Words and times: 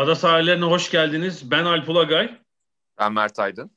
Ada 0.00 0.14
sahillerine 0.14 0.64
hoş 0.64 0.90
geldiniz. 0.90 1.50
Ben 1.50 1.64
Alp 1.64 1.88
Ulagay. 1.88 2.38
Ben 2.98 3.12
Mert 3.12 3.38
Aydın. 3.38 3.70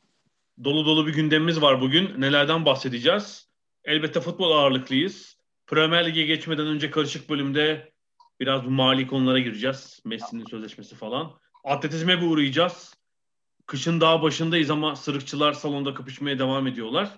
Dolu 0.63 0.85
dolu 0.85 1.07
bir 1.07 1.13
gündemimiz 1.13 1.61
var 1.61 1.81
bugün. 1.81 2.21
Nelerden 2.21 2.65
bahsedeceğiz? 2.65 3.49
Elbette 3.83 4.21
futbol 4.21 4.51
ağırlıklıyız. 4.51 5.37
Premier 5.67 6.05
Lig'e 6.05 6.23
geçmeden 6.23 6.67
önce 6.67 6.91
karışık 6.91 7.29
bölümde 7.29 7.93
biraz 8.39 8.65
bu 8.65 8.69
mali 8.69 9.07
konulara 9.07 9.39
gireceğiz. 9.39 9.99
Messi'nin 10.05 10.45
sözleşmesi 10.45 10.95
falan. 10.95 11.31
Atletizme 11.63 12.21
bir 12.21 12.27
uğrayacağız. 12.27 12.93
Kışın 13.65 14.01
daha 14.01 14.21
başındayız 14.21 14.69
ama 14.69 14.95
sırıkçılar 14.95 15.53
salonda 15.53 15.93
kapışmaya 15.93 16.39
devam 16.39 16.67
ediyorlar. 16.67 17.09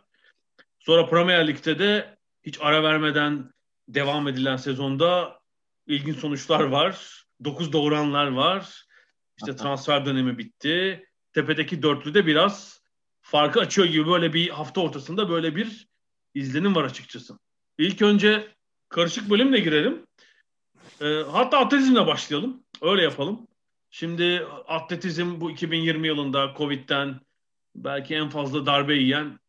Sonra 0.79 1.05
Premier 1.05 1.47
Lig'de 1.47 1.79
de 1.79 2.17
hiç 2.43 2.57
ara 2.61 2.83
vermeden 2.83 3.53
devam 3.87 4.27
edilen 4.27 4.57
sezonda 4.57 5.39
ilginç 5.87 6.17
sonuçlar 6.17 6.63
var. 6.63 7.25
Dokuz 7.43 7.73
doğuranlar 7.73 8.27
var. 8.27 8.84
İşte 9.37 9.55
transfer 9.55 10.05
dönemi 10.05 10.37
bitti. 10.37 11.05
Tepedeki 11.33 11.83
dörtlü 11.83 12.13
de 12.13 12.25
biraz 12.25 12.81
farkı 13.21 13.59
açıyor 13.59 13.87
gibi 13.87 14.07
böyle 14.07 14.33
bir 14.33 14.49
hafta 14.49 14.81
ortasında 14.81 15.29
böyle 15.29 15.55
bir 15.55 15.87
izlenim 16.33 16.75
var 16.75 16.83
açıkçası. 16.83 17.39
İlk 17.77 18.01
önce 18.01 18.47
karışık 18.89 19.29
bölümle 19.29 19.59
girelim. 19.59 20.05
E, 21.01 21.05
hatta 21.31 21.59
atletizmle 21.59 22.07
başlayalım. 22.07 22.63
Öyle 22.81 23.01
yapalım. 23.01 23.47
Şimdi 23.89 24.45
atletizm 24.67 25.41
bu 25.41 25.51
2020 25.51 26.07
yılında 26.07 26.53
Covid'den 26.57 27.19
belki 27.75 28.15
en 28.15 28.29
fazla 28.29 28.65
darbe 28.65 28.95
yiyen 28.95 29.39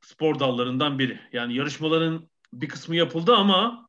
spor 0.00 0.38
dallarından 0.38 0.98
biri. 0.98 1.20
Yani 1.32 1.54
yarışmaların 1.54 2.28
bir 2.52 2.68
kısmı 2.68 2.96
yapıldı 2.96 3.34
ama 3.34 3.88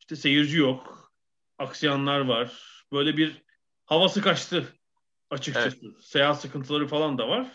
işte 0.00 0.16
seyirci 0.16 0.58
yok. 0.58 1.12
Aksiyanlar 1.58 2.20
var. 2.20 2.52
Böyle 2.92 3.16
bir 3.16 3.42
havası 3.84 4.22
kaçtı 4.22 4.68
açıkçası. 5.32 5.76
Evet. 5.82 6.04
Seyahat 6.04 6.40
sıkıntıları 6.40 6.86
falan 6.86 7.18
da 7.18 7.28
var. 7.28 7.46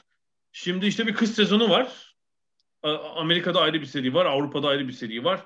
Şimdi 0.52 0.86
işte 0.86 1.08
bir 1.08 1.14
kış 1.14 1.30
sezonu 1.30 1.70
var. 1.70 2.16
Amerika'da 3.16 3.62
ayrı 3.62 3.82
bir 3.82 3.86
seri 3.86 4.14
var. 4.14 4.26
Avrupa'da 4.26 4.68
ayrı 4.68 4.88
bir 4.88 4.94
seri 4.94 5.24
var. 5.24 5.46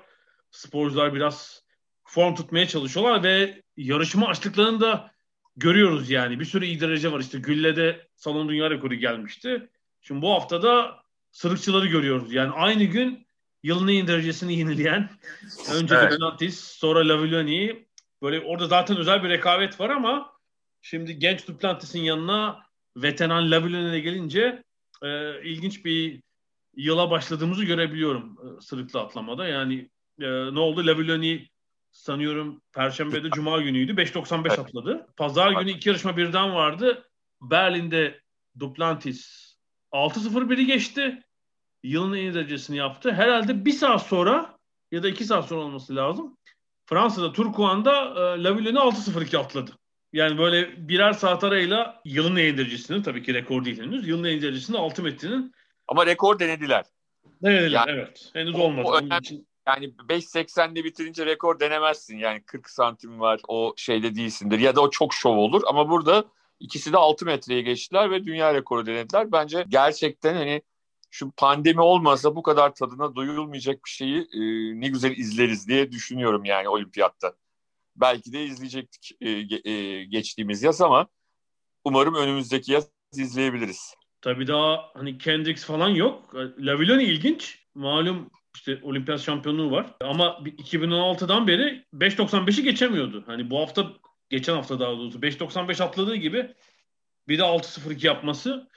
Sporcular 0.50 1.14
biraz 1.14 1.62
form 2.04 2.34
tutmaya 2.34 2.68
çalışıyorlar 2.68 3.22
ve 3.22 3.62
yarışma 3.76 4.28
açtıklarını 4.28 4.80
da 4.80 5.10
görüyoruz 5.56 6.10
yani. 6.10 6.40
Bir 6.40 6.44
sürü 6.44 6.64
iyi 6.64 6.80
derece 6.80 7.12
var. 7.12 7.20
İşte 7.20 7.38
Gülle'de 7.38 8.08
salon 8.14 8.48
dünya 8.48 8.70
rekoru 8.70 8.94
gelmişti. 8.94 9.68
Şimdi 10.00 10.22
bu 10.22 10.32
haftada 10.32 11.02
sırıkçıları 11.30 11.86
görüyoruz. 11.86 12.32
Yani 12.32 12.52
aynı 12.52 12.84
gün 12.84 13.26
yılın 13.62 13.88
en 13.88 14.06
derecesini 14.06 14.58
yenileyen 14.58 15.10
önce 15.74 15.94
evet. 15.94 16.12
Duplantis 16.12 16.60
sonra 16.60 17.08
Lavilloni 17.08 17.86
böyle 18.22 18.40
orada 18.40 18.66
zaten 18.66 18.96
özel 18.96 19.24
bir 19.24 19.28
rekabet 19.28 19.80
var 19.80 19.90
ama 19.90 20.32
şimdi 20.82 21.18
genç 21.18 21.48
Duplantis'in 21.48 22.00
yanına 22.00 22.62
veteran 22.96 23.50
Lavilloni'ye 23.50 24.00
gelince 24.00 24.62
e, 25.02 25.42
ilginç 25.44 25.84
bir 25.84 26.22
yıla 26.76 27.10
başladığımızı 27.10 27.64
görebiliyorum 27.64 28.38
e, 28.38 28.60
sırıklı 28.60 29.00
atlamada. 29.00 29.46
Yani 29.46 29.90
e, 30.20 30.26
ne 30.54 30.58
oldu? 30.58 30.86
Lavilloni 30.86 31.48
sanıyorum 31.92 32.62
Perşembe'de 32.72 33.30
Cuma 33.30 33.60
günüydü. 33.60 33.92
5.95 33.92 34.48
evet. 34.48 34.58
atladı. 34.58 35.06
Pazar 35.16 35.52
günü 35.52 35.70
iki 35.70 35.88
yarışma 35.88 36.16
birden 36.16 36.54
vardı. 36.54 37.08
Berlin'de 37.40 38.20
Duplantis 38.58 39.52
6-0 39.92 40.50
biri 40.50 40.66
geçti. 40.66 41.22
Yılın 41.82 42.12
en 42.12 42.20
iyi 42.20 42.34
derecesini 42.34 42.76
yaptı. 42.76 43.12
Herhalde 43.12 43.64
bir 43.64 43.72
saat 43.72 44.06
sonra 44.06 44.58
ya 44.92 45.02
da 45.02 45.08
iki 45.08 45.24
saat 45.24 45.48
sonra 45.48 45.60
olması 45.60 45.96
lazım. 45.96 46.36
Fransa'da 46.86 47.32
Turkuan'da 47.32 48.06
e, 48.06 48.42
Lavillon'i 48.42 48.78
6-0-2 48.78 49.38
atladı. 49.38 49.70
Yani 50.12 50.38
böyle 50.38 50.88
birer 50.88 51.12
saat 51.12 51.44
arayla 51.44 52.00
yılın 52.04 52.36
derecesini 52.36 53.02
tabii 53.02 53.22
ki 53.22 53.34
rekor 53.34 53.64
değil 53.64 53.82
henüz. 53.82 54.08
Yılın 54.08 54.24
derecesini 54.24 54.78
6 54.78 55.02
metrinin. 55.02 55.54
Ama 55.88 56.06
rekor 56.06 56.38
denediler. 56.38 56.84
Denediler 57.42 57.70
yani, 57.70 57.90
evet. 57.90 58.30
Henüz 58.32 58.54
olmadı. 58.54 58.86
O, 58.88 58.92
o 58.92 58.96
önemli, 58.96 59.18
için 59.18 59.46
yani 59.68 59.86
5.80'de 60.08 60.84
bitirince 60.84 61.26
rekor 61.26 61.60
denemezsin. 61.60 62.18
Yani 62.18 62.42
40 62.42 62.70
santim 62.70 63.20
var 63.20 63.40
o 63.48 63.74
şeyde 63.76 64.14
değilsindir. 64.14 64.58
Ya 64.58 64.76
da 64.76 64.80
o 64.80 64.90
çok 64.90 65.14
şov 65.14 65.36
olur. 65.36 65.62
Ama 65.66 65.88
burada 65.88 66.24
ikisi 66.60 66.92
de 66.92 66.96
6 66.96 67.24
metreye 67.24 67.62
geçtiler 67.62 68.10
ve 68.10 68.24
dünya 68.24 68.54
rekoru 68.54 68.86
denediler. 68.86 69.32
Bence 69.32 69.64
gerçekten 69.68 70.34
hani 70.34 70.62
şu 71.10 71.30
pandemi 71.30 71.80
olmasa 71.80 72.36
bu 72.36 72.42
kadar 72.42 72.74
tadına 72.74 73.16
doyulmayacak 73.16 73.84
bir 73.84 73.90
şeyi 73.90 74.18
e, 74.18 74.40
ne 74.80 74.88
güzel 74.88 75.16
izleriz 75.16 75.68
diye 75.68 75.92
düşünüyorum 75.92 76.44
yani 76.44 76.68
olimpiyatta. 76.68 77.34
Belki 77.96 78.32
de 78.32 78.44
izleyecektik 78.44 79.12
e, 79.20 79.30
e, 79.70 80.04
geçtiğimiz 80.04 80.62
yaz 80.62 80.80
ama 80.80 81.08
umarım 81.84 82.14
önümüzdeki 82.14 82.72
yaz 82.72 82.88
izleyebiliriz. 83.12 83.94
Tabii 84.20 84.46
daha 84.46 84.90
hani 84.94 85.18
Kendricks 85.18 85.64
falan 85.64 85.88
yok. 85.88 86.34
Lavilloni 86.58 87.04
ilginç. 87.04 87.58
Malum 87.74 88.30
işte 88.54 88.78
olimpiyat 88.82 89.20
şampiyonluğu 89.20 89.70
var. 89.70 89.86
Ama 90.00 90.26
2016'dan 90.44 91.46
beri 91.46 91.84
5.95'i 91.94 92.64
geçemiyordu. 92.64 93.22
Hani 93.26 93.50
bu 93.50 93.58
hafta 93.60 93.92
geçen 94.30 94.54
hafta 94.54 94.80
daha 94.80 94.90
doğrusu 94.90 95.18
5.95 95.18 95.82
atladığı 95.82 96.16
gibi 96.16 96.54
bir 97.28 97.38
de 97.38 97.42
6.02 97.42 98.06
yapması 98.06 98.70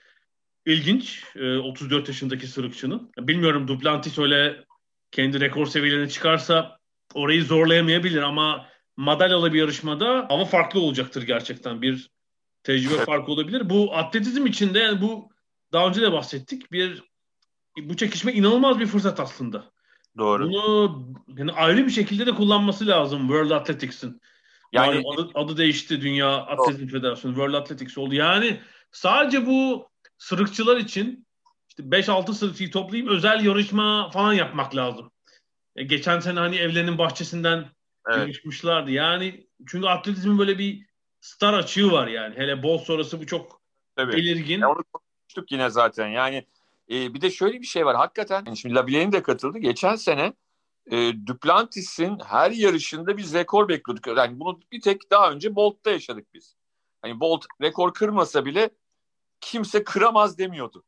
ilginç. 0.66 1.24
E, 1.36 1.58
34 1.58 2.08
yaşındaki 2.08 2.48
sırıkçının. 2.48 3.12
Bilmiyorum 3.18 3.68
Duplantis 3.68 4.20
öyle 4.20 4.66
kendi 5.12 5.40
rekor 5.40 5.66
seviyelerine 5.66 6.10
çıkarsa 6.10 6.80
orayı 7.14 7.44
zorlayamayabilir 7.44 8.22
ama 8.22 8.68
madalyalı 8.98 9.54
bir 9.54 9.60
yarışmada 9.60 10.28
ama 10.30 10.46
farklı 10.46 10.80
olacaktır 10.80 11.24
gerçekten. 11.24 11.82
Bir 11.82 12.10
tecrübe 12.64 13.06
farkı 13.06 13.32
olabilir. 13.32 13.70
Bu 13.70 13.96
atletizm 13.96 14.46
içinde 14.46 14.80
yani 14.80 15.02
bu 15.02 15.30
daha 15.72 15.88
önce 15.88 16.02
de 16.02 16.12
bahsettik. 16.12 16.72
Bir 16.72 17.04
bu 17.78 17.98
çekişme 17.98 18.34
inanılmaz 18.34 18.80
bir 18.80 18.88
fırsat 18.88 19.20
aslında. 19.20 19.72
Doğru. 20.18 20.50
Bunu 20.50 21.16
yani 21.38 21.52
ayrı 21.52 21.86
bir 21.86 21.92
şekilde 21.92 22.26
de 22.26 22.32
kullanması 22.32 22.88
lazım 22.88 23.20
World 23.20 23.52
Athletics'in. 23.52 24.22
Yani, 24.74 24.96
yani 24.96 25.04
adı, 25.14 25.30
adı 25.34 25.58
değişti 25.58 26.02
Dünya 26.02 26.36
Atletizm 26.38 26.88
Federasyonu 26.88 27.36
World 27.36 27.54
Athletics 27.54 27.98
oldu. 27.98 28.16
Yani 28.16 28.62
sadece 28.92 29.46
bu 29.46 29.90
sırıkçılar 30.18 30.78
için 30.78 31.28
işte 31.70 31.84
5-6 31.84 32.34
sırıkçıyı 32.34 32.72
toplayıp 32.72 33.10
özel 33.10 33.46
yarışma 33.46 34.10
falan 34.10 34.34
yapmak 34.34 34.76
lazım. 34.76 35.12
E, 35.76 35.84
geçen 35.84 36.20
sene 36.20 36.40
hani 36.40 36.56
evlerinin 36.56 36.98
bahçesinden 36.98 37.66
evet. 38.08 38.20
yarışmışlardı. 38.20 38.92
Yani 38.92 39.48
çünkü 39.68 39.88
atletizmin 39.88 40.40
böyle 40.40 40.60
bir 40.60 40.86
star 41.22 41.54
açığı 41.54 41.92
var 41.92 42.08
yani. 42.08 42.36
Hele 42.36 42.64
bol 42.64 42.78
sonrası 42.78 43.22
bu 43.22 43.26
çok 43.26 43.62
Tabii. 43.96 44.14
belirgin. 44.14 44.60
Ya 44.60 44.70
onu 44.70 44.84
konuştuk 44.94 45.52
yine 45.52 45.70
zaten. 45.70 46.08
Yani 46.08 46.48
e, 46.92 47.14
bir 47.14 47.22
de 47.22 47.32
şöyle 47.32 47.62
bir 47.62 47.66
şey 47.66 47.86
var. 47.86 47.96
Hakikaten 47.96 48.54
şimdi 48.54 48.76
Labile'nin 48.76 49.12
de 49.12 49.24
katıldı. 49.24 49.58
Geçen 49.58 49.96
sene 49.96 50.34
e, 50.92 51.28
Duplantis'in 51.28 52.20
her 52.26 52.52
yarışında 52.52 53.18
biz 53.18 53.34
rekor 53.34 53.68
bekliyorduk. 53.68 54.08
Yani 54.08 54.40
bunu 54.40 54.60
bir 54.72 54.82
tek 54.82 55.12
daha 55.12 55.32
önce 55.32 55.56
Bolt'ta 55.56 55.92
yaşadık 55.92 56.28
biz. 56.34 56.56
Hani 57.02 57.20
Bolt 57.20 57.46
rekor 57.62 57.94
kırmasa 57.94 58.46
bile 58.46 58.70
kimse 59.42 59.84
kıramaz 59.84 60.38
demiyordu. 60.38 60.84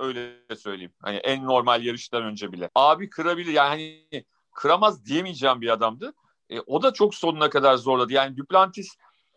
Öyle 0.00 0.36
söyleyeyim. 0.56 0.92
Hani 1.02 1.16
en 1.16 1.44
normal 1.44 1.84
yarıştan 1.84 2.22
önce 2.22 2.52
bile. 2.52 2.70
Abi 2.74 3.10
kırabilir 3.10 3.52
yani 3.52 3.68
hani 3.68 4.24
kıramaz 4.52 5.04
diyemeyeceğim 5.04 5.60
bir 5.60 5.68
adamdı. 5.68 6.12
E, 6.50 6.60
o 6.60 6.82
da 6.82 6.92
çok 6.92 7.14
sonuna 7.14 7.50
kadar 7.50 7.76
zorladı. 7.76 8.12
Yani 8.12 8.36
Duplantis 8.36 8.96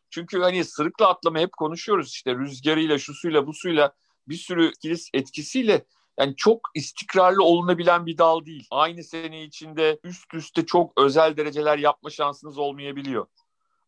çünkü 0.10 0.40
hani 0.40 0.66
sırıkla 0.66 1.08
atlama 1.08 1.40
hep 1.40 1.52
konuşuyoruz 1.52 2.10
işte 2.12 2.36
rüzgarıyla, 2.36 2.98
şu 2.98 3.14
suyla, 3.14 3.48
bu 3.48 3.54
suyla 3.54 3.94
bir 4.28 4.36
sürü 4.36 4.72
etkisiyle 5.14 5.86
yani 6.20 6.36
çok 6.36 6.60
istikrarlı 6.76 7.44
olunabilen 7.44 8.06
bir 8.06 8.18
dal 8.18 8.46
değil. 8.46 8.68
Aynı 8.72 9.04
sene 9.04 9.44
içinde 9.44 10.00
üst 10.04 10.34
üste 10.34 10.66
çok 10.66 11.02
özel 11.02 11.38
dereceler 11.38 11.78
yapma 11.78 12.10
şansınız 12.10 12.58
olmayabiliyor. 12.58 13.28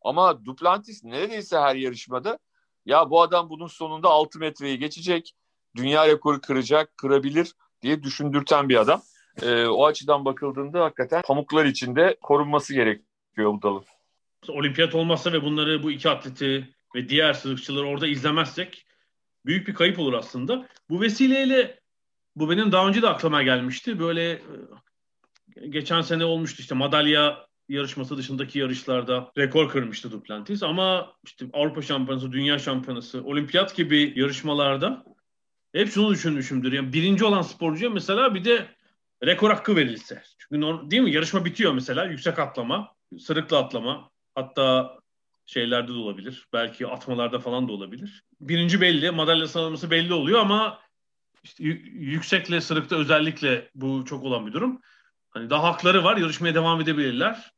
Ama 0.02 0.46
Duplantis 0.46 1.04
neredeyse 1.04 1.58
her 1.58 1.76
yarışmada 1.76 2.40
ya 2.86 3.10
bu 3.10 3.22
adam 3.22 3.50
bunun 3.50 3.68
sonunda 3.68 4.10
6 4.10 4.40
metreyi 4.40 4.80
geçecek, 4.80 5.36
dünya 5.76 6.08
rekoru 6.08 6.42
kıracak, 6.42 6.98
kırabilir 6.98 7.54
diye 7.82 8.04
düşündürten 8.04 8.70
bir 8.70 8.76
adam. 8.76 9.02
E, 9.42 9.66
o 9.66 9.86
açıdan 9.86 10.26
bakıldığında 10.26 10.84
hakikaten 10.84 11.22
pamuklar 11.22 11.66
içinde 11.66 12.18
korunması 12.22 12.74
gerekiyor 12.74 13.15
bu 13.38 13.62
dalın. 13.62 13.84
Olimpiyat 14.48 14.96
olmazsa 14.96 15.34
ve 15.34 15.44
bunları 15.44 15.84
bu 15.84 15.92
iki 15.92 16.10
atleti 16.10 16.76
ve 16.96 17.10
diğer 17.10 17.34
sırıkçıları 17.34 17.88
orada 17.88 18.08
izlemezsek 18.08 18.86
büyük 19.46 19.68
bir 19.68 19.74
kayıp 19.74 20.00
olur 20.00 20.14
aslında. 20.14 20.68
Bu 20.90 21.02
vesileyle 21.02 21.80
bu 22.36 22.50
benim 22.50 22.72
daha 22.72 22.88
önce 22.88 23.02
de 23.02 23.08
aklıma 23.08 23.44
gelmişti. 23.44 24.00
Böyle 24.00 24.32
e, 24.32 25.68
geçen 25.70 26.02
sene 26.02 26.26
olmuştu 26.26 26.62
işte 26.62 26.76
madalya 26.76 27.48
yarışması 27.70 28.18
dışındaki 28.18 28.60
yarışlarda 28.60 29.32
rekor 29.38 29.70
kırmıştı 29.70 30.12
Duplantis 30.12 30.64
ama 30.64 31.14
işte 31.24 31.46
Avrupa 31.54 31.82
Şampiyonası, 31.82 32.32
Dünya 32.32 32.60
Şampiyonası, 32.60 33.24
Olimpiyat 33.24 33.76
gibi 33.76 34.14
yarışmalarda 34.16 35.04
hep 35.74 35.92
şunu 35.92 36.12
düşünmüşümdür. 36.12 36.74
Yani 36.74 36.94
birinci 36.94 37.26
olan 37.26 37.42
sporcuya 37.42 37.90
mesela 37.90 38.36
bir 38.36 38.46
de 38.46 38.75
rekor 39.26 39.50
hakkı 39.50 39.76
verilse. 39.76 40.24
Çünkü 40.38 40.62
değil 40.92 41.02
mi? 41.02 41.12
Yarışma 41.12 41.46
bitiyor 41.46 41.74
mesela. 41.74 42.06
Yüksek 42.06 42.40
atlama, 42.40 42.94
sırıkla 43.20 43.58
atlama. 43.58 44.10
Hatta 44.36 44.98
şeylerde 45.46 45.88
de 45.88 45.98
olabilir. 45.98 46.48
Belki 46.54 46.88
atmalarda 46.88 47.40
falan 47.40 47.68
da 47.68 47.72
olabilir. 47.72 48.24
Birinci 48.42 48.82
belli, 48.82 49.12
madalya 49.12 49.48
sıralaması 49.48 49.92
belli 49.92 50.14
oluyor 50.14 50.40
ama 50.40 50.80
işte 51.44 51.64
yüksekle 51.64 52.62
sırıkta 52.62 52.96
özellikle 52.96 53.70
bu 53.76 54.06
çok 54.06 54.24
olan 54.24 54.48
bir 54.48 54.54
durum. 54.54 54.82
Hani 55.30 55.50
daha 55.50 55.64
hakları 55.64 56.04
var, 56.04 56.18
yarışmaya 56.18 56.56
devam 56.56 56.82
edebilirler. 56.82 57.52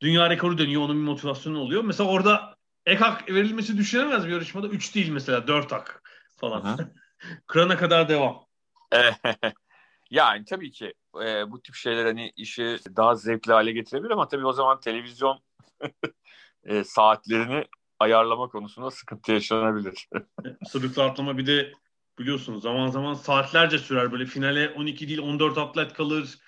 Dünya 0.00 0.30
rekoru 0.30 0.58
dönüyor, 0.58 0.82
onun 0.82 0.96
bir 0.96 1.04
motivasyonu 1.04 1.58
oluyor. 1.58 1.84
Mesela 1.84 2.10
orada 2.10 2.56
ek 2.86 3.04
hak 3.04 3.30
verilmesi 3.30 3.78
düşünemez 3.78 4.26
bir 4.26 4.32
yarışmada. 4.32 4.68
Üç 4.68 4.94
değil 4.94 5.08
mesela, 5.08 5.46
dört 5.46 5.72
hak 5.72 6.02
falan. 6.36 6.78
Kırana 7.46 7.76
kadar 7.76 8.08
devam. 8.08 8.46
yani 10.10 10.44
tabii 10.44 10.70
ki 10.70 10.94
e, 11.24 11.50
bu 11.50 11.62
tip 11.62 11.74
şeyler 11.74 12.04
hani 12.04 12.32
işi 12.36 12.78
daha 12.96 13.14
zevkli 13.14 13.52
hale 13.52 13.72
getirebilir 13.72 14.10
ama 14.10 14.28
tabii 14.28 14.46
o 14.46 14.52
zaman 14.52 14.80
televizyon 14.80 15.38
e, 16.64 16.84
saatlerini 16.84 17.64
ayarlama 17.98 18.48
konusunda 18.48 18.90
sıkıntı 18.90 19.32
yaşanabilir. 19.32 20.08
Sırıklı 20.68 21.04
atlama 21.04 21.38
bir 21.38 21.46
de 21.46 21.72
biliyorsunuz 22.18 22.62
zaman 22.62 22.88
zaman 22.88 23.14
saatlerce 23.14 23.78
sürer. 23.78 24.12
Böyle 24.12 24.26
finale 24.26 24.70
12 24.70 25.08
değil 25.08 25.20
14 25.20 25.58
atlet 25.58 25.92
kalır. 25.92 26.38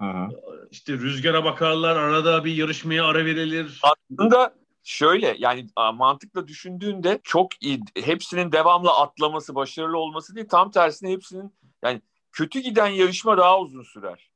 Hı-hı. 0.00 0.28
İşte 0.70 0.92
rüzgara 0.92 1.44
bakarlar. 1.44 1.96
Arada 1.96 2.44
bir 2.44 2.54
yarışmaya 2.54 3.04
ara 3.04 3.24
verilir. 3.24 3.80
Aslında 3.82 4.54
şöyle 4.84 5.36
yani 5.38 5.66
mantıkla 5.94 6.48
düşündüğünde 6.48 7.20
çok 7.24 7.62
iyi. 7.62 7.80
Hepsinin 7.96 8.52
devamlı 8.52 8.90
atlaması, 8.90 9.54
başarılı 9.54 9.98
olması 9.98 10.36
değil. 10.36 10.48
Tam 10.48 10.70
tersine 10.70 11.10
hepsinin 11.10 11.54
yani 11.84 12.02
kötü 12.32 12.60
giden 12.60 12.86
yarışma 12.86 13.38
daha 13.38 13.60
uzun 13.60 13.82
sürer. 13.82 14.30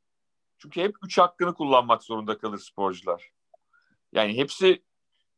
Çünkü 0.59 0.81
hep 0.81 0.97
üç 1.05 1.19
hakkını 1.19 1.55
kullanmak 1.55 2.03
zorunda 2.03 2.39
kalır 2.39 2.59
sporcular. 2.59 3.31
Yani 4.13 4.37
hepsi 4.37 4.83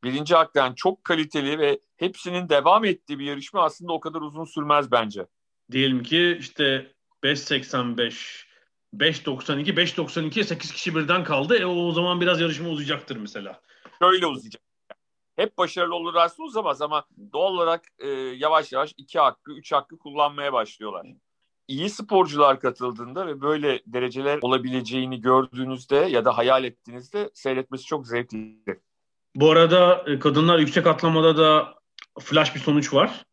birinci 0.05 0.35
haktan 0.35 0.75
çok 0.75 1.05
kaliteli 1.05 1.58
ve 1.58 1.81
hepsinin 1.97 2.49
devam 2.49 2.85
ettiği 2.85 3.19
bir 3.19 3.25
yarışma 3.25 3.64
aslında 3.64 3.93
o 3.93 4.00
kadar 4.00 4.20
uzun 4.20 4.44
sürmez 4.44 4.91
bence. 4.91 5.26
Diyelim 5.73 6.03
ki 6.03 6.37
işte 6.41 6.93
5.85, 7.25 8.47
5.92, 8.94 9.75
5.92'ye 9.75 10.44
8 10.44 10.73
kişi 10.73 10.94
birden 10.94 11.25
kaldı. 11.25 11.59
E 11.59 11.67
o 11.67 11.93
zaman 11.93 12.20
biraz 12.20 12.41
yarışma 12.41 12.69
uzayacaktır 12.69 13.17
mesela. 13.17 13.61
Şöyle 13.99 14.26
uzayacak. 14.26 14.62
Hep 15.37 15.59
başarılı 15.59 15.94
olur 15.94 16.14
aslında 16.14 16.47
uzamaz 16.47 16.82
ama 16.82 17.05
doğal 17.32 17.52
olarak 17.52 17.85
e, 17.99 18.09
yavaş 18.11 18.73
yavaş 18.73 18.94
iki 18.97 19.19
hakkı, 19.19 19.52
üç 19.52 19.73
hakkı 19.73 19.99
kullanmaya 19.99 20.52
başlıyorlar. 20.52 21.06
İyi 21.69 21.91
sporcular 21.91 22.61
katıldığında 22.61 23.27
ve 23.27 23.41
böyle 23.41 23.83
dereceler 23.87 24.39
olabileceğini 24.43 25.21
gördüğünüzde 25.21 25.97
ya 25.97 26.25
da 26.25 26.39
hayal 26.39 26.65
ettiğinizde 26.65 27.31
seyretmesi 27.35 27.85
çok 27.85 28.07
zevkli. 28.07 28.81
Bu 29.35 29.51
arada 29.51 30.05
e, 30.07 30.19
kadınlar 30.19 30.59
yüksek 30.59 30.87
atlamada 30.87 31.37
da 31.37 31.75
flash 32.21 32.55
bir 32.55 32.61
sonuç 32.61 32.95
var. 32.95 33.25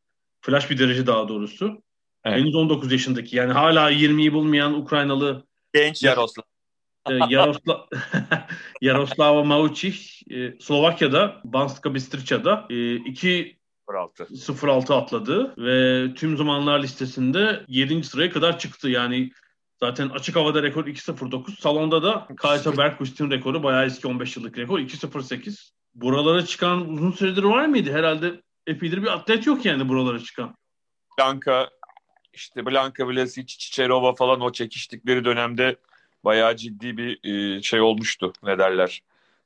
Flash 0.41 0.69
bir 0.69 0.79
derece 0.79 1.07
daha 1.07 1.27
doğrusu. 1.27 1.83
Evet. 2.25 2.37
Henüz 2.37 2.55
19 2.55 2.91
yaşındaki 2.91 3.35
yani 3.35 3.53
hala 3.53 3.91
20'yi 3.91 4.33
bulmayan 4.33 4.73
Ukraynalı 4.73 5.47
genç 5.73 6.03
Yaroslav. 6.03 6.43
E, 7.09 7.13
Yarosla 7.29 7.87
Yaroslava 8.81 9.41
Maučić 9.41 10.23
e, 10.29 10.59
Slovakya'da 10.59 11.41
Banska 11.43 11.93
Bystrica'da 11.93 12.67
2 13.05 13.57
06 13.87 14.95
atladı 14.95 15.53
ve 15.57 16.07
tüm 16.13 16.37
zamanlar 16.37 16.83
listesinde 16.83 17.65
7. 17.67 18.03
sıraya 18.03 18.29
kadar 18.29 18.59
çıktı. 18.59 18.89
Yani 18.89 19.31
zaten 19.79 20.09
açık 20.09 20.35
havada 20.35 20.63
rekor 20.63 20.85
2.09. 20.85 21.61
Salonda 21.61 22.03
da 22.03 22.27
Kajsa 22.37 22.77
Bergquist'in 22.77 23.31
rekoru 23.31 23.63
bayağı 23.63 23.85
eski 23.85 24.07
15 24.07 24.37
yıllık 24.37 24.57
rekor 24.57 24.79
2.08 24.79 25.71
buralara 25.95 26.45
çıkan 26.45 26.89
uzun 26.89 27.11
süredir 27.11 27.43
var 27.43 27.65
mıydı? 27.65 27.91
Herhalde 27.91 28.41
epeydir 28.67 29.01
bir 29.01 29.07
atlet 29.07 29.47
yok 29.47 29.65
yani 29.65 29.89
buralara 29.89 30.19
çıkan. 30.19 30.55
Blanka 31.19 31.69
işte 32.33 32.65
Blanka 32.65 33.07
Vlasic, 33.07 33.45
Çiçerova 33.45 34.15
falan 34.15 34.41
o 34.41 34.51
çekiştikleri 34.51 35.25
dönemde 35.25 35.75
bayağı 36.23 36.55
ciddi 36.55 36.97
bir 36.97 37.19
e, 37.23 37.61
şey 37.61 37.81
olmuştu. 37.81 38.33
Ne 38.43 38.59
derler? 38.59 39.03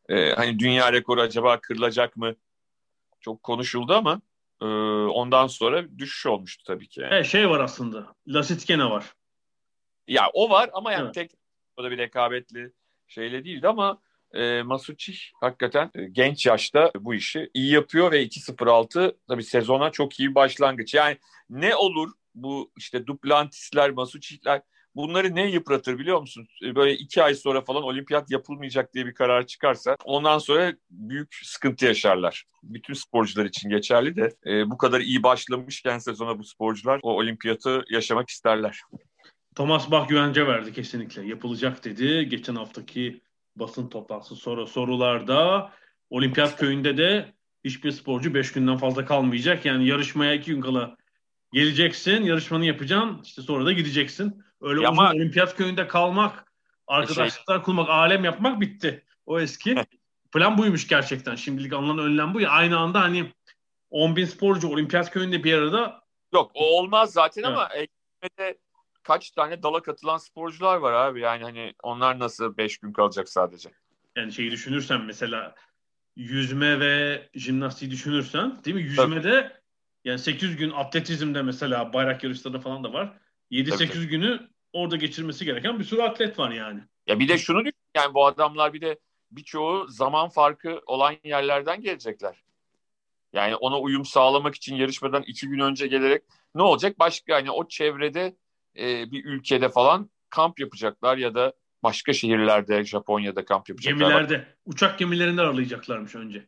E, 0.10 0.31
hani 0.31 0.60
dünya 0.60 0.94
rekoru 0.94 1.22
acaba 1.22 1.60
kırılacak 1.60 2.18
mı? 2.18 2.36
Çok 3.22 3.44
konuşuldu 3.44 3.94
ama 3.94 4.22
e, 4.62 4.65
ondan 5.06 5.48
sonra 5.48 5.98
düşüş 5.98 6.25
olmuştu 6.25 6.63
tabii 6.68 6.88
ki. 6.88 7.01
Yani. 7.01 7.13
Evet, 7.13 7.25
şey 7.25 7.50
var 7.50 7.59
aslında. 7.59 8.15
Lasitkene 8.27 8.86
var. 8.89 9.13
Ya 10.07 10.30
o 10.33 10.50
var 10.50 10.69
ama 10.74 10.92
yani 10.92 11.06
evet. 11.06 11.13
tek 11.13 11.31
o 11.77 11.83
da 11.83 11.92
bir 11.92 11.98
rekabetli 11.98 12.71
şeyle 13.07 13.45
değildi 13.45 13.68
ama 13.68 14.01
e, 14.33 14.62
Masucci 14.62 15.13
hakikaten 15.42 15.92
e, 15.95 16.06
genç 16.06 16.45
yaşta 16.45 16.92
bu 17.00 17.13
işi 17.13 17.50
iyi 17.54 17.71
yapıyor 17.71 18.12
ve 18.12 18.24
2-0-6 18.24 19.15
tabii 19.27 19.44
sezona 19.44 19.92
çok 19.92 20.19
iyi 20.19 20.36
başlangıç. 20.36 20.94
Yani 20.94 21.18
ne 21.50 21.75
olur 21.75 22.12
bu 22.36 22.71
işte 22.77 23.07
Duplantisler, 23.07 23.92
Masucci'ler 23.92 24.62
bunları 24.97 25.35
ne 25.35 25.49
yıpratır 25.49 25.99
biliyor 25.99 26.21
musun? 26.21 26.47
E, 26.63 26.75
böyle 26.75 26.94
iki 26.94 27.23
ay 27.23 27.35
sonra 27.35 27.61
falan 27.61 27.83
olimpiyat 27.83 28.31
yapılmayacak 28.31 28.94
diye 28.94 29.05
bir 29.05 29.13
karar 29.13 29.47
çıkarsa 29.47 29.95
ondan 30.05 30.38
sonra 30.38 30.73
büyük 30.89 31.35
sıkıntı 31.44 31.85
yaşarlar. 31.85 32.44
Bütün 32.63 32.94
sporcular 32.94 33.45
için 33.45 33.69
geçerli 33.69 34.15
de 34.15 34.35
e, 34.45 34.69
bu 34.69 34.77
kadar 34.77 35.01
iyi 35.01 35.23
başlamışken 35.23 35.97
sezona 35.97 36.39
bu 36.39 36.44
sporcular 36.44 36.99
o 37.03 37.17
olimpiyatı 37.17 37.85
yaşamak 37.89 38.29
isterler. 38.29 38.81
Thomas 39.55 39.91
Bach 39.91 40.09
güvence 40.09 40.47
verdi 40.47 40.73
kesinlikle. 40.73 41.27
Yapılacak 41.27 41.83
dedi. 41.85 42.30
Geçen 42.30 42.56
haftaki 42.56 43.21
basın 43.56 43.89
toplantısı 43.89 44.35
sonra 44.35 44.66
sorularda 44.66 45.71
olimpiyat 46.09 46.57
köyünde 46.57 46.97
de 46.97 47.33
hiçbir 47.63 47.92
sporcu 47.92 48.33
5 48.33 48.51
günden 48.51 48.77
fazla 48.77 49.06
kalmayacak. 49.06 49.66
Yani 49.66 49.87
yarışmaya 49.87 50.33
2 50.33 50.51
gün 50.51 50.61
kala 50.61 50.97
geleceksin, 51.54 52.23
yarışmanı 52.23 52.66
yapacaksın, 52.66 53.21
işte 53.23 53.42
sonra 53.42 53.66
da 53.66 53.71
gideceksin. 53.71 54.46
Öyle 54.61 54.81
ya 54.81 54.92
uzun 54.92 55.04
ama... 55.04 55.14
olimpiyat 55.14 55.57
köyünde 55.57 55.87
kalmak, 55.87 56.45
arkadaşlıklar 56.87 57.56
şey... 57.56 57.64
kurmak, 57.64 57.90
alem 57.90 58.23
yapmak 58.23 58.61
bitti. 58.61 59.06
O 59.26 59.40
eski. 59.40 59.76
Plan 60.31 60.57
buymuş 60.57 60.87
gerçekten. 60.87 61.35
Şimdilik 61.35 61.73
alınan 61.73 61.99
önlem 61.99 62.33
bu 62.33 62.42
ya. 62.42 62.49
Aynı 62.49 62.78
anda 62.80 63.02
hani 63.02 63.33
10 63.90 64.16
bin 64.16 64.26
sporcu 64.26 64.68
olimpiyat 64.68 65.11
köyünde 65.11 65.44
bir 65.44 65.54
arada 65.54 66.07
Yok 66.33 66.52
o 66.54 66.80
olmaz 66.80 67.14
zaten 67.14 67.44
evet. 67.44 67.52
ama 67.52 67.69
ekmede 67.69 68.57
kaç 69.04 69.31
tane 69.31 69.64
dala 69.64 69.81
katılan 69.81 70.18
sporcular 70.18 70.78
var 70.78 70.94
abi. 70.94 71.21
Yani 71.21 71.44
hani 71.44 71.73
onlar 71.83 72.19
nasıl 72.19 72.57
5 72.57 72.78
gün 72.78 72.94
kalacak 72.94 73.30
sadece? 73.30 73.69
Yani 74.16 74.31
şeyi 74.31 74.52
düşünürsen 74.52 75.02
mesela 75.02 75.56
yüzme 76.16 76.80
ve 76.80 77.30
jimnastiği 77.33 77.92
düşünürsen 77.92 78.64
değil 78.64 78.76
mi? 78.76 78.81
Yüzmede 78.81 79.42
Tabii. 79.42 79.54
yani 80.06 80.19
800 80.19 80.57
gün 80.57 80.71
atletizmde 80.71 81.42
mesela 81.42 81.94
bayrak 81.94 82.23
yarışları 82.23 82.59
falan 82.59 82.83
da 82.83 82.94
var. 82.94 83.14
7-8 83.51 84.06
günü 84.06 84.49
orada 84.73 84.95
geçirmesi 84.95 85.45
gereken 85.45 85.80
bir 85.80 85.83
sürü 85.83 86.01
atlet 86.01 86.39
var 86.39 86.51
yani. 86.51 86.81
Ya 87.07 87.19
bir 87.19 87.27
de 87.27 87.37
şunu 87.37 87.59
düşün 87.59 87.73
yani 87.95 88.13
bu 88.13 88.25
adamlar 88.25 88.73
bir 88.73 88.81
de 88.81 88.99
birçoğu 89.31 89.87
zaman 89.87 90.30
farkı 90.30 90.81
olan 90.85 91.16
yerlerden 91.23 91.81
gelecekler. 91.81 92.44
Yani 93.33 93.56
ona 93.56 93.80
uyum 93.80 94.06
sağlamak 94.06 94.56
için 94.56 94.75
yarışmadan 94.75 95.23
iki 95.27 95.47
gün 95.47 95.59
önce 95.59 95.87
gelerek 95.87 96.23
ne 96.56 96.61
olacak? 96.61 96.99
Başka 96.99 97.33
yani 97.33 97.51
o 97.51 97.68
çevrede 97.68 98.35
e, 98.77 99.11
bir 99.11 99.25
ülkede 99.25 99.69
falan 99.69 100.09
kamp 100.30 100.59
yapacaklar 100.59 101.18
ya 101.18 101.35
da 101.35 101.54
başka 101.83 102.13
şehirlerde 102.13 102.83
Japonya'da 102.83 103.45
kamp 103.45 103.69
yapacaklar. 103.69 103.99
Gemilerde. 103.99 104.56
Uçak 104.66 104.99
gemilerinde 104.99 105.42
aralayacaklarmış 105.42 106.16
önce. 106.16 106.47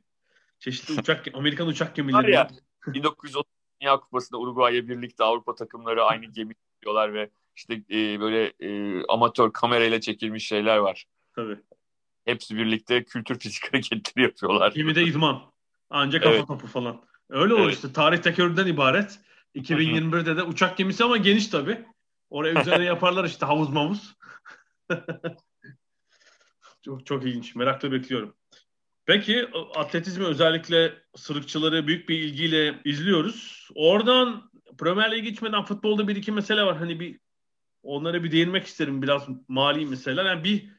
Çeşitli 0.59 0.93
uçak 0.99 1.25
Amerikan 1.33 1.67
uçak 1.67 1.95
gemileri. 1.95 2.31
ya 2.31 2.47
1930 2.87 3.51
Dünya 3.81 3.99
Kupası'nda 3.99 4.39
Uruguay'a 4.39 4.87
birlikte 4.87 5.23
Avrupa 5.23 5.55
takımları 5.55 6.03
aynı 6.03 6.25
gemi 6.25 6.53
diyorlar 6.81 7.13
ve 7.13 7.29
işte 7.55 7.73
e, 7.73 8.19
böyle 8.19 8.53
e, 8.59 9.01
amatör 9.09 9.53
kamerayla 9.53 10.01
çekilmiş 10.01 10.47
şeyler 10.47 10.77
var. 10.77 11.05
Tabii. 11.35 11.57
Hepsi 12.25 12.57
birlikte 12.57 13.03
kültür 13.03 13.39
fizik 13.39 13.63
hareketleri 13.73 14.25
yapıyorlar. 14.25 14.71
Gemide 14.71 15.03
idman. 15.03 15.41
Ancak 15.89 16.23
kafa 16.23 16.35
evet. 16.35 16.47
topu 16.47 16.67
falan. 16.67 17.01
Öyle 17.29 17.53
evet. 17.53 17.65
o 17.65 17.69
işte. 17.69 17.93
Tarih 17.93 18.17
tekerrürden 18.17 18.67
ibaret. 18.67 19.19
2021'de 19.55 20.37
de 20.37 20.43
uçak 20.43 20.77
gemisi 20.77 21.03
ama 21.03 21.17
geniş 21.17 21.47
tabii. 21.47 21.85
Oraya 22.29 22.61
üzerine 22.61 22.85
yaparlar 22.93 23.25
işte 23.25 23.45
havuz 23.45 23.69
mavuz. 23.69 24.15
çok 26.85 27.05
çok 27.05 27.25
ilginç. 27.25 27.55
Merakla 27.55 27.91
bekliyorum. 27.91 28.35
Peki 29.05 29.47
atletizmi 29.75 30.25
özellikle 30.25 30.93
sırıkçıları 31.15 31.87
büyük 31.87 32.09
bir 32.09 32.19
ilgiyle 32.19 32.81
izliyoruz. 32.85 33.69
Oradan 33.75 34.48
Premier 34.79 35.11
Lig'e 35.11 35.29
geçmeden 35.29 35.63
futbolda 35.63 36.07
bir 36.07 36.15
iki 36.15 36.31
mesele 36.31 36.63
var. 36.63 36.77
Hani 36.77 36.99
bir 36.99 37.19
onlara 37.83 38.23
bir 38.23 38.31
değinmek 38.31 38.65
isterim 38.65 39.01
biraz 39.01 39.27
mali 39.47 39.85
meseleler. 39.85 40.25
Yani 40.25 40.43
bir 40.43 40.69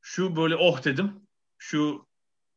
şu 0.00 0.36
böyle 0.36 0.56
oh 0.56 0.84
dedim. 0.84 1.12
Şu 1.58 2.06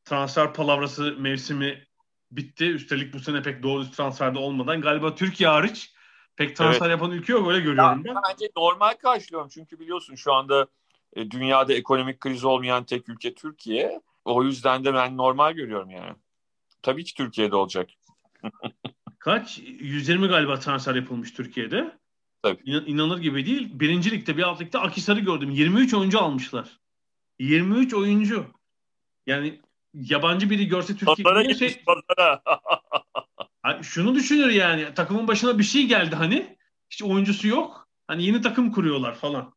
transfer 0.05 0.53
palavrası 0.53 1.15
mevsimi 1.19 1.87
bitti. 2.31 2.65
Üstelik 2.65 3.13
bu 3.13 3.19
sene 3.19 3.41
pek 3.41 3.63
doğru 3.63 3.91
transferde 3.91 4.39
olmadan 4.39 4.81
galiba 4.81 5.15
Türkiye 5.15 5.49
hariç 5.49 5.93
pek 6.35 6.55
transfer 6.55 6.85
evet. 6.85 6.91
yapan 6.91 7.11
ülke 7.11 7.33
yok 7.33 7.47
öyle 7.47 7.59
görüyorum 7.59 8.05
ya, 8.05 8.15
ben. 8.15 8.21
Bence 8.29 8.49
normal 8.57 8.93
karşılıyorum 8.93 9.49
çünkü 9.49 9.79
biliyorsun 9.79 10.15
şu 10.15 10.33
anda 10.33 10.67
e, 11.13 11.31
dünyada 11.31 11.73
ekonomik 11.73 12.19
kriz 12.19 12.43
olmayan 12.43 12.83
tek 12.83 13.09
ülke 13.09 13.33
Türkiye. 13.33 14.01
O 14.25 14.43
yüzden 14.43 14.85
de 14.85 14.93
ben 14.93 15.17
normal 15.17 15.53
görüyorum 15.53 15.89
yani. 15.89 16.15
Tabii 16.81 17.03
ki 17.03 17.13
Türkiye'de 17.13 17.55
olacak. 17.55 17.89
Kaç? 19.23 19.59
120 19.59 20.27
galiba 20.27 20.59
transfer 20.59 20.95
yapılmış 20.95 21.31
Türkiye'de. 21.31 21.97
Tabii. 22.41 22.61
İnan, 22.65 22.85
inanılır 22.85 23.17
gibi 23.17 23.45
değil. 23.45 23.69
Birinci 23.73 24.11
ligde 24.11 24.37
bir 24.37 24.43
alt 24.43 24.61
ligde 24.61 24.79
Akisar'ı 24.79 25.19
gördüm. 25.19 25.49
23 25.49 25.93
oyuncu 25.93 26.19
almışlar. 26.19 26.79
23 27.39 27.93
oyuncu. 27.93 28.45
Yani 29.27 29.61
yabancı 29.93 30.49
biri 30.49 30.67
görse 30.67 30.95
Türkiye'de 30.97 31.53
şey... 31.53 31.83
şunu 33.81 34.15
düşünür 34.15 34.49
yani 34.49 34.93
takımın 34.93 35.27
başına 35.27 35.59
bir 35.59 35.63
şey 35.63 35.87
geldi 35.87 36.15
hani 36.15 36.57
hiç 36.89 37.03
oyuncusu 37.03 37.47
yok. 37.47 37.87
Hani 38.07 38.25
yeni 38.25 38.41
takım 38.41 38.71
kuruyorlar 38.71 39.15
falan. 39.15 39.53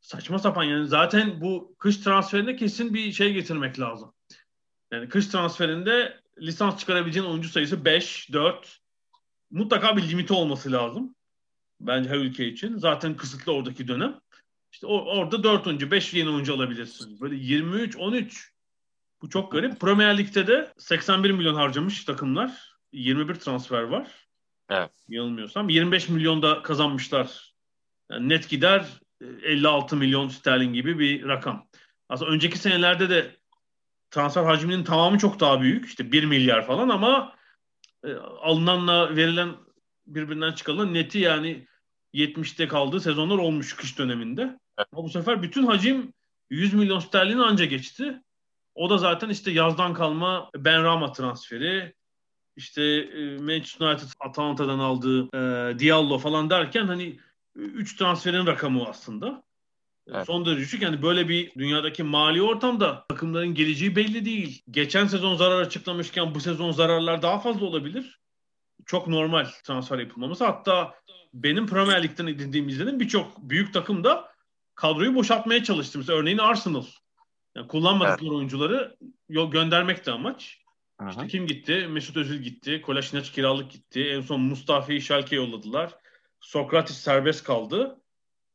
Saçma 0.00 0.38
sapan 0.38 0.64
yani 0.64 0.86
zaten 0.86 1.40
bu 1.40 1.76
kış 1.78 1.96
transferine 1.96 2.56
kesin 2.56 2.94
bir 2.94 3.12
şey 3.12 3.32
getirmek 3.32 3.80
lazım. 3.80 4.14
Yani 4.92 5.08
kış 5.08 5.26
transferinde 5.26 6.20
lisans 6.38 6.78
çıkarabileceğin 6.78 7.26
oyuncu 7.26 7.48
sayısı 7.48 7.84
5, 7.84 8.32
4 8.32 8.85
mutlaka 9.50 9.96
bir 9.96 10.08
limiti 10.08 10.32
olması 10.32 10.72
lazım. 10.72 11.14
Bence 11.80 12.10
her 12.10 12.16
ülke 12.16 12.46
için. 12.48 12.76
Zaten 12.76 13.16
kısıtlı 13.16 13.52
oradaki 13.52 13.88
dönem. 13.88 14.20
İşte 14.72 14.86
orada 14.86 15.42
4 15.42 15.66
oyuncu, 15.66 15.90
5 15.90 16.14
yeni 16.14 16.30
oyuncu 16.30 16.54
alabilirsin. 16.54 17.20
Böyle 17.20 17.36
23, 17.36 17.96
13 17.96 18.52
bu 19.22 19.30
çok 19.30 19.52
garip. 19.52 19.80
Premier 19.80 20.18
Lig'de 20.18 20.46
de 20.46 20.72
81 20.78 21.30
milyon 21.30 21.54
harcamış 21.54 22.04
takımlar. 22.04 22.76
21 22.92 23.34
transfer 23.34 23.82
var. 23.82 24.28
Evet. 24.70 24.90
Yanılmıyorsam. 25.08 25.68
25 25.68 26.08
milyon 26.08 26.42
da 26.42 26.62
kazanmışlar. 26.62 27.54
Yani 28.10 28.28
net 28.28 28.48
gider 28.48 28.86
56 29.42 29.96
milyon 29.96 30.28
sterlin 30.28 30.72
gibi 30.72 30.98
bir 30.98 31.28
rakam. 31.28 31.66
Aslında 32.08 32.30
önceki 32.30 32.58
senelerde 32.58 33.10
de 33.10 33.36
transfer 34.10 34.44
hacminin 34.44 34.84
tamamı 34.84 35.18
çok 35.18 35.40
daha 35.40 35.60
büyük. 35.60 35.86
İşte 35.86 36.12
1 36.12 36.24
milyar 36.24 36.66
falan 36.66 36.88
ama 36.88 37.35
e, 38.06 38.14
alınanla 38.42 39.16
verilen 39.16 39.56
birbirinden 40.06 40.52
çıkanla 40.52 40.86
neti 40.86 41.18
yani 41.18 41.66
70'te 42.14 42.68
kaldığı 42.68 43.00
sezonlar 43.00 43.38
olmuş 43.38 43.76
kış 43.76 43.98
döneminde. 43.98 44.42
Evet. 44.78 44.88
Ama 44.92 45.04
bu 45.04 45.08
sefer 45.08 45.42
bütün 45.42 45.66
hacim 45.66 46.12
100 46.50 46.74
milyon 46.74 46.98
sterlin 46.98 47.38
anca 47.38 47.64
geçti. 47.64 48.22
O 48.74 48.90
da 48.90 48.98
zaten 48.98 49.28
işte 49.28 49.50
yazdan 49.50 49.94
kalma 49.94 50.50
Ben 50.56 50.84
Rama 50.84 51.12
transferi, 51.12 51.94
işte 52.56 52.82
e, 52.82 53.38
Manchester 53.38 53.86
United 53.86 54.08
Atalanta'dan 54.20 54.78
aldığı 54.78 55.22
e, 55.24 55.78
Diallo 55.78 56.18
falan 56.18 56.50
derken 56.50 56.86
hani 56.86 57.18
3 57.54 57.96
transferin 57.96 58.46
rakamı 58.46 58.84
aslında. 58.88 59.45
Evet. 60.08 60.26
Son 60.26 60.46
derece 60.46 60.60
düşük. 60.60 60.82
Yani 60.82 61.02
böyle 61.02 61.28
bir 61.28 61.54
dünyadaki 61.54 62.02
mali 62.02 62.42
ortamda 62.42 63.06
takımların 63.08 63.54
geleceği 63.54 63.96
belli 63.96 64.24
değil. 64.24 64.62
Geçen 64.70 65.06
sezon 65.06 65.36
zarar 65.36 65.60
açıklamışken 65.62 66.34
bu 66.34 66.40
sezon 66.40 66.70
zararlar 66.70 67.22
daha 67.22 67.38
fazla 67.38 67.66
olabilir. 67.66 68.20
Çok 68.86 69.08
normal 69.08 69.46
transfer 69.64 69.98
yapılmaması. 69.98 70.44
Hatta 70.44 70.94
benim 71.34 71.66
Premier 71.66 72.02
Lig'den 72.02 72.26
edindiğim 72.26 72.68
izledim 72.68 73.00
birçok 73.00 73.38
büyük 73.38 73.74
takım 73.74 74.04
da 74.04 74.32
kadroyu 74.74 75.14
boşaltmaya 75.14 75.64
çalıştı. 75.64 75.98
Mesela 75.98 76.18
örneğin 76.18 76.38
Arsenal. 76.38 76.84
Yani 77.56 77.68
kullanmadıkları 77.68 78.28
evet. 78.28 78.36
oyuncuları 78.36 78.96
yol 79.28 79.50
göndermek 79.50 80.06
de 80.06 80.12
amaç. 80.12 80.60
Aha. 80.98 81.10
İşte 81.10 81.26
kim 81.26 81.46
gitti? 81.46 81.86
Mesut 81.90 82.16
Özil 82.16 82.42
gitti. 82.42 82.82
Kolaşinac 82.82 83.30
kiralık 83.32 83.70
gitti. 83.70 84.04
En 84.04 84.20
son 84.20 84.40
Mustafa'yı 84.40 85.02
Schalke 85.02 85.36
yolladılar. 85.36 85.94
Sokratis 86.40 86.96
serbest 86.96 87.44
kaldı. 87.44 88.00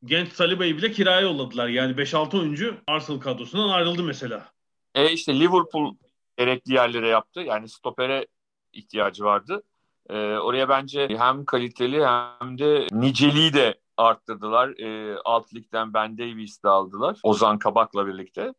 Genç 0.04 0.32
Saliba'yı 0.32 0.76
bile 0.76 0.92
kiraya 0.92 1.20
yolladılar. 1.20 1.68
Yani 1.68 1.92
5-6 1.92 2.38
oyuncu 2.38 2.76
Arsenal 2.86 3.20
kadrosundan 3.20 3.68
ayrıldı 3.68 4.02
mesela. 4.02 4.48
E 4.94 5.12
işte 5.12 5.40
Liverpool 5.40 5.94
gerekli 6.38 6.74
yerlere 6.74 7.08
yaptı. 7.08 7.40
Yani 7.40 7.68
stopere 7.68 8.26
ihtiyacı 8.72 9.24
vardı. 9.24 9.62
E, 10.10 10.16
oraya 10.16 10.68
bence 10.68 11.08
hem 11.18 11.44
kaliteli 11.44 12.06
hem 12.06 12.58
de 12.58 12.86
niceliği 12.92 13.52
de 13.52 13.80
arttırdılar. 13.96 14.68
E, 14.68 15.18
alt 15.24 15.54
ligden 15.54 15.94
Ben 15.94 16.18
Davies'i 16.18 16.62
de 16.62 16.68
aldılar. 16.68 17.18
Ozan 17.22 17.58
Kabak'la 17.58 18.06
birlikte. 18.06 18.54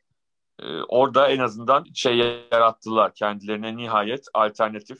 E, 0.60 0.82
orada 0.82 1.28
en 1.28 1.40
azından 1.40 1.86
şey 1.94 2.18
yarattılar 2.52 3.14
kendilerine 3.16 3.78
nihayet 3.78 4.26
alternatif 4.34 4.98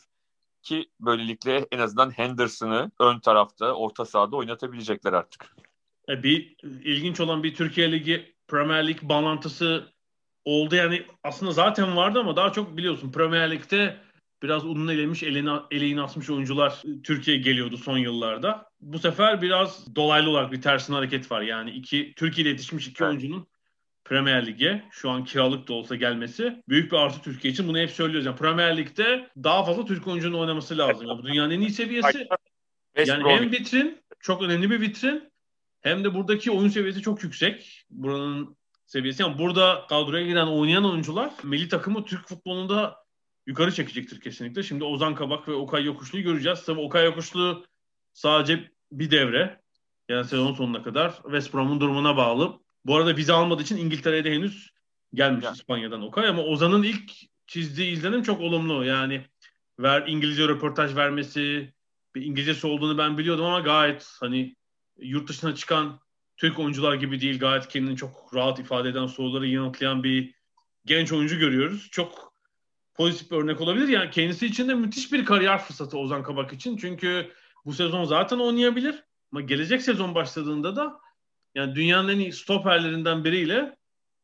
ki 0.62 0.90
böylelikle 1.00 1.68
en 1.72 1.80
azından 1.80 2.10
Henderson'ı 2.10 2.92
ön 3.00 3.20
tarafta, 3.20 3.74
orta 3.74 4.06
sahada 4.06 4.36
oynatabilecekler 4.36 5.14
artık. 5.14 5.56
E, 6.10 6.24
bir 6.24 6.56
ilginç 6.64 7.20
olan 7.20 7.44
bir 7.44 7.56
Türkiye 7.56 7.92
Ligi 7.92 8.36
Premier 8.48 8.88
Lig 8.88 9.02
bağlantısı 9.02 9.94
oldu. 10.46 10.76
Yani 10.76 11.04
aslında 11.24 11.52
zaten 11.52 11.96
vardı 11.96 12.20
ama 12.20 12.36
daha 12.36 12.52
çok 12.52 12.78
biliyorsun 12.78 13.12
Premier 13.12 13.52
Lig'de 13.52 13.98
biraz 14.44 14.66
unun 14.66 14.88
elemiş, 14.88 15.24
eline, 15.24 15.52
eleğini 15.72 16.02
asmış 16.02 16.30
oyuncular 16.30 16.82
Türkiye 17.04 17.38
geliyordu 17.38 17.78
son 17.78 17.98
yıllarda. 17.98 18.70
Bu 18.82 19.00
sefer 19.00 19.42
biraz 19.42 19.96
dolaylı 19.96 20.30
olarak 20.30 20.52
bir 20.52 20.62
tersine 20.62 20.96
hareket 20.96 21.32
var. 21.32 21.42
Yani 21.42 21.72
iki 21.72 22.14
Türkiye'de 22.16 22.50
yetişmiş 22.50 22.88
iki 22.88 23.04
evet. 23.04 23.10
oyuncunun 23.10 23.48
Premier 24.06 24.46
Lig'e 24.46 24.84
şu 24.92 25.10
an 25.10 25.24
kiralık 25.24 25.68
da 25.68 25.74
olsa 25.74 25.96
gelmesi 25.96 26.64
büyük 26.70 26.92
bir 26.92 26.98
artı 26.98 27.22
Türkiye 27.22 27.54
için. 27.54 27.68
Bunu 27.68 27.78
hep 27.78 27.92
söylüyoruz. 27.92 28.26
Yani 28.26 28.38
Premier 28.38 28.78
Lig'de 28.78 29.30
daha 29.44 29.66
fazla 29.66 29.86
Türk 29.86 30.08
oyuncunun 30.08 30.40
oynaması 30.40 30.78
lazım. 30.78 31.08
Yani 31.08 31.20
bu 31.20 31.28
dünyanın 31.28 31.52
en 31.52 31.62
iyi 31.62 31.70
seviyesi. 31.70 32.28
Yani 33.06 33.30
hem 33.30 33.52
vitrin, 33.52 33.98
çok 34.20 34.42
önemli 34.42 34.70
bir 34.70 34.82
vitrin 34.82 35.33
hem 35.84 36.04
de 36.04 36.14
buradaki 36.14 36.52
oyun 36.52 36.70
seviyesi 36.70 37.02
çok 37.02 37.24
yüksek. 37.24 37.86
Buranın 37.90 38.58
seviyesi. 38.86 39.22
Yani 39.22 39.38
burada 39.38 39.86
kadroya 39.90 40.26
giren 40.26 40.48
oynayan 40.48 40.86
oyuncular 40.86 41.34
milli 41.44 41.70
takımı 41.70 42.06
Türk 42.06 42.28
futbolunda 42.28 42.96
yukarı 43.48 43.74
çekecektir 43.74 44.22
kesinlikle. 44.22 44.64
Şimdi 44.64 44.84
Ozan 44.84 45.16
Kabak 45.16 45.48
ve 45.48 45.54
Okay 45.54 45.84
Yokuşlu'yu 45.84 46.24
göreceğiz. 46.24 46.64
Tabii 46.66 46.82
Okay 46.82 47.06
Yokuşlu 47.06 47.66
sadece 48.14 48.72
bir 48.92 49.12
devre. 49.12 49.62
Yani 50.10 50.26
sezon 50.26 50.54
sonuna 50.54 50.84
kadar 50.84 51.16
West 51.24 51.54
Brom'un 51.54 51.82
durumuna 51.82 52.18
bağlı. 52.18 52.60
Bu 52.86 52.96
arada 52.96 53.18
vize 53.18 53.34
almadığı 53.34 53.62
için 53.62 53.78
İngiltere'de 53.78 54.32
henüz 54.32 54.70
gelmiş 55.14 55.46
yani. 55.46 55.56
İspanya'dan 55.56 56.02
Okay 56.02 56.28
ama 56.28 56.44
Ozan'ın 56.44 56.84
ilk 56.84 57.12
çizdiği 57.48 57.92
izlenim 57.92 58.24
çok 58.24 58.42
olumlu. 58.42 58.86
Yani 58.86 59.26
ver 59.80 60.08
İngilizce 60.08 60.48
röportaj 60.48 60.96
vermesi, 60.96 61.74
bir 62.16 62.22
İngilizcesi 62.22 62.68
olduğunu 62.68 62.98
ben 62.98 63.18
biliyordum 63.18 63.46
ama 63.46 63.60
gayet 63.60 64.08
hani 64.20 64.56
yurt 64.98 65.30
dışına 65.30 65.56
çıkan 65.56 66.00
Türk 66.38 66.60
oyuncular 66.60 66.94
gibi 66.94 67.22
değil. 67.22 67.40
Gayet 67.40 67.68
kendini 67.68 67.98
çok 67.98 68.34
rahat 68.34 68.60
ifade 68.60 68.90
eden 68.90 69.08
soruları 69.08 69.48
yanıtlayan 69.48 70.04
bir 70.04 70.36
genç 70.86 71.12
oyuncu 71.12 71.40
görüyoruz. 71.40 71.88
Çok 71.92 72.34
pozitif 72.94 73.32
bir 73.32 73.38
örnek 73.38 73.62
olabilir. 73.62 73.88
Yani 73.88 74.12
kendisi 74.12 74.46
için 74.46 74.70
de 74.70 74.74
müthiş 74.74 75.14
bir 75.14 75.26
kariyer 75.26 75.62
fırsatı 75.62 75.98
Ozan 75.98 76.24
Kabak 76.24 76.54
için. 76.54 76.78
Çünkü 76.78 77.32
bu 77.66 77.74
sezon 77.74 78.04
zaten 78.04 78.40
oynayabilir. 78.40 79.04
Ama 79.32 79.42
gelecek 79.42 79.82
sezon 79.82 80.16
başladığında 80.16 80.76
da 80.76 81.00
yani 81.56 81.76
dünyanın 81.76 82.10
en 82.10 82.20
iyi 82.20 82.34
stoperlerinden 82.34 83.24
biriyle 83.24 83.78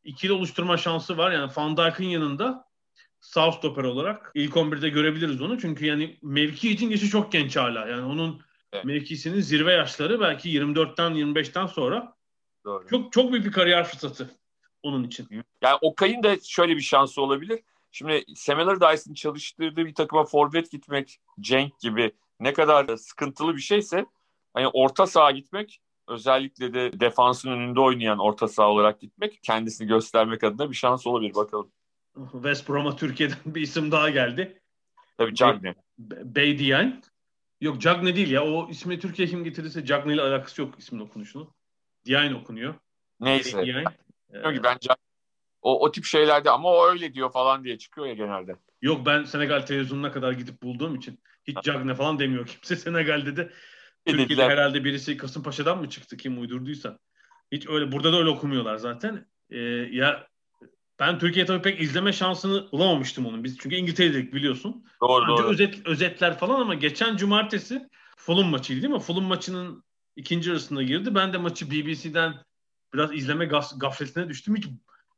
ikili 0.04 0.32
oluşturma 0.32 0.78
şansı 0.78 1.18
var. 1.18 1.32
Yani 1.32 1.52
Van 1.58 1.78
Dijk'ın 1.78 2.04
yanında 2.04 2.66
sağ 3.20 3.52
stoper 3.52 3.84
olarak 3.84 4.32
ilk 4.36 4.54
11'de 4.54 4.90
görebiliriz 4.90 5.42
onu. 5.42 5.60
Çünkü 5.60 5.86
yani 5.86 6.18
mevki 6.22 6.72
için 6.72 6.90
yaşı 6.90 7.10
çok 7.10 7.32
genç 7.32 7.58
hala. 7.58 7.88
Yani 7.88 8.06
onun 8.06 8.42
evet. 8.74 8.86
mevkisinin 8.86 9.42
zirve 9.42 9.74
yaşları 9.74 10.20
belki 10.20 10.50
24'ten 10.50 11.12
25'ten 11.12 11.66
sonra 11.66 12.16
Doğru. 12.66 12.88
çok 12.88 13.14
çok 13.14 13.32
büyük 13.32 13.46
bir 13.46 13.52
kariyer 13.52 13.84
fırsatı 13.84 14.30
onun 14.84 15.04
için. 15.04 15.28
Yani 15.62 15.78
Okay'ın 15.82 16.24
da 16.24 16.36
şöyle 16.44 16.76
bir 16.76 16.82
şansı 16.82 17.22
olabilir. 17.22 17.60
Şimdi 17.92 18.24
Sam 18.36 18.60
Allardyce'ın 18.60 19.14
çalıştırdığı 19.14 19.86
bir 19.86 19.96
takıma 19.96 20.26
forvet 20.26 20.72
gitmek, 20.72 21.20
Cenk 21.40 21.80
gibi 21.80 22.12
ne 22.40 22.54
kadar 22.54 22.98
sıkıntılı 22.98 23.56
bir 23.56 23.62
şeyse 23.62 24.06
hani 24.54 24.68
orta 24.68 25.08
saha 25.08 25.32
gitmek 25.32 25.82
özellikle 26.08 26.74
de 26.74 27.00
defansın 27.00 27.52
önünde 27.52 27.80
oynayan 27.80 28.20
orta 28.20 28.48
saha 28.48 28.70
olarak 28.70 29.02
gitmek 29.02 29.40
kendisini 29.44 29.88
göstermek 29.88 30.44
adına 30.44 30.70
bir 30.70 30.76
şans 30.76 31.08
olabilir 31.08 31.36
bakalım. 31.36 31.72
West 32.32 32.70
Brom'a 32.70 32.96
Türkiye'den 32.96 33.38
bir 33.46 33.62
isim 33.62 33.92
daha 33.92 34.10
geldi. 34.10 34.62
Tabii 35.18 35.36
Cagne. 35.36 35.76
Beydiyen. 35.98 37.04
Yok 37.62 37.82
Cagne 37.82 38.16
değil 38.16 38.32
ya. 38.32 38.46
O 38.46 38.70
ismi 38.70 39.00
Türkiye 39.00 39.28
kim 39.28 39.44
getirirse 39.44 39.86
Cagne 39.86 40.13
ile 40.13 40.22
alakası 40.22 40.62
yok 40.62 40.75
ismin 40.78 41.00
okunuşunu. 41.00 41.54
Diyan 42.06 42.34
okunuyor. 42.34 42.75
Neyse. 43.20 43.66
Diyan. 43.66 43.84
Ee, 44.34 44.63
bence 44.63 44.89
o, 45.62 45.86
o 45.86 45.92
tip 45.92 46.06
şeylerde 46.06 46.50
ama 46.50 46.70
o 46.70 46.89
öyle 46.89 47.13
diyor 47.13 47.32
falan 47.32 47.63
diye 47.63 47.78
çıkıyor 47.78 48.08
ya 48.08 48.13
genelde. 48.13 48.56
Yok 48.82 49.06
ben 49.06 49.24
Senegal 49.24 49.62
televizyonuna 49.62 50.12
kadar 50.12 50.32
gidip 50.32 50.63
bulduğum 50.63 50.96
için 50.96 51.20
hiç 51.44 51.58
Cagne 51.63 51.96
falan 51.96 52.20
demiyor 52.20 52.48
kimse 52.48 52.75
Senegal'de 52.75 53.38
de. 53.38 53.51
Türkiye'de 54.06 54.30
dediler. 54.30 54.50
herhalde 54.50 54.84
birisi 54.84 55.18
Kasımpaşa'dan 55.18 55.78
mı 55.78 55.89
çıktı 55.89 56.18
kim 56.18 56.42
uydurduysa. 56.42 57.00
Hiç 57.51 57.68
öyle 57.68 57.92
burada 57.92 58.13
da 58.13 58.18
öyle 58.18 58.30
okumuyorlar 58.30 58.75
zaten. 58.75 59.25
Ee, 59.50 59.58
ya 59.92 60.28
ben 61.00 61.20
Türkiye 61.20 61.46
tabii 61.46 61.62
pek 61.62 61.82
izleme 61.82 62.13
şansını 62.13 62.72
bulamamıştım 62.72 63.25
onun. 63.25 63.44
Biz 63.44 63.58
çünkü 63.58 63.75
İngiltere'dedik 63.75 64.34
biliyorsun. 64.34 64.86
Doğru 65.01 65.25
Sadece 65.25 65.44
doğru. 65.44 65.51
Özet, 65.51 65.88
özetler 65.88 66.38
falan 66.38 66.60
ama 66.60 66.74
geçen 66.74 67.18
cumartesi 67.18 67.89
Fulham 68.18 68.50
maçıydı 68.50 68.82
değil 68.82 68.94
mi? 68.94 69.00
Fulham 69.00 69.24
maçının 69.24 69.84
ikinci 70.15 70.51
arasında 70.51 70.84
girdi. 70.84 71.15
Ben 71.15 71.34
de 71.34 71.38
maçı 71.38 71.72
BBC'den 71.72 72.34
biraz 72.94 73.13
izleme 73.13 73.46
gaf 73.46 73.79
gafletine 73.79 74.29
düştüm. 74.29 74.56
Hiç 74.56 74.65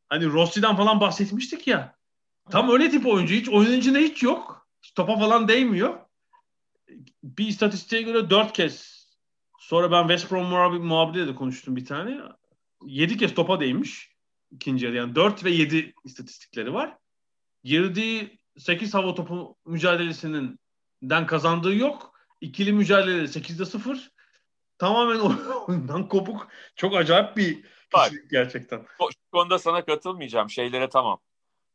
hani 0.10 0.26
Rossi'den 0.26 0.76
falan 0.76 1.00
bahsetmiştik 1.00 1.68
ya. 1.68 1.96
Tam 2.50 2.70
öyle 2.70 2.90
tip 2.90 3.08
oyuncu. 3.08 3.34
Hiç 3.34 3.50
oyuncunda 3.50 4.00
hiç 4.00 4.24
yok. 4.24 4.68
Topa 4.96 5.20
falan 5.20 5.48
değmiyor. 5.48 6.00
Bir 7.24 7.48
istatistiğe 7.48 8.02
göre 8.02 8.30
dört 8.30 8.54
kez 8.54 9.06
sonra 9.60 9.92
ben 9.92 10.08
West 10.08 10.32
Brom 10.32 10.46
muhabiriyle 10.86 11.28
de 11.28 11.36
konuştum 11.36 11.76
bir 11.76 11.86
tane. 11.86 12.22
Yedi 12.86 13.18
kez 13.18 13.34
topa 13.34 13.60
değmiş. 13.60 14.11
İkinci 14.52 14.86
yarı 14.86 14.96
yani 14.96 15.16
dört 15.16 15.44
ve 15.44 15.52
yedi 15.52 15.94
istatistikleri 16.04 16.74
var. 16.74 16.98
Girdiği 17.64 18.40
sekiz 18.58 18.94
hava 18.94 19.16
topu 19.16 19.56
mücadelesinin 19.66 20.60
den 21.02 21.26
kazandığı 21.26 21.76
yok. 21.76 22.12
İkili 22.42 22.74
mücadele 22.74 23.24
8'de 23.24 23.66
0. 23.66 24.12
Tamamen 24.78 25.20
oyundan 25.68 26.08
kopuk. 26.08 26.48
Çok 26.76 26.96
acayip 26.96 27.38
bir 27.38 27.64
kişilik 27.96 28.30
gerçekten. 28.30 28.86
Şu 29.00 29.32
konuda 29.32 29.60
sana 29.60 29.86
katılmayacağım. 29.86 30.50
Şeylere 30.50 30.90
tamam 30.90 31.20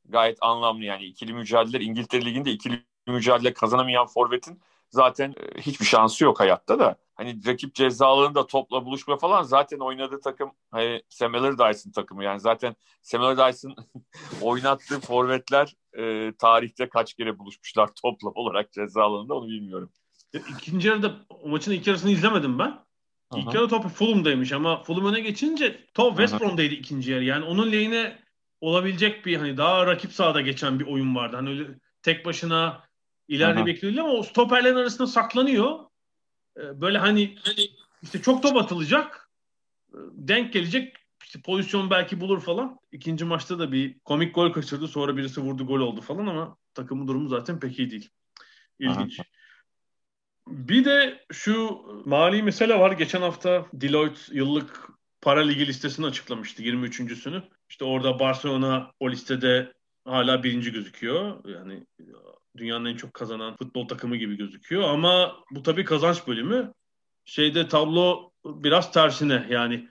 gayet 0.09 0.39
anlamlı 0.41 0.85
yani 0.85 1.05
ikili 1.05 1.33
mücadele 1.33 1.85
İngiltere 1.85 2.25
Ligi'nde 2.25 2.51
ikili 2.51 2.83
mücadele 3.07 3.53
kazanamayan 3.53 4.07
forvetin 4.07 4.61
zaten 4.91 5.35
e, 5.37 5.61
hiçbir 5.61 5.87
şansı 5.87 6.25
yok 6.25 6.41
hayatta 6.41 6.79
da. 6.79 6.97
Hani 7.17 7.47
rakip 7.47 7.75
cezalarında 7.75 8.47
topla 8.47 8.85
buluşma 8.85 9.17
falan 9.19 9.43
zaten 9.43 9.79
oynadığı 9.79 10.21
takım 10.21 10.51
hani 10.71 11.03
Sam 11.09 11.35
Allardyce'ın 11.35 11.93
takımı 11.93 12.25
yani 12.25 12.41
zaten 12.41 12.77
Sam 13.03 13.23
Allardyce'ın 13.23 13.77
oynattığı 14.43 15.01
forvetler 15.01 15.77
e, 15.99 16.33
tarihte 16.39 16.89
kaç 16.89 17.15
kere 17.15 17.39
buluşmuşlar 17.39 17.91
toplam 18.03 18.33
olarak 18.35 18.73
ceza 18.73 19.03
alanında 19.03 19.35
onu 19.35 19.49
bilmiyorum. 19.49 19.91
İkinci 20.33 20.89
yarıda 20.89 21.17
o 21.29 21.49
maçın 21.49 21.73
ilk 21.73 21.87
yarısını 21.87 22.11
izlemedim 22.11 22.59
ben. 22.59 22.87
İlk 23.37 23.55
yarı 23.55 23.69
topu 23.69 23.89
Fulham'daymış 23.89 24.53
ama 24.53 24.83
Fulham 24.83 25.07
öne 25.07 25.21
geçince 25.21 25.85
top 25.95 26.17
West 26.17 26.41
Brom'daydı 26.41 26.75
ikinci 26.75 27.11
yarı. 27.13 27.25
Yani 27.25 27.45
onun 27.45 27.73
lehine 27.73 28.19
olabilecek 28.61 29.27
bir 29.27 29.37
hani 29.37 29.57
daha 29.57 29.87
rakip 29.87 30.13
sahada 30.13 30.41
geçen 30.41 30.81
bir 30.81 30.87
oyun 30.87 31.17
vardı. 31.17 31.37
Hani 31.37 31.49
öyle 31.49 31.65
tek 32.03 32.27
başına 32.27 32.83
ileride 33.29 33.59
Aha. 33.59 33.67
bekliyordu 33.67 34.01
ama 34.01 34.13
o 34.13 34.23
stoperlerin 34.23 34.77
arasında 34.77 35.07
saklanıyor. 35.07 35.79
Ee, 36.57 36.81
böyle 36.81 36.99
hani, 36.99 37.37
hani 37.43 37.69
işte 38.03 38.23
çok 38.23 38.43
top 38.43 38.57
atılacak. 38.57 39.31
Ee, 39.95 39.99
denk 40.13 40.53
gelecek 40.53 40.97
işte 41.25 41.41
pozisyon 41.41 41.91
belki 41.91 42.21
bulur 42.21 42.41
falan. 42.41 42.79
İkinci 42.93 43.25
maçta 43.25 43.59
da 43.59 43.73
bir 43.73 43.99
komik 43.99 44.35
gol 44.35 44.53
kaçırdı. 44.53 44.89
Sonra 44.89 45.17
birisi 45.17 45.41
vurdu 45.41 45.67
gol 45.67 45.81
oldu 45.81 46.01
falan 46.01 46.27
ama 46.27 46.57
takımın 46.75 47.09
durumu 47.09 47.29
zaten 47.29 47.61
pek 47.61 47.79
iyi 47.79 47.91
değil. 47.91 48.11
İlginç. 48.79 49.21
Aha. 49.21 49.27
Bir 50.49 50.85
de 50.85 51.25
şu 51.33 51.83
mali 52.05 52.43
mesele 52.43 52.79
var. 52.79 52.93
Geçen 52.93 53.21
hafta 53.21 53.67
Deloitte 53.73 54.35
yıllık 54.35 54.89
para 55.21 55.41
ligi 55.41 55.67
listesini 55.67 56.07
açıklamıştı 56.07 56.63
23.sünü. 56.63 57.43
İşte 57.69 57.85
orada 57.85 58.19
Barcelona 58.19 58.93
o 59.01 59.11
listede 59.11 59.73
hala 60.07 60.43
birinci 60.43 60.73
gözüküyor. 60.73 61.45
Yani 61.45 61.87
dünyanın 62.57 62.85
en 62.85 62.97
çok 62.97 63.15
kazanan 63.15 63.57
futbol 63.57 63.89
takımı 63.89 64.17
gibi 64.17 64.37
gözüküyor. 64.37 64.83
Ama 64.83 65.37
bu 65.51 65.63
tabii 65.63 65.85
kazanç 65.85 66.27
bölümü. 66.27 66.73
Şeyde 67.25 67.69
tablo 67.69 68.31
biraz 68.45 68.93
tersine 68.93 69.47
yani 69.51 69.89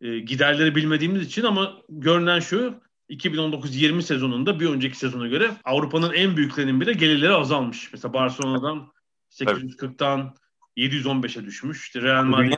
e, 0.00 0.18
giderleri 0.18 0.74
bilmediğimiz 0.74 1.26
için 1.26 1.44
ama 1.44 1.76
görünen 1.88 2.40
şu 2.40 2.80
2019-20 3.10 4.02
sezonunda 4.02 4.60
bir 4.60 4.66
önceki 4.66 4.98
sezona 4.98 5.26
göre 5.26 5.50
Avrupa'nın 5.64 6.12
en 6.12 6.36
büyüklerinin 6.36 6.80
bile 6.80 6.92
gelirleri 6.92 7.32
azalmış. 7.32 7.92
Mesela 7.92 8.14
Barcelona'dan 8.14 8.92
840'tan 9.30 10.34
715'e 10.76 11.44
düşmüş. 11.44 11.82
İşte 11.82 12.02
Real 12.02 12.24
Madrid 12.24 12.52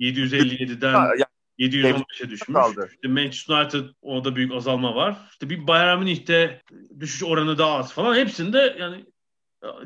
757'den 0.00 0.94
715'e 1.60 2.30
düşmüş. 2.30 2.54
Kaldı. 2.54 2.88
İşte 2.92 3.08
Manchester 3.08 3.54
United 3.54 3.84
orada 4.02 4.36
büyük 4.36 4.52
azalma 4.52 4.94
var. 4.94 5.16
İşte 5.30 5.50
bir 5.50 5.66
Bayern 5.66 5.98
Münih'te 5.98 6.62
düşüş 7.00 7.22
oranı 7.22 7.58
daha 7.58 7.72
az 7.72 7.92
falan. 7.92 8.14
Hepsinde 8.14 8.76
yani 8.80 9.04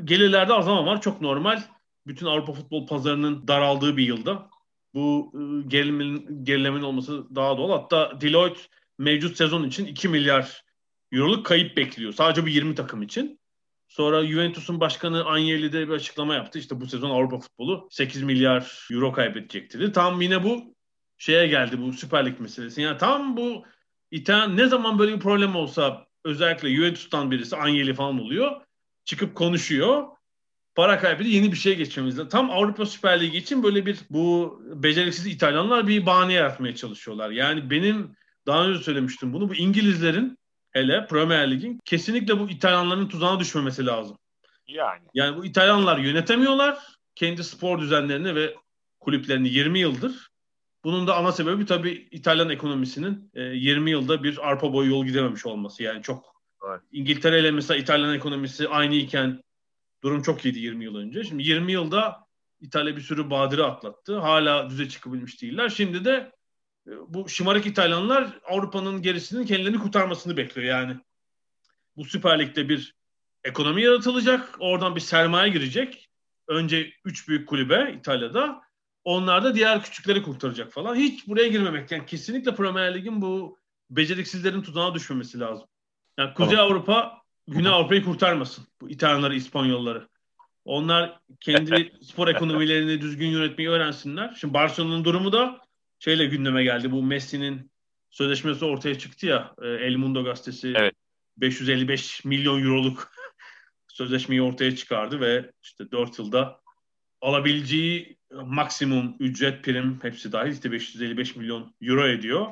gelirlerde 0.05 0.53
azalma 0.53 0.87
var. 0.87 1.01
Çok 1.01 1.21
normal. 1.21 1.63
Bütün 2.07 2.27
Avrupa 2.27 2.53
futbol 2.53 2.87
pazarının 2.87 3.49
daraldığı 3.49 3.97
bir 3.97 4.07
yılda 4.07 4.51
bu 4.95 5.33
e, 5.35 5.69
gerilimin, 5.69 6.45
gerilemin 6.45 6.83
olması 6.83 7.35
daha 7.35 7.59
doğal. 7.59 7.81
Hatta 7.81 8.21
Deloitte 8.21 8.61
mevcut 8.99 9.37
sezon 9.37 9.65
için 9.65 9.87
2 9.87 10.09
milyar 10.09 10.65
euroluk 11.13 11.47
kayıp 11.47 11.77
bekliyor. 11.77 12.13
Sadece 12.13 12.43
bu 12.43 12.49
20 12.49 12.75
takım 12.75 13.03
için. 13.03 13.41
Sonra 13.89 14.27
Juventus'un 14.27 14.81
başkanı 14.81 15.25
Agnelli 15.27 15.73
de 15.73 15.89
bir 15.89 15.93
açıklama 15.93 16.35
yaptı. 16.35 16.59
İşte 16.59 16.81
bu 16.81 16.87
sezon 16.87 17.11
Avrupa 17.11 17.39
futbolu 17.39 17.89
8 17.91 18.23
milyar 18.23 18.89
euro 18.91 19.13
kaybedecektir. 19.13 19.93
Tam 19.93 20.21
yine 20.21 20.45
bu 20.45 20.74
şeye 21.25 21.47
geldi 21.47 21.81
bu 21.81 21.93
Süper 21.93 22.27
Lig 22.27 22.41
meselesi. 22.41 22.83
Yani 22.83 22.99
tam 22.99 23.37
bu 23.37 23.65
İtalyan 24.11 24.57
ne 24.57 24.67
zaman 24.67 24.99
böyle 24.99 25.15
bir 25.15 25.21
problem 25.21 25.57
olsa 25.57 26.07
özellikle 26.25 26.77
Juventus'tan 26.77 27.31
birisi 27.31 27.57
Agnelli 27.57 27.95
falan 27.95 28.21
oluyor. 28.21 28.61
Çıkıp 29.05 29.35
konuşuyor. 29.35 30.05
Para 30.75 30.99
kaybediyor 30.99 31.35
yeni 31.35 31.53
bir 31.53 31.57
şey 31.57 31.77
geçmemiz 31.77 32.19
lazım. 32.19 32.29
Tam 32.29 32.51
Avrupa 32.51 32.87
Süper 32.87 33.21
Ligi 33.21 33.39
için 33.39 33.63
böyle 33.63 33.87
bir 33.87 33.99
bu 34.11 34.61
beceriksiz 34.75 35.27
İtalyanlar 35.27 35.89
bir 35.89 36.07
bahane 36.07 36.33
yaratmaya 36.33 36.75
çalışıyorlar. 36.75 37.31
Yani 37.31 37.71
benim 37.71 38.17
daha 38.47 38.67
önce 38.67 38.85
söylemiştim 38.85 39.33
bunu. 39.33 39.49
Bu 39.49 39.55
İngilizlerin 39.55 40.39
hele 40.71 41.07
Premier 41.07 41.51
Lig'in 41.51 41.81
kesinlikle 41.85 42.39
bu 42.39 42.51
İtalyanların 42.51 43.09
tuzağına 43.09 43.41
düşmemesi 43.41 43.87
lazım. 43.87 44.19
Yani. 44.67 45.05
Yani 45.15 45.37
bu 45.37 45.45
İtalyanlar 45.45 45.99
yönetemiyorlar 45.99 46.79
kendi 47.15 47.45
spor 47.45 47.81
düzenlerini 47.81 48.35
ve 48.35 48.55
kulüplerini 49.01 49.49
20 49.49 49.79
yıldır. 49.79 50.34
Bunun 50.85 51.07
da 51.07 51.17
ana 51.17 51.33
sebebi 51.33 51.67
tabii 51.67 52.09
İtalyan 52.11 52.51
ekonomisinin 52.51 53.31
20 53.35 53.91
yılda 53.91 54.23
bir 54.23 54.49
arpa 54.49 54.73
boyu 54.73 54.91
yol 54.91 55.07
gidememiş 55.07 55.47
olması. 55.47 55.83
Yani 55.83 56.03
çok 56.03 56.43
evet. 56.69 56.81
İngiltere 56.93 57.41
ile 57.41 57.51
mesela 57.51 57.79
İtalyan 57.79 58.15
ekonomisi 58.15 58.69
aynı 58.69 58.95
iken 58.95 59.43
durum 60.03 60.23
çok 60.23 60.45
iyiydi 60.45 60.59
20 60.59 60.85
yıl 60.85 60.97
önce. 60.97 61.25
Şimdi 61.25 61.43
20 61.43 61.73
yılda 61.73 62.27
İtalya 62.61 62.97
bir 62.97 63.01
sürü 63.01 63.31
badire 63.31 63.63
atlattı. 63.63 64.19
Hala 64.19 64.71
düze 64.71 64.89
çıkabilmiş 64.89 65.43
değiller. 65.43 65.69
Şimdi 65.69 66.05
de 66.05 66.33
e, 66.87 66.91
bu 67.09 67.29
şımarık 67.29 67.67
İtalyanlar 67.67 68.39
Avrupa'nın 68.45 69.03
gerisinin 69.03 69.47
kendilerini 69.47 69.79
kurtarmasını 69.79 70.37
bekliyor 70.37 70.69
yani. 70.69 70.97
Bu 71.97 72.05
Süper 72.05 72.39
Lig'de 72.39 72.69
bir 72.69 72.95
ekonomi 73.45 73.83
yaratılacak. 73.83 74.57
Oradan 74.59 74.97
bir 74.97 75.01
sermaye 75.01 75.53
girecek. 75.53 76.09
Önce 76.49 76.93
üç 77.05 77.29
büyük 77.29 77.49
kulübe 77.49 77.95
İtalya'da. 77.99 78.63
Onlar 79.05 79.45
da 79.45 79.55
diğer 79.55 79.83
küçükleri 79.83 80.23
kurtaracak 80.23 80.73
falan. 80.73 80.97
Hiç 80.97 81.29
buraya 81.29 81.49
girmemek. 81.49 81.91
Yani 81.91 82.07
kesinlikle 82.07 82.55
Premier 82.55 82.95
Lig'in 82.95 83.23
bu 83.23 83.59
beceriksizlerin 83.91 84.63
tuzağına 84.63 84.95
düşmemesi 84.95 85.41
lazım. 85.41 85.67
Yani 86.19 86.35
Kuzey 86.35 86.57
tamam. 86.57 86.73
Avrupa 86.73 87.25
Güney 87.49 87.71
Avrupa'yı 87.71 88.05
kurtarmasın. 88.05 88.67
Bu 88.81 88.91
İtalyanları, 88.91 89.35
İspanyolları. 89.35 90.09
Onlar 90.65 91.21
kendi 91.41 91.93
spor 92.03 92.29
ekonomilerini 92.29 93.01
düzgün 93.01 93.29
yönetmeyi 93.29 93.71
öğrensinler. 93.71 94.37
Şimdi 94.41 94.55
Barcelona'nın 94.55 95.05
durumu 95.05 95.33
da 95.33 95.61
şeyle 95.99 96.27
gündeme 96.27 96.65
geldi. 96.65 96.93
Bu 96.93 97.03
Messi'nin 97.03 97.71
sözleşmesi 98.11 98.65
ortaya 98.65 98.99
çıktı 98.99 99.27
ya. 99.27 99.55
E, 99.63 99.69
El 99.69 99.97
Mundo 99.97 100.25
gazetesi 100.25 100.75
evet. 100.77 100.95
555 101.37 102.25
milyon 102.25 102.63
euroluk 102.63 103.13
sözleşmeyi 103.89 104.43
ortaya 104.43 104.77
çıkardı 104.77 105.21
ve 105.21 105.53
işte 105.63 105.91
4 105.91 106.19
yılda 106.19 106.61
alabileceği 107.21 108.19
maksimum 108.43 109.17
ücret 109.21 109.65
prim 109.65 109.99
hepsi 110.03 110.33
dahil 110.33 110.53
işte 110.53 110.73
555 110.73 111.37
milyon 111.37 111.75
euro 111.83 112.07
ediyor. 112.07 112.47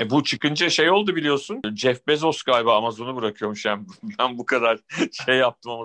E 0.00 0.10
bu 0.10 0.24
çıkınca 0.24 0.70
şey 0.70 0.90
oldu 0.90 1.16
biliyorsun. 1.16 1.62
Jeff 1.76 2.06
Bezos 2.06 2.42
galiba 2.42 2.76
Amazon'u 2.76 3.16
bırakıyormuş 3.16 3.64
yani. 3.64 3.86
Ben 4.18 4.38
bu 4.38 4.46
kadar 4.46 4.78
şey 5.26 5.36
yaptım 5.36 5.72
ama 5.72 5.84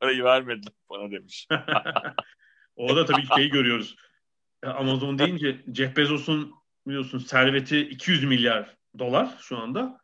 parayı 0.00 0.24
vermediler 0.24 0.72
bana 0.90 1.10
demiş. 1.10 1.48
Orada 2.76 3.04
tabii 3.04 3.26
şeyi 3.36 3.50
görüyoruz. 3.50 3.96
Amazon 4.62 5.18
deyince 5.18 5.64
Jeff 5.74 5.96
Bezos'un 5.96 6.54
biliyorsun 6.86 7.18
serveti 7.18 7.80
200 7.80 8.24
milyar 8.24 8.76
dolar 8.98 9.36
şu 9.40 9.58
anda. 9.58 10.00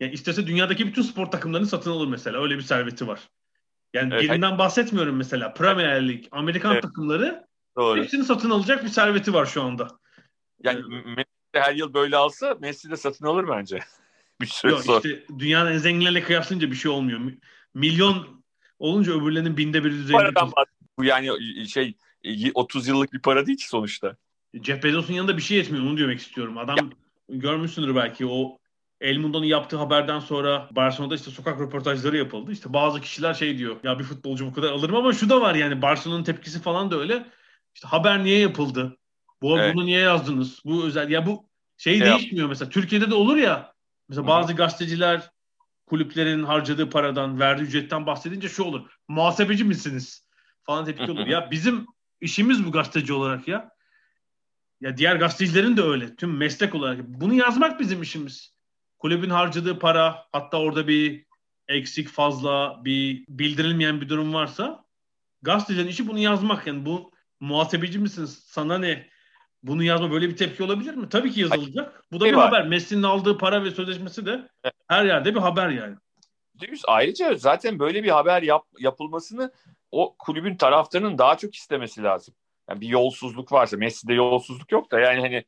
Yani 0.00 0.12
istese 0.12 0.46
dünyadaki 0.46 0.86
bütün 0.86 1.02
spor 1.02 1.26
takımlarını 1.26 1.66
satın 1.66 1.90
alır 1.90 2.08
mesela. 2.08 2.42
Öyle 2.42 2.56
bir 2.56 2.62
serveti 2.62 3.06
var. 3.06 3.20
Yani 3.94 4.14
evet, 4.14 4.22
birinden 4.22 4.58
bahsetmiyorum 4.58 5.16
mesela. 5.16 5.54
Premier 5.54 6.08
Lig, 6.08 6.24
Amerikan 6.30 6.72
evet. 6.72 6.82
takımları 6.82 7.46
Doğru. 7.76 8.02
hepsini 8.02 8.24
satın 8.24 8.50
alacak 8.50 8.84
bir 8.84 8.88
serveti 8.88 9.34
var 9.34 9.46
şu 9.46 9.62
anda. 9.62 9.88
Yani 10.62 10.82
her 11.52 11.74
yıl 11.74 11.94
böyle 11.94 12.16
alsa 12.16 12.56
Messi 12.60 12.90
de 12.90 12.96
satın 12.96 13.26
alır 13.26 13.48
bence. 13.48 13.80
bir 14.40 14.46
süre 14.46 14.72
Yok, 14.72 14.82
sonra. 14.82 14.96
Işte 14.96 15.24
dünyanın 15.38 15.72
en 15.72 15.78
zenginlerle 15.78 16.22
kıyaslayınca 16.22 16.70
bir 16.70 16.76
şey 16.76 16.90
olmuyor. 16.90 17.20
Milyon 17.74 18.44
olunca 18.78 19.12
öbürlerinin 19.12 19.56
binde 19.56 19.84
biri 19.84 19.92
düzeyinde. 19.92 20.32
Paradan 20.34 20.52
bu 20.98 21.04
yani 21.04 21.30
şey 21.68 21.94
30 22.54 22.88
yıllık 22.88 23.12
bir 23.12 23.22
para 23.22 23.46
değil 23.46 23.58
ki 23.58 23.68
sonuçta. 23.68 24.16
Jeff 24.62 24.82
Bezos'un 24.82 25.14
yanında 25.14 25.36
bir 25.36 25.42
şey 25.42 25.60
etmiyor 25.60 25.84
onu 25.84 25.98
demek 25.98 26.20
istiyorum. 26.20 26.58
Adam 26.58 26.76
ya. 26.76 26.84
görmüşsündür 27.28 27.94
belki 27.94 28.26
o 28.26 28.58
El 29.00 29.18
Mundo'nun 29.18 29.44
yaptığı 29.44 29.76
haberden 29.76 30.18
sonra 30.18 30.68
Barcelona'da 30.70 31.14
işte 31.14 31.30
sokak 31.30 31.60
röportajları 31.60 32.16
yapıldı. 32.16 32.52
İşte 32.52 32.72
bazı 32.72 33.00
kişiler 33.00 33.34
şey 33.34 33.58
diyor. 33.58 33.76
Ya 33.82 33.98
bir 33.98 34.04
futbolcu 34.04 34.46
bu 34.46 34.52
kadar 34.52 34.72
alırım 34.72 34.96
ama 34.96 35.12
şu 35.12 35.28
da 35.28 35.40
var 35.40 35.54
yani 35.54 35.82
Barcelona'nın 35.82 36.24
tepkisi 36.24 36.62
falan 36.62 36.90
da 36.90 36.98
öyle. 36.98 37.26
İşte 37.74 37.88
haber 37.88 38.24
niye 38.24 38.38
yapıldı? 38.38 38.98
Bu 39.42 39.58
evet. 39.58 39.74
bunu 39.74 39.86
niye 39.86 40.00
yazdınız? 40.00 40.60
Bu 40.64 40.84
özel 40.84 41.10
ya 41.10 41.26
bu 41.26 41.48
şey 41.76 41.98
evet. 41.98 42.06
değişmiyor 42.06 42.48
mesela. 42.48 42.68
Türkiye'de 42.68 43.10
de 43.10 43.14
olur 43.14 43.36
ya. 43.36 43.74
Mesela 44.08 44.26
bazı 44.26 44.48
Hı-hı. 44.48 44.56
gazeteciler 44.56 45.30
kulüplerin 45.86 46.42
harcadığı 46.42 46.90
paradan, 46.90 47.40
verdiği 47.40 47.62
ücretten 47.62 48.06
bahsedince 48.06 48.48
şu 48.48 48.64
olur. 48.64 48.90
Muhasebeci 49.08 49.64
misiniz? 49.64 50.26
Falan 50.62 50.84
tepki 50.84 51.10
olur. 51.10 51.26
ya 51.26 51.50
bizim 51.50 51.86
işimiz 52.20 52.66
bu 52.66 52.72
gazeteci 52.72 53.12
olarak 53.12 53.48
ya. 53.48 53.70
Ya 54.80 54.96
diğer 54.96 55.16
gazetecilerin 55.16 55.76
de 55.76 55.82
öyle. 55.82 56.16
Tüm 56.16 56.36
meslek 56.36 56.74
olarak. 56.74 57.08
Bunu 57.08 57.34
yazmak 57.34 57.80
bizim 57.80 58.02
işimiz. 58.02 58.54
Kulübün 58.98 59.30
harcadığı 59.30 59.78
para 59.78 60.26
hatta 60.32 60.58
orada 60.58 60.88
bir 60.88 61.26
eksik 61.68 62.08
fazla 62.08 62.80
bir 62.84 63.24
bildirilmeyen 63.28 64.00
bir 64.00 64.08
durum 64.08 64.34
varsa 64.34 64.84
gazetecilerin 65.42 65.88
işi 65.88 66.08
bunu 66.08 66.18
yazmak. 66.18 66.66
Yani 66.66 66.86
bu 66.86 67.13
muhasebeci 67.44 67.98
misiniz? 67.98 68.44
Sana 68.46 68.78
ne? 68.78 69.06
Bunu 69.62 69.82
yazma 69.82 70.10
böyle 70.10 70.28
bir 70.28 70.36
tepki 70.36 70.62
olabilir 70.62 70.94
mi? 70.94 71.08
Tabii 71.08 71.32
ki 71.32 71.40
yazılacak. 71.40 72.04
Bu 72.12 72.20
da 72.20 72.24
bir 72.24 72.32
var. 72.32 72.46
haber. 72.46 72.66
Messi'nin 72.66 73.02
aldığı 73.02 73.38
para 73.38 73.64
ve 73.64 73.70
sözleşmesi 73.70 74.26
de 74.26 74.48
her 74.88 75.04
yerde 75.04 75.34
bir 75.34 75.40
haber 75.40 75.68
yani. 75.68 75.96
Ayrıca 76.86 77.34
zaten 77.34 77.78
böyle 77.78 78.04
bir 78.04 78.08
haber 78.08 78.42
yap, 78.42 78.66
yapılmasını 78.78 79.52
o 79.90 80.16
kulübün 80.18 80.56
taraftarının 80.56 81.18
daha 81.18 81.38
çok 81.38 81.54
istemesi 81.54 82.02
lazım. 82.02 82.34
Yani 82.68 82.80
bir 82.80 82.88
yolsuzluk 82.88 83.52
varsa 83.52 83.76
Messi'de 83.76 84.14
yolsuzluk 84.14 84.72
yok 84.72 84.90
da 84.90 85.00
yani 85.00 85.20
hani 85.20 85.44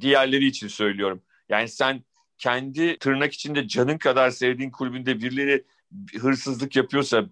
diğerleri 0.00 0.46
için 0.46 0.68
söylüyorum. 0.68 1.22
Yani 1.48 1.68
sen 1.68 2.04
kendi 2.38 2.98
tırnak 2.98 3.32
içinde 3.32 3.68
canın 3.68 3.98
kadar 3.98 4.30
sevdiğin 4.30 4.70
kulübünde 4.70 5.20
birileri 5.20 5.64
hırsızlık 6.20 6.76
yapıyorsa, 6.76 7.24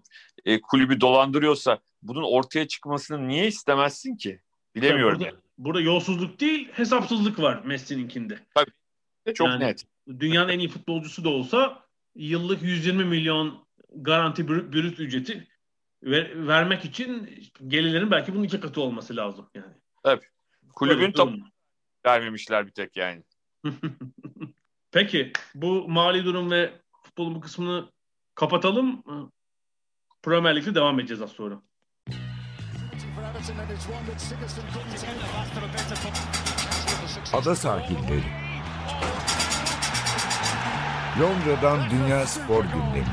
e, 0.45 0.61
kulübü 0.61 1.01
dolandırıyorsa 1.01 1.79
bunun 2.01 2.23
ortaya 2.23 2.67
çıkmasını 2.67 3.27
niye 3.27 3.47
istemezsin 3.47 4.15
ki? 4.15 4.41
Bilemiyorum. 4.75 5.19
Burada, 5.19 5.29
yani. 5.29 5.39
burada 5.57 5.81
yolsuzluk 5.81 6.39
değil, 6.39 6.69
hesapsızlık 6.71 7.39
var 7.39 7.61
Messi'ninkinde. 7.65 8.39
Tabii. 8.55 8.71
Çok 9.33 9.47
yani, 9.47 9.63
net. 9.63 9.85
Dünyanın 10.19 10.49
en 10.49 10.59
iyi 10.59 10.69
futbolcusu 10.69 11.23
da 11.23 11.29
olsa 11.29 11.83
yıllık 12.15 12.63
120 12.63 13.03
milyon 13.05 13.65
garanti 13.95 14.47
brüt 14.47 14.99
ücreti 14.99 15.47
ver, 16.03 16.47
vermek 16.47 16.85
için 16.85 17.29
gelirlerin 17.67 18.11
belki 18.11 18.33
bunun 18.33 18.43
iki 18.43 18.59
katı 18.59 18.81
olması 18.81 19.15
lazım 19.15 19.49
yani. 19.53 19.73
Tabii. 20.03 20.25
Kulübün 20.75 21.11
top 21.11 21.33
vermemişler 22.05 22.67
bir 22.67 22.71
tek 22.71 22.97
yani. 22.97 23.23
Peki 24.91 25.31
bu 25.55 25.87
mali 25.87 26.25
durum 26.25 26.51
ve 26.51 26.73
futbolun 27.03 27.35
bu 27.35 27.41
kısmını 27.41 27.89
kapatalım. 28.35 29.03
Premier 30.23 30.55
Lig'de 30.55 30.75
devam 30.75 30.99
edeceğiz 30.99 31.21
az 31.21 31.31
sonra. 31.31 31.61
Ada 37.33 37.55
sahilleri. 37.55 38.23
Londra'dan 41.19 41.89
Dünya 41.89 42.25
Spor 42.25 42.63
Gündemi. 42.63 43.05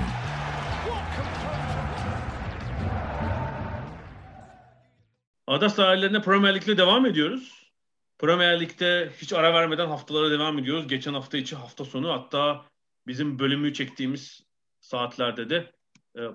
Ada 5.46 5.68
sahillerine 5.68 6.20
Premier 6.22 6.54
Lig'le 6.54 6.78
devam 6.78 7.06
ediyoruz. 7.06 7.72
Premier 8.18 8.60
Lig'de 8.60 9.12
hiç 9.18 9.32
ara 9.32 9.54
vermeden 9.54 9.86
haftalara 9.86 10.30
devam 10.30 10.58
ediyoruz. 10.58 10.88
Geçen 10.88 11.14
hafta 11.14 11.38
içi 11.38 11.56
hafta 11.56 11.84
sonu 11.84 12.12
hatta 12.12 12.64
bizim 13.06 13.38
bölümü 13.38 13.74
çektiğimiz 13.74 14.42
saatlerde 14.80 15.50
de 15.50 15.75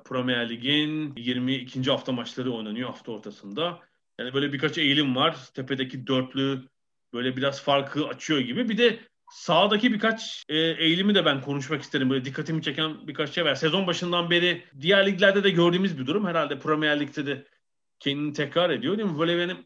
Premier 0.06 0.50
Lig'in 0.50 1.14
22. 1.16 1.84
hafta 1.92 2.12
maçları 2.12 2.52
oynanıyor 2.52 2.90
hafta 2.90 3.12
ortasında. 3.12 3.80
Yani 4.20 4.34
böyle 4.34 4.54
birkaç 4.54 4.78
eğilim 4.78 5.16
var. 5.16 5.38
Tepedeki 5.54 6.08
dörtlü 6.08 6.68
böyle 7.14 7.38
biraz 7.38 7.62
farkı 7.62 8.08
açıyor 8.08 8.40
gibi. 8.40 8.70
Bir 8.70 8.78
de 8.78 9.00
sağdaki 9.32 9.94
birkaç 9.94 10.44
e, 10.50 10.58
eğilimi 10.58 11.16
de 11.16 11.26
ben 11.26 11.42
konuşmak 11.42 11.82
isterim. 11.82 12.10
Böyle 12.10 12.26
dikkatimi 12.26 12.64
çeken 12.64 13.08
birkaç 13.08 13.30
şey 13.30 13.46
var. 13.46 13.56
Sezon 13.56 13.88
başından 13.88 14.30
beri 14.30 14.64
diğer 14.82 15.06
liglerde 15.06 15.44
de 15.44 15.50
gördüğümüz 15.50 16.00
bir 16.00 16.08
durum. 16.08 16.28
Herhalde 16.28 16.60
Premier 16.60 17.00
Lig'de 17.00 17.26
de 17.26 17.48
kendini 18.00 18.34
tekrar 18.34 18.70
ediyor 18.70 18.98
değil 18.98 19.10
mi? 19.10 19.20
Böyle 19.20 19.38
benim 19.38 19.58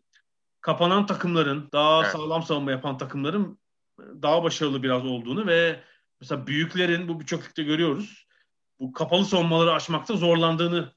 kapanan 0.62 1.06
takımların, 1.06 1.70
daha 1.74 2.02
evet. 2.02 2.12
sağlam 2.12 2.44
savunma 2.44 2.72
yapan 2.72 2.98
takımların 2.98 3.60
daha 4.00 4.44
başarılı 4.44 4.84
biraz 4.84 5.06
olduğunu 5.06 5.48
ve 5.48 5.84
mesela 6.22 6.48
büyüklerin 6.48 7.08
bu 7.08 7.20
birçok 7.20 7.44
ligde 7.44 7.64
görüyoruz. 7.64 8.25
Bu 8.80 8.94
kapalı 8.94 9.26
savunmaları 9.26 9.74
aşmakta 9.74 10.16
zorlandığını 10.16 10.92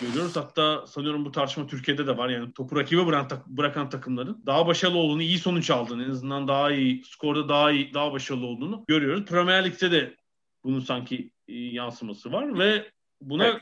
görüyoruz. 0.00 0.36
Hatta 0.36 0.86
sanıyorum 0.86 1.24
bu 1.24 1.32
tartışma 1.32 1.66
Türkiye'de 1.66 2.06
de 2.06 2.16
var. 2.16 2.28
Yani 2.28 2.52
topu 2.52 2.76
rakibe 2.76 3.06
bırakan, 3.06 3.42
bırakan 3.46 3.90
takımların 3.90 4.42
daha 4.46 4.66
başarılı 4.66 4.98
olduğunu, 4.98 5.22
iyi 5.22 5.38
sonuç 5.38 5.70
aldığını, 5.70 6.04
en 6.04 6.10
azından 6.10 6.48
daha 6.48 6.70
iyi, 6.70 7.04
skorda 7.04 7.48
daha 7.48 7.70
iyi, 7.70 7.94
daha 7.94 8.12
başarılı 8.12 8.46
olduğunu 8.46 8.84
görüyoruz. 8.88 9.24
Premier 9.24 9.64
Lig'de 9.64 9.92
de 9.92 10.16
bunun 10.64 10.80
sanki 10.80 11.30
e, 11.48 11.54
yansıması 11.54 12.32
var 12.32 12.58
ve 12.58 12.90
buna 13.20 13.46
evet 13.46 13.60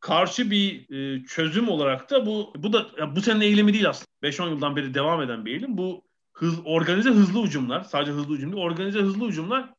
karşı 0.00 0.50
bir 0.50 0.94
e, 0.94 1.24
çözüm 1.24 1.68
olarak 1.68 2.10
da 2.10 2.26
bu 2.26 2.52
bu 2.56 2.72
da 2.72 2.86
bu 3.16 3.20
senin 3.20 3.40
eylemi 3.40 3.72
değil 3.72 3.88
aslında. 3.88 4.06
5-10 4.22 4.50
yıldan 4.50 4.76
beri 4.76 4.94
devam 4.94 5.22
eden 5.22 5.44
bir 5.44 5.52
eylem. 5.52 5.78
Bu 5.78 6.04
hız, 6.32 6.54
organize 6.64 7.10
hızlı 7.10 7.40
ucumlar, 7.40 7.80
sadece 7.80 8.12
hızlı 8.12 8.32
ucum 8.32 8.52
değil, 8.52 8.64
organize 8.64 8.98
hızlı 9.00 9.24
ucumlar 9.24 9.74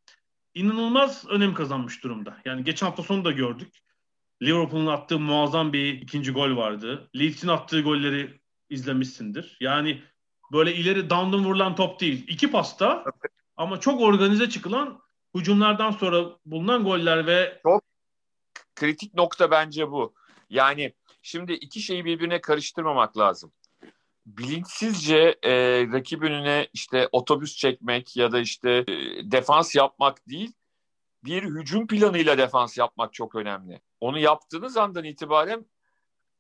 inanılmaz 0.58 1.28
önem 1.28 1.54
kazanmış 1.54 2.04
durumda. 2.04 2.38
Yani 2.46 2.64
geçen 2.64 2.88
hafta 2.88 3.04
sonu 3.04 3.26
da 3.26 3.32
gördük. 3.32 3.78
Liverpool'un 4.42 4.88
attığı 4.88 5.20
muazzam 5.20 5.74
bir 5.74 6.02
ikinci 6.02 6.32
gol 6.32 6.58
vardı. 6.58 7.10
Leeds'in 7.16 7.48
attığı 7.48 7.82
golleri 7.82 8.42
izlemişsindir. 8.70 9.58
Yani 9.62 10.04
böyle 10.52 10.76
ileri 10.76 11.10
down'dan 11.10 11.46
vurulan 11.46 11.76
top 11.76 12.00
değil. 12.00 12.26
İki 12.28 12.52
pasta 12.52 13.04
ama 13.58 13.80
çok 13.80 14.02
organize 14.02 14.50
çıkılan 14.50 15.02
hücumlardan 15.36 15.92
sonra 15.92 16.26
bulunan 16.46 16.84
goller 16.84 17.28
ve 17.28 17.60
çok 17.64 17.84
kritik 18.76 19.14
nokta 19.14 19.52
bence 19.52 19.92
bu. 19.92 20.14
Yani 20.50 20.94
şimdi 21.22 21.54
iki 21.54 21.82
şeyi 21.82 22.06
birbirine 22.06 22.42
karıştırmamak 22.42 23.18
lazım. 23.18 23.52
Bilinçsizce 24.28 25.36
e, 25.44 25.52
rakip 25.94 26.24
önüne 26.24 26.68
işte 26.74 27.10
otobüs 27.12 27.56
çekmek 27.56 28.18
ya 28.18 28.32
da 28.32 28.40
işte 28.40 28.72
e, 28.72 29.32
defans 29.32 29.76
yapmak 29.76 30.28
değil, 30.28 30.54
bir 31.24 31.44
hücum 31.44 31.88
planıyla 31.88 32.38
defans 32.38 32.78
yapmak 32.78 33.14
çok 33.14 33.36
önemli. 33.36 33.82
Onu 34.02 34.20
yaptığınız 34.20 34.78
andan 34.78 35.04
itibaren 35.04 35.66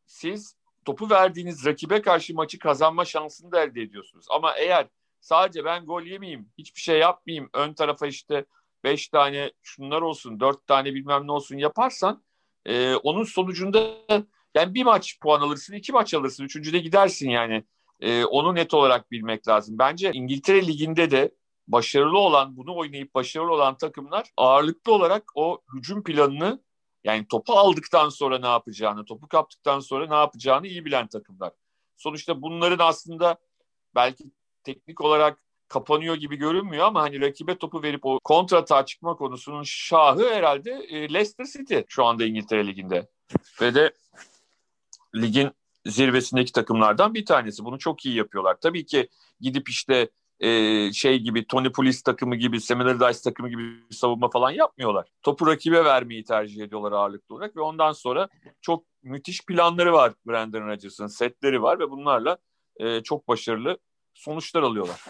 siz 0.06 0.56
topu 0.86 1.10
verdiğiniz 1.10 1.66
rakibe 1.66 2.02
karşı 2.02 2.36
maçı 2.36 2.60
kazanma 2.60 3.06
şansını 3.06 3.52
da 3.52 3.64
elde 3.64 3.82
ediyorsunuz. 3.82 4.26
Ama 4.30 4.56
eğer 4.58 4.88
sadece 5.20 5.66
ben 5.66 5.86
gol 5.86 6.02
yemeyeyim, 6.02 6.50
hiçbir 6.58 6.82
şey 6.82 7.00
yapmayayım, 7.00 7.50
ön 7.54 7.74
tarafa 7.74 8.08
işte 8.08 8.46
beş 8.84 9.08
tane 9.08 9.52
şunlar 9.64 10.02
olsun, 10.02 10.40
dört 10.40 10.68
tane 10.68 10.94
bilmem 10.94 11.28
ne 11.28 11.32
olsun 11.32 11.58
yaparsan 11.58 12.24
e, 12.66 12.96
onun 12.96 13.24
sonucunda 13.24 13.98
yani 14.56 14.74
bir 14.74 14.84
maç 14.84 15.20
puan 15.20 15.42
alırsın, 15.42 15.74
iki 15.74 15.92
maç 15.92 16.14
alırsın, 16.14 16.44
üçüncüde 16.44 16.80
gidersin 16.80 17.30
yani. 17.30 17.64
E, 18.00 18.26
onu 18.26 18.56
net 18.56 18.74
olarak 18.74 19.12
bilmek 19.12 19.48
lazım. 19.48 19.80
Bence 19.80 20.12
İngiltere 20.14 20.68
Ligi'nde 20.68 21.12
de 21.12 21.32
başarılı 21.68 22.18
olan, 22.18 22.58
bunu 22.58 22.76
oynayıp 22.76 23.16
başarılı 23.16 23.52
olan 23.52 23.78
takımlar 23.78 24.32
ağırlıklı 24.38 24.94
olarak 24.94 25.24
o 25.36 25.62
hücum 25.74 26.04
planını 26.04 26.60
yani 27.04 27.28
topu 27.28 27.54
aldıktan 27.54 28.10
sonra 28.10 28.40
ne 28.40 28.48
yapacağını, 28.48 29.06
topu 29.06 29.28
kaptıktan 29.28 29.80
sonra 29.80 30.08
ne 30.08 30.16
yapacağını 30.16 30.68
iyi 30.68 30.86
bilen 30.86 31.08
takımlar. 31.08 31.52
Sonuçta 31.98 32.42
bunların 32.42 32.86
aslında 32.86 33.38
belki 33.96 34.24
teknik 34.64 35.02
olarak 35.02 35.40
kapanıyor 35.68 36.16
gibi 36.16 36.36
görünmüyor 36.36 36.86
ama 36.86 37.02
hani 37.02 37.22
rakibe 37.22 37.58
topu 37.58 37.84
verip 37.84 38.06
o 38.06 38.20
kontrata 38.24 38.86
çıkma 38.86 39.16
konusunun 39.16 39.64
şahı 39.64 40.30
herhalde 40.30 40.72
e, 40.72 41.14
Leicester 41.14 41.46
City 41.46 41.78
şu 41.88 42.06
anda 42.06 42.26
İngiltere 42.26 42.68
Ligi'nde. 42.68 43.08
Ve 43.62 43.76
de 43.76 43.94
ligin 45.16 45.52
zirvesindeki 45.88 46.52
takımlardan 46.52 47.14
bir 47.14 47.26
tanesi. 47.26 47.66
Bunu 47.66 47.80
çok 47.80 48.06
iyi 48.06 48.16
yapıyorlar. 48.16 48.58
Tabii 48.62 48.86
ki 48.86 49.10
gidip 49.42 49.70
işte 49.70 50.10
e, 50.40 50.92
şey 50.94 51.20
gibi 51.20 51.48
Tony 51.48 51.72
Pulis 51.72 52.02
takımı 52.02 52.36
gibi, 52.36 52.62
Seminole 52.62 53.00
Dice 53.00 53.20
takımı 53.24 53.50
gibi 53.50 53.64
savunma 53.92 54.30
falan 54.30 54.52
yapmıyorlar. 54.52 55.08
Topu 55.22 55.48
rakibe 55.48 55.86
vermeyi 55.86 56.24
tercih 56.24 56.64
ediyorlar 56.64 56.92
ağırlıklı 56.92 57.36
olarak 57.36 57.56
ve 57.56 57.62
ondan 57.62 57.92
sonra 57.92 58.30
çok 58.62 58.84
müthiş 59.04 59.46
planları 59.46 59.94
var 59.94 60.14
Brandon 60.28 60.68
Rodgers'ın, 60.68 61.08
setleri 61.08 61.62
var 61.62 61.80
ve 61.80 61.90
bunlarla 61.90 62.38
e, 62.78 63.04
çok 63.04 63.28
başarılı 63.28 63.78
sonuçlar 64.14 64.64
alıyorlar. 64.64 65.02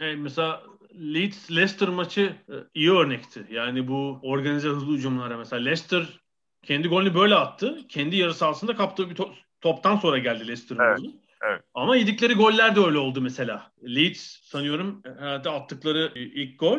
E, 0.00 0.14
mesela 0.14 0.62
Leeds 0.94 1.50
Leicester 1.50 1.88
maçı 1.88 2.36
e, 2.48 2.54
iyi 2.74 2.92
örnekti. 2.92 3.46
Yani 3.50 3.88
bu 3.88 4.18
organize 4.22 4.68
hızlı 4.68 4.92
hücumlara 4.92 5.36
mesela 5.36 5.62
Leicester 5.62 6.20
kendi 6.62 6.88
golünü 6.88 7.14
böyle 7.14 7.34
attı. 7.34 7.78
Kendi 7.88 8.16
yarı 8.16 8.34
sahasında 8.34 8.76
kaptığı 8.76 9.10
bir 9.10 9.16
to- 9.16 9.34
toptan 9.66 9.96
sonra 9.96 10.18
geldi 10.18 10.40
Leicester'ın 10.40 10.80
evet, 10.80 10.98
golü. 10.98 11.10
Evet. 11.42 11.62
Ama 11.74 11.96
yedikleri 11.96 12.34
goller 12.34 12.76
de 12.76 12.80
öyle 12.80 12.98
oldu 12.98 13.20
mesela. 13.20 13.72
Leeds 13.82 14.20
sanıyorum 14.42 15.02
herhalde 15.18 15.50
attıkları 15.50 16.12
ilk 16.14 16.60
gol 16.60 16.78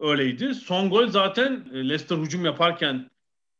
öyleydi. 0.00 0.54
Son 0.54 0.90
gol 0.90 1.06
zaten 1.06 1.66
e, 1.72 1.88
Leicester 1.88 2.16
hücum 2.16 2.44
yaparken 2.44 3.10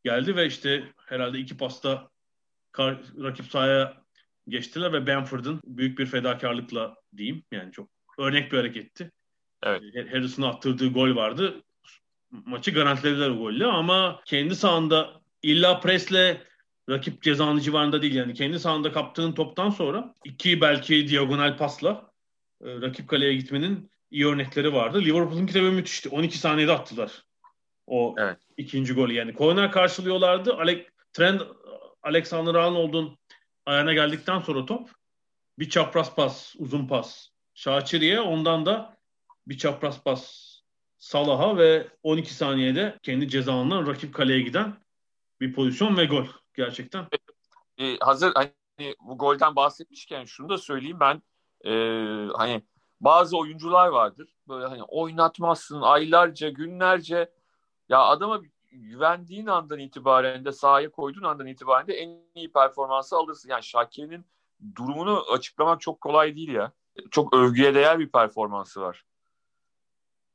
geldi 0.04 0.36
ve 0.36 0.46
işte 0.46 0.84
herhalde 1.06 1.38
iki 1.38 1.56
pasta 1.56 2.08
rakip 3.22 3.46
sahaya 3.46 4.02
geçtiler 4.48 4.92
ve 4.92 5.06
Bamford'un 5.06 5.60
büyük 5.64 5.98
bir 5.98 6.06
fedakarlıkla 6.06 6.94
diyeyim 7.16 7.42
yani 7.52 7.72
çok 7.72 7.88
örnek 8.18 8.52
bir 8.52 8.56
hareketti. 8.56 9.10
Evet. 9.62 9.82
Harrison'ın 10.12 10.46
attırdığı 10.46 10.88
gol 10.88 11.16
vardı. 11.16 11.62
Maçı 12.30 12.70
garantilediler 12.70 13.30
o 13.30 13.38
golle 13.38 13.66
ama 13.66 14.20
kendi 14.24 14.56
sahanda 14.56 15.20
illa 15.42 15.80
presle 15.80 16.42
rakip 16.88 17.22
cezanı 17.22 17.60
civarında 17.60 18.02
değil 18.02 18.14
yani 18.14 18.34
kendi 18.34 18.58
sahanda 18.58 18.92
kaptığın 18.92 19.32
toptan 19.32 19.70
sonra 19.70 20.14
iki 20.24 20.60
belki 20.60 21.08
diagonal 21.08 21.56
pasla 21.56 22.10
e, 22.64 22.66
rakip 22.80 23.08
kaleye 23.08 23.34
gitmenin 23.34 23.90
iyi 24.10 24.26
örnekleri 24.26 24.72
vardı. 24.72 25.00
Liverpool'unki 25.00 25.54
de 25.54 25.60
müthişti. 25.60 26.08
12 26.08 26.38
saniyede 26.38 26.72
attılar. 26.72 27.24
O 27.86 28.14
evet. 28.18 28.38
ikinci 28.56 28.94
golü 28.94 29.12
yani. 29.12 29.34
Korner 29.34 29.72
karşılıyorlardı. 29.72 30.54
Alec, 30.54 30.86
Trend 31.12 31.40
Alexander 32.02 32.54
Arnold'un 32.54 33.18
ayağına 33.66 33.92
geldikten 33.92 34.38
sonra 34.38 34.66
top 34.66 34.90
bir 35.58 35.68
çapraz 35.68 36.14
pas, 36.14 36.54
uzun 36.58 36.86
pas 36.86 37.28
Şaçiri'ye 37.54 38.20
ondan 38.20 38.66
da 38.66 38.96
bir 39.46 39.58
çapraz 39.58 40.02
pas 40.02 40.52
Salah'a 40.98 41.56
ve 41.56 41.88
12 42.02 42.34
saniyede 42.34 42.98
kendi 43.02 43.28
cezanından 43.28 43.86
rakip 43.86 44.14
kaleye 44.14 44.40
giden 44.40 44.74
bir 45.40 45.52
pozisyon 45.52 45.96
ve 45.96 46.04
gol 46.04 46.26
gerçekten. 46.54 47.06
Ee, 47.78 47.96
hazır 48.00 48.32
hani 48.34 48.94
bu 49.00 49.18
golden 49.18 49.56
bahsetmişken 49.56 50.24
şunu 50.24 50.48
da 50.48 50.58
söyleyeyim 50.58 51.00
ben 51.00 51.22
e, 51.64 51.72
hani 52.32 52.62
bazı 53.00 53.38
oyuncular 53.38 53.88
vardır 53.88 54.34
böyle 54.48 54.66
hani 54.66 54.82
oynatmazsın 54.82 55.80
aylarca 55.80 56.48
günlerce 56.48 57.30
ya 57.88 58.00
adama 58.00 58.42
güvendiğin 58.72 59.46
andan 59.46 59.78
itibaren 59.78 60.44
de 60.44 60.52
sahaya 60.52 60.90
koyduğun 60.90 61.22
andan 61.22 61.46
itibaren 61.46 61.86
de 61.86 61.94
en 61.94 62.18
iyi 62.34 62.52
performansı 62.52 63.16
alırsın. 63.16 63.48
Yani 63.48 63.62
Şakir'in 63.62 64.24
durumunu 64.76 65.24
açıklamak 65.32 65.80
çok 65.80 66.00
kolay 66.00 66.36
değil 66.36 66.48
ya. 66.48 66.72
Çok 67.10 67.34
övgüye 67.34 67.74
değer 67.74 67.98
bir 67.98 68.08
performansı 68.08 68.80
var. 68.80 69.04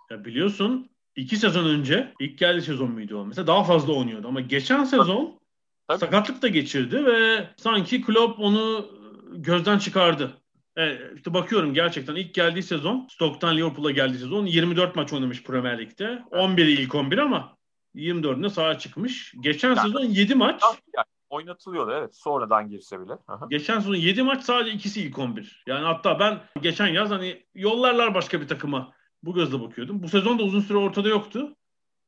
Ya 0.10 0.26
biliyorsun 0.26 0.90
iki 1.16 1.38
sezon 1.38 1.66
önce 1.66 2.14
ilk 2.20 2.40
geldiği 2.40 2.62
sezon 2.62 2.92
muydu 2.92 3.22
o? 3.22 3.26
Mesela 3.26 3.48
daha 3.48 3.64
fazla 3.64 3.94
oynuyordu 3.94 4.28
ama 4.28 4.42
geçen 4.42 4.84
sezon 4.84 5.40
Tabii. 5.88 6.00
sakatlık 6.00 6.42
da 6.42 6.48
geçirdi 6.48 7.06
ve 7.06 7.48
sanki 7.58 8.02
Klopp 8.02 8.40
onu 8.40 8.92
gözden 9.32 9.78
çıkardı. 9.78 10.32
Evet, 10.76 11.02
işte 11.16 11.34
bakıyorum 11.34 11.74
gerçekten 11.74 12.16
ilk 12.16 12.34
geldiği 12.34 12.64
sezon 12.64 13.08
Stock'tan 13.12 13.58
Liverpool'a 13.58 13.92
geldiği 13.92 14.18
sezon 14.18 14.46
24 14.46 14.96
maç 14.96 15.14
oynamış 15.14 15.44
Premier 15.44 15.80
Lig'de. 15.80 16.24
11'i 16.32 16.72
ilk 16.72 16.96
11 16.96 17.18
ama 17.18 17.58
24'ünde 17.96 18.50
sahaya 18.50 18.80
çıkmış. 18.80 19.34
Geçen 19.40 19.70
yani, 19.70 19.80
sezon 19.80 20.04
7 20.04 20.36
maç. 20.36 20.62
Yani 20.96 21.06
oynatılıyordu 21.30 21.92
evet 21.92 22.16
sonradan 22.16 22.70
girse 22.70 23.02
bile. 23.02 23.14
Aha. 23.28 23.48
Geçen 23.50 23.80
sezon 23.80 23.96
7 23.96 24.24
maç 24.24 24.44
sadece 24.44 24.72
ikisi 24.72 25.02
ilk 25.02 25.20
11. 25.20 25.64
Yani 25.68 25.86
hatta 25.86 26.20
ben 26.20 26.40
geçen 26.62 26.88
yaz 26.88 27.12
hani 27.12 27.46
yollarlar 27.56 28.14
başka 28.14 28.42
bir 28.42 28.48
takıma 28.48 28.94
bu 29.24 29.34
gözle 29.34 29.62
bakıyordum. 29.62 30.04
Bu 30.04 30.10
sezon 30.10 30.40
da 30.40 30.44
uzun 30.44 30.62
süre 30.62 30.78
ortada 30.78 31.10
yoktu. 31.10 31.56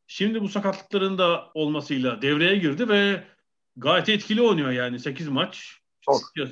Şimdi 0.07 0.41
bu 0.41 0.49
sakatlıkların 0.49 1.17
da 1.17 1.51
olmasıyla 1.53 2.21
devreye 2.21 2.55
girdi 2.55 2.89
ve 2.89 3.23
gayet 3.75 4.09
etkili 4.09 4.41
oynuyor 4.41 4.71
yani 4.71 4.99
8 4.99 5.27
maç. 5.27 5.79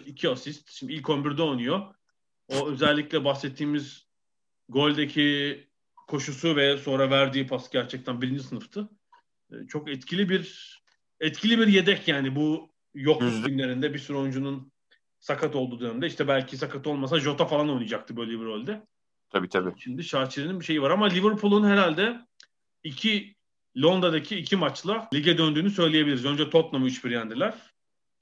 2 0.05 0.29
asist. 0.29 0.69
Şimdi 0.69 0.93
ilk 0.93 1.05
11'de 1.05 1.41
oynuyor. 1.43 1.95
O 2.47 2.67
özellikle 2.69 3.25
bahsettiğimiz 3.25 4.07
goldeki 4.69 5.67
koşusu 6.07 6.55
ve 6.55 6.77
sonra 6.77 7.09
verdiği 7.09 7.47
pas 7.47 7.69
gerçekten 7.69 8.21
birinci 8.21 8.43
sınıftı. 8.43 8.89
Ee, 9.51 9.67
çok 9.67 9.89
etkili 9.89 10.29
bir 10.29 10.77
etkili 11.19 11.59
bir 11.59 11.67
yedek 11.67 12.07
yani 12.07 12.35
bu 12.35 12.73
yok 12.93 13.21
günlerinde 13.45 13.93
bir 13.93 13.99
sürü 13.99 14.17
oyuncunun 14.17 14.71
sakat 15.19 15.55
olduğu 15.55 15.79
dönemde 15.79 16.07
işte 16.07 16.27
belki 16.27 16.57
sakat 16.57 16.87
olmasa 16.87 17.19
Jota 17.19 17.45
falan 17.45 17.69
oynayacaktı 17.69 18.17
böyle 18.17 18.31
bir 18.31 18.45
rolde. 18.45 18.87
Tabii 19.29 19.49
tabii. 19.49 19.73
Şimdi 19.79 20.03
Şarçi'nin 20.03 20.59
bir 20.59 20.65
şeyi 20.65 20.81
var 20.81 20.91
ama 20.91 21.05
Liverpool'un 21.05 21.67
herhalde 21.67 22.19
iki 22.83 23.36
Londra'daki 23.81 24.37
iki 24.37 24.55
maçla 24.55 25.09
lige 25.13 25.37
döndüğünü 25.37 25.69
söyleyebiliriz. 25.69 26.25
Önce 26.25 26.49
Tottenham'ı 26.49 26.87
3-1 26.87 27.11
yendiler. 27.11 27.53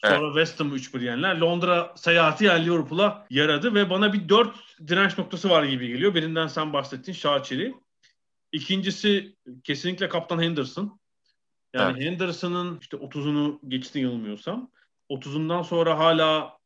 Sonra 0.06 0.26
evet. 0.26 0.34
West 0.34 0.60
Ham'ı 0.60 0.76
3-1 0.76 1.04
yendiler. 1.04 1.38
Londra 1.38 1.94
seyahati 1.96 2.46
yani 2.46 2.66
Liverpool'a 2.66 3.28
yaradı 3.30 3.74
ve 3.74 3.90
bana 3.90 4.14
bir 4.14 4.30
dört 4.30 4.56
direnç 4.88 5.18
noktası 5.18 5.50
var 5.50 5.64
gibi 5.64 5.88
geliyor. 5.88 6.16
Birinden 6.16 6.48
sen 6.48 6.74
bahsettin 6.74 7.14
Şaçiri. 7.14 7.74
İkincisi 8.52 9.36
kesinlikle 9.64 10.10
kaptan 10.10 10.42
Henderson. 10.42 11.00
Yani 11.74 11.98
evet. 11.98 12.12
Henderson'ın 12.12 12.80
işte 12.82 12.98
30'unu 12.98 13.60
geçti 13.68 14.00
yanılmıyorsam. 14.00 14.72
30'undan 15.10 15.64
sonra 15.64 16.00
hala 16.00 16.58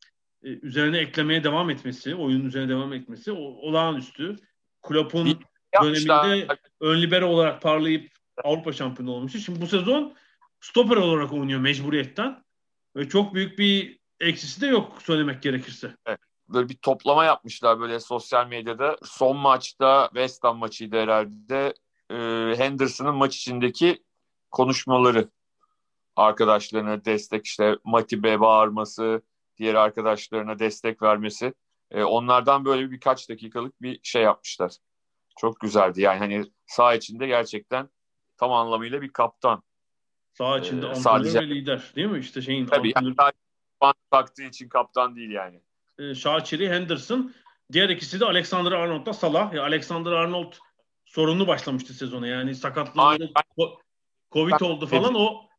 e, 0.43 0.47
üzerine 0.47 0.97
eklemeye 0.97 1.43
devam 1.43 1.69
etmesi, 1.69 2.15
oyunun 2.15 2.45
üzerine 2.45 2.69
devam 2.69 2.93
etmesi 2.93 3.31
o, 3.31 3.41
olağanüstü. 3.41 4.35
Klopp'un 4.81 5.39
döneminde 5.83 6.47
ön 6.81 7.01
libero 7.01 7.27
olarak 7.27 7.61
parlayıp 7.61 8.18
Avrupa 8.43 8.73
şampiyonu 8.73 9.11
olmuştu. 9.11 9.39
Şimdi 9.39 9.61
bu 9.61 9.67
sezon 9.67 10.15
stoper 10.59 10.97
olarak 10.97 11.33
oynuyor 11.33 11.59
mecburiyetten. 11.59 12.43
Ve 12.95 13.09
çok 13.09 13.33
büyük 13.33 13.59
bir 13.59 13.99
eksisi 14.19 14.61
de 14.61 14.67
yok 14.67 15.01
söylemek 15.01 15.43
gerekirse. 15.43 15.95
Evet. 16.05 16.19
Böyle 16.49 16.69
bir 16.69 16.77
toplama 16.77 17.25
yapmışlar 17.25 17.79
böyle 17.79 17.99
sosyal 17.99 18.47
medyada. 18.47 18.97
Son 19.03 19.37
maçta 19.37 20.05
West 20.13 20.43
Ham 20.43 20.57
maçıydı 20.57 21.01
herhalde. 21.01 21.73
Ee, 22.11 22.53
Henderson'ın 22.57 23.15
maç 23.15 23.37
içindeki 23.37 24.03
konuşmaları 24.51 25.29
arkadaşlarına 26.15 27.05
destek 27.05 27.45
işte 27.45 27.77
Matip'e 27.83 28.39
bağırması, 28.39 29.21
diğer 29.57 29.75
arkadaşlarına 29.75 30.59
destek 30.59 31.01
vermesi. 31.01 31.53
E, 31.91 32.03
onlardan 32.03 32.65
böyle 32.65 32.91
birkaç 32.91 33.29
dakikalık 33.29 33.81
bir 33.81 33.99
şey 34.03 34.21
yapmışlar. 34.21 34.71
Çok 35.37 35.59
güzeldi. 35.59 36.01
Yani 36.01 36.19
hani 36.19 36.45
sağ 36.67 36.93
içinde 36.93 37.27
gerçekten 37.27 37.89
tam 38.39 38.53
anlamıyla 38.53 39.01
bir 39.01 39.09
kaptan. 39.09 39.63
Sağ 40.33 40.59
içinde 40.59 40.87
ee, 40.87 40.95
sadece 40.95 41.49
lider 41.49 41.91
değil 41.95 42.07
mi? 42.07 42.19
İşte 42.19 42.41
şeyin 42.41 42.65
Tabii 42.65 42.93
yani 42.95 43.15
sadece 43.81 43.99
taktığı 44.11 44.43
için 44.43 44.69
kaptan 44.69 45.15
değil 45.15 45.29
yani. 45.29 45.61
Ee, 45.99 46.15
Şaçiri, 46.15 46.69
Henderson. 46.69 47.33
Diğer 47.71 47.89
ikisi 47.89 48.19
de 48.19 48.25
Alexander 48.25 48.71
Arnold'da 48.71 49.13
Salah. 49.13 49.53
Ya 49.53 49.63
Alexander 49.63 50.11
Arnold 50.11 50.53
sorunlu 51.05 51.47
başlamıştı 51.47 51.93
sezona. 51.93 52.27
Yani 52.27 52.55
sakatlandı, 52.55 53.31
Covid 54.31 54.61
oldu 54.61 54.87
falan. 54.87 55.15
O 55.15 55.49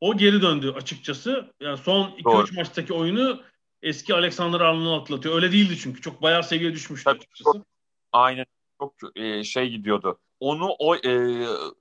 o 0.00 0.16
geri 0.16 0.42
döndü 0.42 0.72
açıkçası. 0.76 1.52
Yani 1.60 1.78
son 1.78 2.10
2-3 2.10 2.56
maçtaki 2.56 2.92
oyunu 2.92 3.42
eski 3.82 4.14
Alexander 4.14 4.60
Arnold'u 4.60 5.00
hatırlatıyor. 5.00 5.34
Öyle 5.34 5.52
değildi 5.52 5.78
çünkü. 5.78 6.00
Çok 6.00 6.22
bayağı 6.22 6.42
seviye 6.42 6.72
düşmüştü 6.72 7.04
Tabii, 7.04 7.18
açıkçası. 7.18 7.52
Çok, 7.52 7.66
aynen. 8.12 8.46
Çok 8.80 8.94
e, 9.16 9.44
şey 9.44 9.70
gidiyordu. 9.70 10.18
Onu 10.44 10.76
o 10.78 10.96
e, 10.96 11.10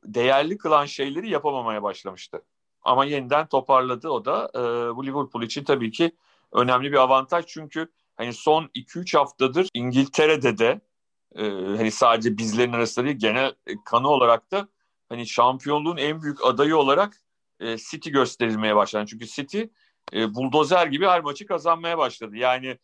değerli 0.04 0.58
kılan 0.58 0.86
şeyleri 0.86 1.30
yapamamaya 1.30 1.84
başlamıştı. 1.84 2.42
Ama 2.82 3.06
yeniden 3.06 3.48
toparladı 3.48 4.10
o 4.10 4.26
da. 4.26 4.52
E, 4.56 4.96
bu 4.96 5.06
Liverpool 5.06 5.44
için 5.44 5.64
tabii 5.64 5.92
ki 5.92 6.12
önemli 6.52 6.92
bir 6.92 6.98
avantaj. 6.98 7.46
Çünkü 7.48 7.88
hani 8.16 8.34
son 8.34 8.70
2-3 8.76 9.18
haftadır 9.18 9.68
İngiltere'de 9.74 10.58
de 10.58 10.82
e, 11.36 11.44
hani 11.78 11.92
sadece 11.92 12.38
bizlerin 12.38 12.74
arasında 12.74 13.06
değil 13.06 13.18
genel 13.18 13.54
kanı 13.86 14.08
olarak 14.08 14.52
da 14.52 14.68
hani 15.10 15.28
şampiyonluğun 15.28 15.98
en 15.98 16.22
büyük 16.22 16.46
adayı 16.46 16.78
olarak 16.78 17.22
e, 17.60 17.78
City 17.78 18.10
gösterilmeye 18.10 18.76
başladı. 18.76 19.06
Çünkü 19.10 19.26
City 19.26 19.62
e, 20.14 20.36
buldozer 20.36 20.88
gibi 20.88 21.08
her 21.08 21.22
maçı 21.22 21.46
kazanmaya 21.46 21.98
başladı. 21.98 22.38
Yani 22.38 22.78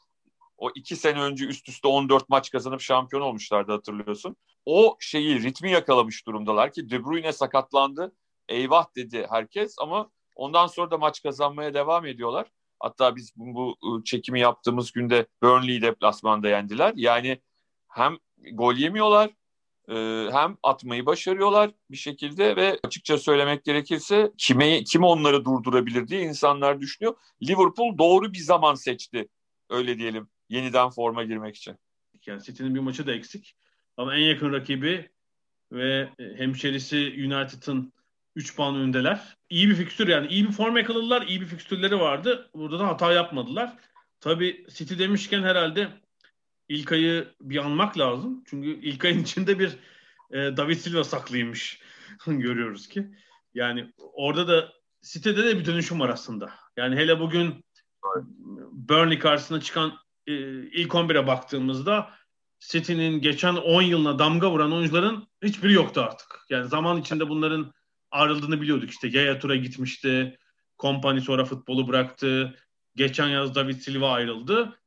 o 0.59 0.69
iki 0.75 0.95
sene 0.95 1.21
önce 1.21 1.45
üst 1.45 1.69
üste 1.69 1.87
14 1.87 2.29
maç 2.29 2.51
kazanıp 2.51 2.81
şampiyon 2.81 3.21
olmuşlardı 3.21 3.71
hatırlıyorsun. 3.71 4.35
O 4.65 4.97
şeyi 4.99 5.43
ritmi 5.43 5.71
yakalamış 5.71 6.27
durumdalar 6.27 6.71
ki 6.71 6.89
De 6.89 7.05
Bruyne 7.05 7.33
sakatlandı. 7.33 8.15
Eyvah 8.49 8.95
dedi 8.95 9.27
herkes 9.29 9.75
ama 9.81 10.11
ondan 10.35 10.67
sonra 10.67 10.91
da 10.91 10.97
maç 10.97 11.23
kazanmaya 11.23 11.73
devam 11.73 12.05
ediyorlar. 12.05 12.47
Hatta 12.79 13.15
biz 13.15 13.31
bu, 13.35 13.75
bu 13.81 14.03
çekimi 14.03 14.39
yaptığımız 14.39 14.91
günde 14.91 15.27
Burnley 15.43 15.81
deplasmanda 15.81 16.49
yendiler. 16.49 16.93
Yani 16.95 17.41
hem 17.87 18.17
gol 18.53 18.75
yemiyorlar 18.75 19.29
ee, 19.89 20.29
hem 20.31 20.57
atmayı 20.63 21.05
başarıyorlar 21.05 21.71
bir 21.91 21.97
şekilde 21.97 22.55
ve 22.55 22.79
açıkça 22.83 23.17
söylemek 23.17 23.63
gerekirse 23.63 24.31
kime 24.37 24.83
kim 24.83 25.03
onları 25.03 25.45
durdurabilir 25.45 26.07
diye 26.07 26.21
insanlar 26.21 26.81
düşünüyor. 26.81 27.15
Liverpool 27.43 27.97
doğru 27.97 28.33
bir 28.33 28.39
zaman 28.39 28.75
seçti 28.75 29.27
öyle 29.69 29.97
diyelim 29.97 30.29
yeniden 30.49 30.89
forma 30.89 31.23
girmek 31.23 31.55
için. 31.55 31.75
Yani 32.25 32.43
City'nin 32.43 32.75
bir 32.75 32.79
maçı 32.79 33.07
da 33.07 33.11
eksik. 33.11 33.55
Ama 33.97 34.15
en 34.15 34.21
yakın 34.21 34.53
rakibi 34.53 35.09
ve 35.71 36.09
hemşerisi 36.37 36.97
United'ın 36.97 37.93
3 38.35 38.55
puan 38.55 38.75
öndeler. 38.75 39.37
İyi 39.49 39.69
bir 39.69 39.75
fikstür 39.75 40.07
yani. 40.07 40.27
iyi 40.27 40.47
bir 40.47 40.51
form 40.51 40.77
yakaladılar. 40.77 41.21
iyi 41.27 41.41
bir 41.41 41.45
fikstürleri 41.45 41.99
vardı. 41.99 42.49
Burada 42.53 42.79
da 42.79 42.87
hata 42.87 43.13
yapmadılar. 43.13 43.77
Tabii 44.19 44.65
City 44.69 44.99
demişken 44.99 45.43
herhalde 45.43 45.87
İlkay'ı 46.69 47.27
bir 47.41 47.57
anmak 47.57 47.97
lazım. 47.97 48.43
Çünkü 48.45 48.69
İlkay'ın 48.69 49.21
içinde 49.21 49.59
bir 49.59 49.77
e, 50.31 50.57
David 50.57 50.77
Silva 50.77 51.03
saklıymış. 51.03 51.81
Görüyoruz 52.27 52.87
ki. 52.87 53.07
Yani 53.53 53.93
orada 53.97 54.47
da 54.47 54.73
City'de 55.01 55.43
de 55.43 55.59
bir 55.59 55.65
dönüşüm 55.65 55.99
var 55.99 56.09
aslında. 56.09 56.53
Yani 56.77 56.95
hele 56.95 57.19
bugün 57.19 57.65
Burnley 58.71 59.19
karşısına 59.19 59.61
çıkan 59.61 59.93
e, 60.29 60.33
ilk 60.71 60.91
11'e 60.91 61.27
baktığımızda 61.27 62.09
City'nin 62.59 63.21
geçen 63.21 63.55
10 63.55 63.81
yılına 63.81 64.19
damga 64.19 64.51
vuran 64.51 64.73
oyuncuların 64.73 65.27
hiçbiri 65.43 65.73
yoktu 65.73 66.01
artık. 66.01 66.45
Yani 66.49 66.67
zaman 66.67 66.97
içinde 66.97 67.29
bunların 67.29 67.73
ayrıldığını 68.11 68.61
biliyorduk. 68.61 68.89
İşte 68.89 69.07
Yaya 69.07 69.39
Tour'a 69.39 69.55
gitmişti. 69.55 70.37
Kompany 70.77 71.19
sonra 71.19 71.45
futbolu 71.45 71.87
bıraktı. 71.87 72.57
Geçen 72.95 73.27
yaz 73.27 73.55
David 73.55 73.79
Silva 73.79 74.11
ayrıldı. 74.11 74.79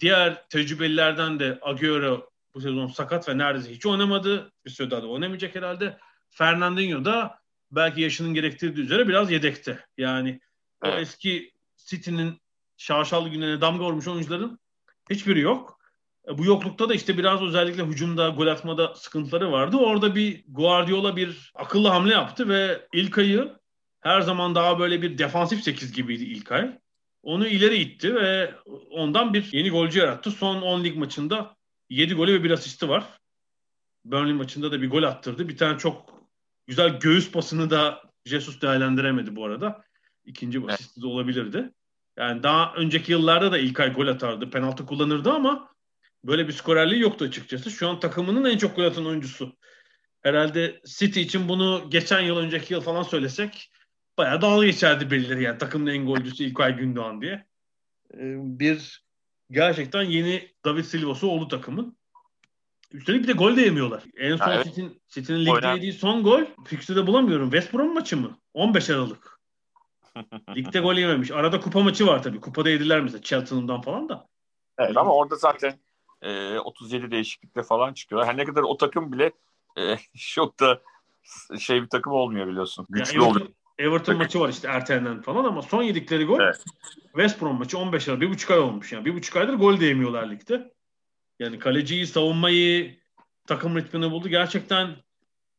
Diğer 0.00 0.48
tecrübelilerden 0.48 1.40
de 1.40 1.58
Agüero 1.62 2.30
bu 2.54 2.60
sezon 2.60 2.86
sakat 2.86 3.28
ve 3.28 3.38
neredeyse 3.38 3.74
hiç 3.74 3.86
oynamadı. 3.86 4.52
Bir 4.64 4.70
süre 4.70 4.90
daha 4.90 5.02
da 5.02 5.06
oynamayacak 5.06 5.54
herhalde. 5.54 5.98
Fernandinho 6.30 7.04
da 7.04 7.38
belki 7.70 8.00
yaşının 8.00 8.34
gerektirdiği 8.34 8.84
üzere 8.84 9.08
biraz 9.08 9.30
yedekte. 9.30 9.84
Yani 9.98 10.40
evet. 10.84 10.94
o 10.94 10.98
eski 10.98 11.52
City'nin 11.76 12.40
şaşalı 12.76 13.28
günlerine 13.28 13.60
damga 13.60 13.84
vurmuş 13.84 14.08
oyuncuların 14.08 14.58
hiçbiri 15.10 15.40
yok. 15.40 15.78
E, 16.28 16.38
bu 16.38 16.44
yoklukta 16.44 16.88
da 16.88 16.94
işte 16.94 17.18
biraz 17.18 17.42
özellikle 17.42 17.84
hücumda, 17.84 18.28
gol 18.28 18.46
atmada 18.46 18.94
sıkıntıları 18.94 19.52
vardı. 19.52 19.76
Orada 19.76 20.14
bir 20.14 20.44
Guardiola 20.48 21.16
bir 21.16 21.52
akıllı 21.54 21.88
hamle 21.88 22.12
yaptı 22.12 22.48
ve 22.48 22.88
İlkay'ı 22.92 23.56
her 24.00 24.20
zaman 24.20 24.54
daha 24.54 24.78
böyle 24.78 25.02
bir 25.02 25.18
defansif 25.18 25.62
8 25.62 25.92
gibiydi 25.92 26.24
İlkay. 26.24 26.78
Onu 27.22 27.46
ileri 27.46 27.76
itti 27.76 28.14
ve 28.14 28.54
ondan 28.90 29.34
bir 29.34 29.52
yeni 29.52 29.70
golcü 29.70 29.98
yarattı. 29.98 30.30
Son 30.30 30.62
10 30.62 30.84
lig 30.84 30.96
maçında 30.96 31.56
7 31.90 32.14
golü 32.14 32.32
ve 32.32 32.44
bir 32.44 32.50
asisti 32.50 32.88
var. 32.88 33.04
Burnley 34.04 34.32
maçında 34.32 34.72
da 34.72 34.82
bir 34.82 34.90
gol 34.90 35.02
attırdı. 35.02 35.48
Bir 35.48 35.56
tane 35.56 35.78
çok 35.78 36.22
güzel 36.66 37.00
göğüs 37.00 37.30
pasını 37.30 37.70
da 37.70 38.02
Jesus 38.24 38.60
değerlendiremedi 38.60 39.36
bu 39.36 39.44
arada. 39.44 39.84
İkinci 40.24 40.62
asisti 40.68 41.02
de 41.02 41.06
olabilirdi. 41.06 41.70
Yani 42.18 42.42
daha 42.42 42.74
önceki 42.74 43.12
yıllarda 43.12 43.52
da 43.52 43.58
İlkay 43.58 43.92
gol 43.92 44.06
atardı. 44.06 44.50
Penaltı 44.50 44.86
kullanırdı 44.86 45.32
ama 45.32 45.68
böyle 46.24 46.48
bir 46.48 46.52
skorerliği 46.52 47.00
yoktu 47.00 47.24
açıkçası. 47.24 47.70
Şu 47.70 47.88
an 47.88 48.00
takımının 48.00 48.50
en 48.50 48.58
çok 48.58 48.76
gol 48.76 48.84
atan 48.84 49.06
oyuncusu. 49.06 49.56
Herhalde 50.22 50.80
City 50.86 51.20
için 51.20 51.48
bunu 51.48 51.86
geçen 51.88 52.20
yıl 52.20 52.36
önceki 52.36 52.74
yıl 52.74 52.80
falan 52.80 53.02
söylesek 53.02 53.70
bayağı 54.18 54.40
dalga 54.40 54.66
geçerdi 54.66 55.10
birileri 55.10 55.42
yani 55.42 55.58
takımın 55.58 55.86
en 55.86 56.06
golcüsü 56.06 56.44
İlkay 56.44 56.76
Gündoğan 56.76 57.20
diye. 57.20 57.46
Ee, 58.14 58.34
bir 58.58 59.04
gerçekten 59.50 60.02
yeni 60.02 60.48
David 60.64 60.84
Silva'sı 60.84 61.26
oldu 61.26 61.48
takımın. 61.48 61.96
Üstelik 62.92 63.22
bir 63.22 63.28
de 63.28 63.32
gol 63.32 63.56
de 63.56 63.60
yemiyorlar. 63.60 64.02
En 64.16 64.36
son 64.36 64.50
evet. 64.50 64.64
City'nin 64.64 65.02
City'nin 65.08 65.46
ligde 65.46 65.66
yediği 65.66 65.92
son 65.92 66.22
gol 66.22 66.44
fikstürde 66.66 67.06
bulamıyorum. 67.06 67.50
West 67.50 67.74
Brom 67.74 67.94
maçı 67.94 68.16
mı? 68.16 68.38
15 68.54 68.90
Aralık. 68.90 69.35
Ligde 70.56 70.80
gol 70.80 70.94
yememiş. 70.94 71.30
Arada 71.30 71.60
kupa 71.60 71.80
maçı 71.80 72.06
var 72.06 72.22
tabii. 72.22 72.40
Kupada 72.40 72.70
yediler 72.70 73.00
mesela 73.00 73.22
Cheltenham'dan 73.22 73.80
falan 73.80 74.08
da. 74.08 74.28
Evet 74.78 74.96
ama 74.96 75.14
orada 75.14 75.36
zaten 75.36 75.78
e, 76.22 76.58
37 76.58 77.10
değişiklikle 77.10 77.62
falan 77.62 77.92
çıkıyorlar. 77.92 78.28
Her 78.28 78.36
ne 78.36 78.44
kadar 78.44 78.62
o 78.62 78.76
takım 78.76 79.12
bile 79.12 79.32
e, 79.78 79.96
çok 80.34 80.60
da 80.60 80.82
şey 81.58 81.82
bir 81.82 81.88
takım 81.88 82.12
olmuyor 82.12 82.46
biliyorsun. 82.46 82.86
Güçlü 82.90 83.18
yani 83.18 83.28
oluyor. 83.28 83.48
Everton 83.78 84.16
maçı 84.16 84.40
var 84.40 84.48
işte 84.48 84.68
ertelenen 84.68 85.22
falan 85.22 85.44
ama 85.44 85.62
son 85.62 85.82
yedikleri 85.82 86.24
gol 86.24 86.40
evet. 86.40 86.64
West 87.02 87.42
Brom 87.42 87.58
maçı 87.58 87.78
15 87.78 88.08
ay, 88.08 88.20
bir 88.20 88.30
buçuk 88.30 88.50
ay 88.50 88.58
olmuş 88.58 88.92
yani. 88.92 89.04
Bir 89.04 89.14
buçuk 89.14 89.36
aydır 89.36 89.54
gol 89.54 89.80
de 89.80 89.86
yemiyorlar 89.86 90.30
ligde. 90.30 90.72
Yani 91.38 91.58
kaleciyi, 91.58 92.06
savunmayı, 92.06 93.00
takım 93.46 93.76
ritmini 93.76 94.10
buldu. 94.10 94.28
Gerçekten 94.28 94.96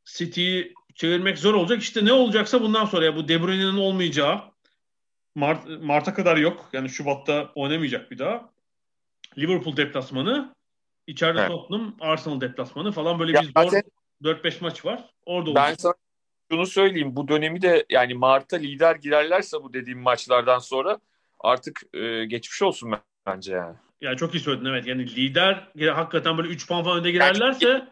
City'yi 0.05 0.73
çevirmek 0.97 1.37
zor 1.37 1.53
olacak. 1.53 1.81
İşte 1.81 2.05
ne 2.05 2.13
olacaksa 2.13 2.61
bundan 2.61 2.85
sonra 2.85 3.05
ya 3.05 3.15
bu 3.15 3.27
De 3.27 3.43
Bruyne'nin 3.43 3.77
olmayacağı 3.77 4.41
Mart, 5.35 5.67
Mart'a 5.81 6.13
kadar 6.13 6.37
yok. 6.37 6.69
Yani 6.73 6.89
Şubat'ta 6.89 7.51
oynamayacak 7.55 8.11
bir 8.11 8.19
daha. 8.19 8.49
Liverpool 9.37 9.77
deplasmanı, 9.77 10.55
içeride 11.07 11.39
evet. 11.39 11.49
Tottenham, 11.49 11.95
Arsenal 11.99 12.41
deplasmanı 12.41 12.91
falan 12.91 13.19
böyle 13.19 13.31
ya 13.31 13.41
bir 13.41 13.69
zor 13.69 13.81
4-5 14.23 14.61
maç 14.61 14.85
var. 14.85 15.09
Orada 15.25 15.55
ben 15.55 15.61
olacak. 15.61 15.81
sana 15.81 15.93
şunu 16.51 16.65
söyleyeyim. 16.65 17.15
Bu 17.15 17.27
dönemi 17.27 17.61
de 17.61 17.85
yani 17.89 18.13
Mart'a 18.13 18.57
lider 18.57 18.95
girerlerse 18.95 19.57
bu 19.63 19.73
dediğim 19.73 19.99
maçlardan 19.99 20.59
sonra 20.59 20.99
artık 21.39 21.81
e, 21.93 22.25
geçmiş 22.25 22.61
olsun 22.61 22.93
bence 23.25 23.53
yani. 23.53 23.75
Yani 24.01 24.17
çok 24.17 24.35
iyi 24.35 24.39
söyledin 24.39 24.65
evet. 24.65 24.87
Yani 24.87 25.15
lider 25.15 25.71
hakikaten 25.93 26.37
böyle 26.37 26.49
3 26.49 26.67
puan 26.67 26.83
falan 26.83 26.99
önde 26.99 27.11
girerlerse 27.11 27.67
yani, 27.67 27.83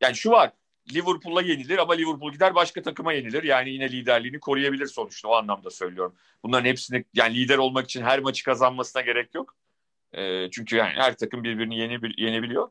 yani 0.00 0.14
şu 0.14 0.30
var. 0.30 0.52
Liverpool'a 0.94 1.42
yenilir 1.42 1.78
ama 1.78 1.92
Liverpool 1.92 2.32
gider 2.32 2.54
başka 2.54 2.82
takıma 2.82 3.12
yenilir. 3.12 3.42
Yani 3.42 3.70
yine 3.70 3.92
liderliğini 3.92 4.40
koruyabilir 4.40 4.86
sonuçta 4.86 5.28
o 5.28 5.34
anlamda 5.34 5.70
söylüyorum. 5.70 6.14
Bunların 6.42 6.64
hepsini 6.64 7.04
yani 7.14 7.34
lider 7.34 7.58
olmak 7.58 7.84
için 7.84 8.02
her 8.02 8.18
maçı 8.18 8.44
kazanmasına 8.44 9.02
gerek 9.02 9.34
yok. 9.34 9.56
E, 10.12 10.50
çünkü 10.50 10.76
yani 10.76 10.92
her 10.96 11.16
takım 11.16 11.44
birbirini 11.44 11.78
yenebiliyor. 12.18 12.68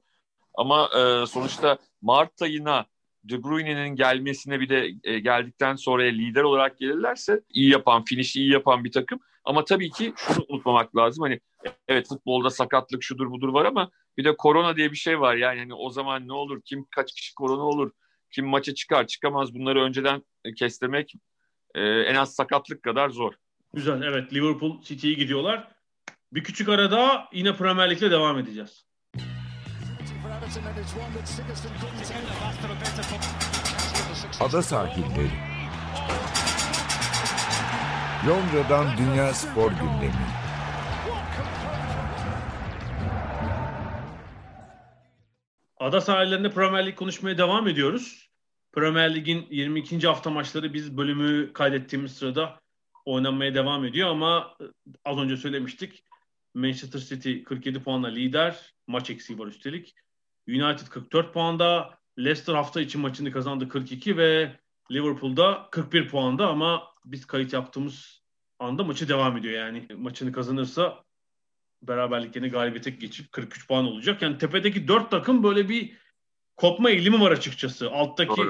Ama 0.53 0.89
e, 0.97 1.25
sonuçta 1.25 1.77
Mart 2.01 2.41
ayına 2.41 2.85
De 3.23 3.43
Bruyne'nin 3.43 3.95
gelmesine 3.95 4.59
bir 4.59 4.69
de 4.69 4.93
e, 5.03 5.19
geldikten 5.19 5.75
sonra 5.75 6.03
lider 6.03 6.43
olarak 6.43 6.77
gelirlerse 6.77 7.41
iyi 7.49 7.69
yapan, 7.69 8.03
finish 8.05 8.35
iyi 8.35 8.51
yapan 8.51 8.83
bir 8.83 8.91
takım. 8.91 9.19
Ama 9.43 9.65
tabii 9.65 9.89
ki 9.89 10.13
şunu 10.17 10.45
unutmamak 10.49 10.95
lazım. 10.95 11.23
Hani 11.23 11.39
evet 11.87 12.07
futbolda 12.07 12.49
sakatlık 12.49 13.03
şudur 13.03 13.31
budur 13.31 13.49
var 13.49 13.65
ama 13.65 13.91
bir 14.17 14.23
de 14.23 14.37
korona 14.37 14.75
diye 14.75 14.91
bir 14.91 14.97
şey 14.97 15.19
var. 15.19 15.35
Yani 15.35 15.59
hani 15.59 15.73
o 15.73 15.89
zaman 15.89 16.27
ne 16.27 16.33
olur? 16.33 16.61
Kim 16.61 16.85
kaç 16.91 17.13
kişi 17.13 17.35
korona 17.35 17.61
olur? 17.61 17.91
Kim 18.31 18.47
maça 18.47 18.73
çıkar 18.73 19.07
çıkamaz? 19.07 19.53
Bunları 19.53 19.81
önceden 19.81 20.23
kestirmek 20.55 21.13
e, 21.75 21.81
en 21.81 22.15
az 22.15 22.35
sakatlık 22.35 22.83
kadar 22.83 23.09
zor. 23.09 23.33
Güzel 23.73 24.01
evet 24.01 24.33
Liverpool 24.33 24.81
City'ye 24.81 25.13
gidiyorlar. 25.13 25.67
Bir 26.31 26.43
küçük 26.43 26.69
arada 26.69 27.29
yine 27.33 27.55
Premier 27.55 27.89
Lig'le 27.89 28.11
devam 28.11 28.39
edeceğiz. 28.39 28.85
Ada 34.39 34.61
sahilleri. 34.61 35.31
Londra'dan 38.27 38.97
Dünya 38.97 39.33
Spor 39.33 39.71
Gündemi. 39.71 40.46
Ada 45.79 46.01
sahillerinde 46.01 46.49
Premier 46.49 46.85
Lig 46.85 46.95
konuşmaya 46.95 47.37
devam 47.37 47.67
ediyoruz. 47.67 48.29
Premier 48.71 49.15
Lig'in 49.15 49.47
22. 49.49 50.07
hafta 50.07 50.29
maçları 50.29 50.73
biz 50.73 50.97
bölümü 50.97 51.53
kaydettiğimiz 51.53 52.15
sırada 52.15 52.59
oynanmaya 53.05 53.55
devam 53.55 53.85
ediyor 53.85 54.09
ama 54.09 54.55
e, 54.61 54.63
az 55.05 55.17
önce 55.17 55.37
söylemiştik. 55.37 56.03
Manchester 56.53 56.99
City 56.99 57.43
47 57.43 57.83
puanla 57.83 58.07
lider. 58.07 58.73
Maç 58.87 59.09
eksiği 59.09 59.39
var 59.39 59.47
üstelik. 59.47 59.95
United 60.47 60.87
44 60.87 61.33
puanda. 61.33 61.97
Leicester 62.19 62.53
hafta 62.53 62.81
için 62.81 63.01
maçını 63.01 63.31
kazandı 63.31 63.69
42 63.69 64.17
ve 64.17 64.59
Liverpool'da 64.91 65.67
41 65.71 66.09
puanda 66.09 66.47
ama 66.47 66.83
biz 67.05 67.25
kayıt 67.25 67.53
yaptığımız 67.53 68.23
anda 68.59 68.83
maçı 68.83 69.09
devam 69.09 69.37
ediyor. 69.37 69.53
Yani 69.53 69.87
maçını 69.95 70.31
kazanırsa 70.31 71.03
beraberlik 71.81 72.35
yine 72.35 72.47
galibiyete 72.47 72.89
geçip 72.89 73.31
43 73.31 73.67
puan 73.67 73.85
olacak. 73.85 74.21
Yani 74.21 74.37
tepedeki 74.37 74.87
4 74.87 75.11
takım 75.11 75.43
böyle 75.43 75.69
bir 75.69 75.97
kopma 76.55 76.89
eğilimi 76.89 77.21
var 77.21 77.31
açıkçası. 77.31 77.91
Alttaki 77.91 78.41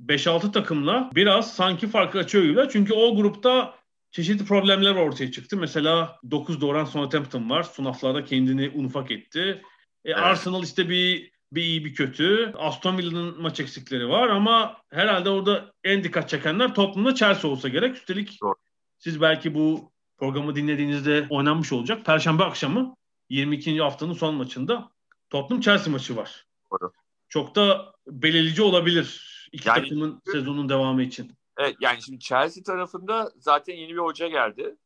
5-6 0.00 0.52
takımla 0.52 1.10
biraz 1.14 1.54
sanki 1.54 1.88
farkı 1.88 2.18
açıyor 2.18 2.44
gibi. 2.44 2.68
Çünkü 2.72 2.94
o 2.94 3.16
grupta 3.16 3.74
çeşitli 4.10 4.44
problemler 4.44 4.94
ortaya 4.94 5.32
çıktı. 5.32 5.56
Mesela 5.56 6.20
9 6.30 6.60
doğuran 6.60 6.84
Southampton 6.84 7.50
var. 7.50 7.62
Son 7.62 7.84
haftalarda 7.84 8.24
kendini 8.24 8.70
unufak 8.74 9.10
etti. 9.10 9.62
E, 10.04 10.10
evet. 10.10 10.18
Arsenal 10.18 10.62
işte 10.62 10.88
bir 10.88 11.36
bir 11.52 11.62
iyi 11.62 11.84
bir 11.84 11.94
kötü. 11.94 12.52
Aston 12.58 12.98
Villa'nın 12.98 13.42
maç 13.42 13.60
eksikleri 13.60 14.08
var 14.08 14.28
ama 14.28 14.76
herhalde 14.90 15.30
orada 15.30 15.72
en 15.84 16.04
dikkat 16.04 16.28
çekenler 16.28 16.74
toplumda 16.74 17.14
Chelsea 17.14 17.50
olsa 17.50 17.68
gerek. 17.68 17.96
Üstelik 17.96 18.42
Doğru. 18.42 18.54
siz 18.98 19.20
belki 19.20 19.54
bu 19.54 19.92
programı 20.18 20.54
dinlediğinizde 20.54 21.26
oynanmış 21.30 21.72
olacak. 21.72 22.06
Perşembe 22.06 22.44
akşamı 22.44 22.96
22. 23.28 23.80
haftanın 23.80 24.12
son 24.12 24.34
maçında 24.34 24.90
Tottenham 25.30 25.60
Chelsea 25.60 25.92
maçı 25.92 26.16
var. 26.16 26.46
Doğru. 26.70 26.92
Çok 27.28 27.54
da 27.54 27.92
belirleyici 28.06 28.62
olabilir 28.62 29.36
iki 29.52 29.68
yani, 29.68 29.82
takımın 29.82 30.20
sezonun 30.32 30.68
devamı 30.68 31.02
için. 31.02 31.32
Evet, 31.58 31.76
yani 31.80 32.02
şimdi 32.02 32.18
Chelsea 32.18 32.62
tarafında 32.62 33.32
zaten 33.38 33.74
yeni 33.74 33.92
bir 33.92 33.98
hoca 33.98 34.28
geldi. 34.28 34.76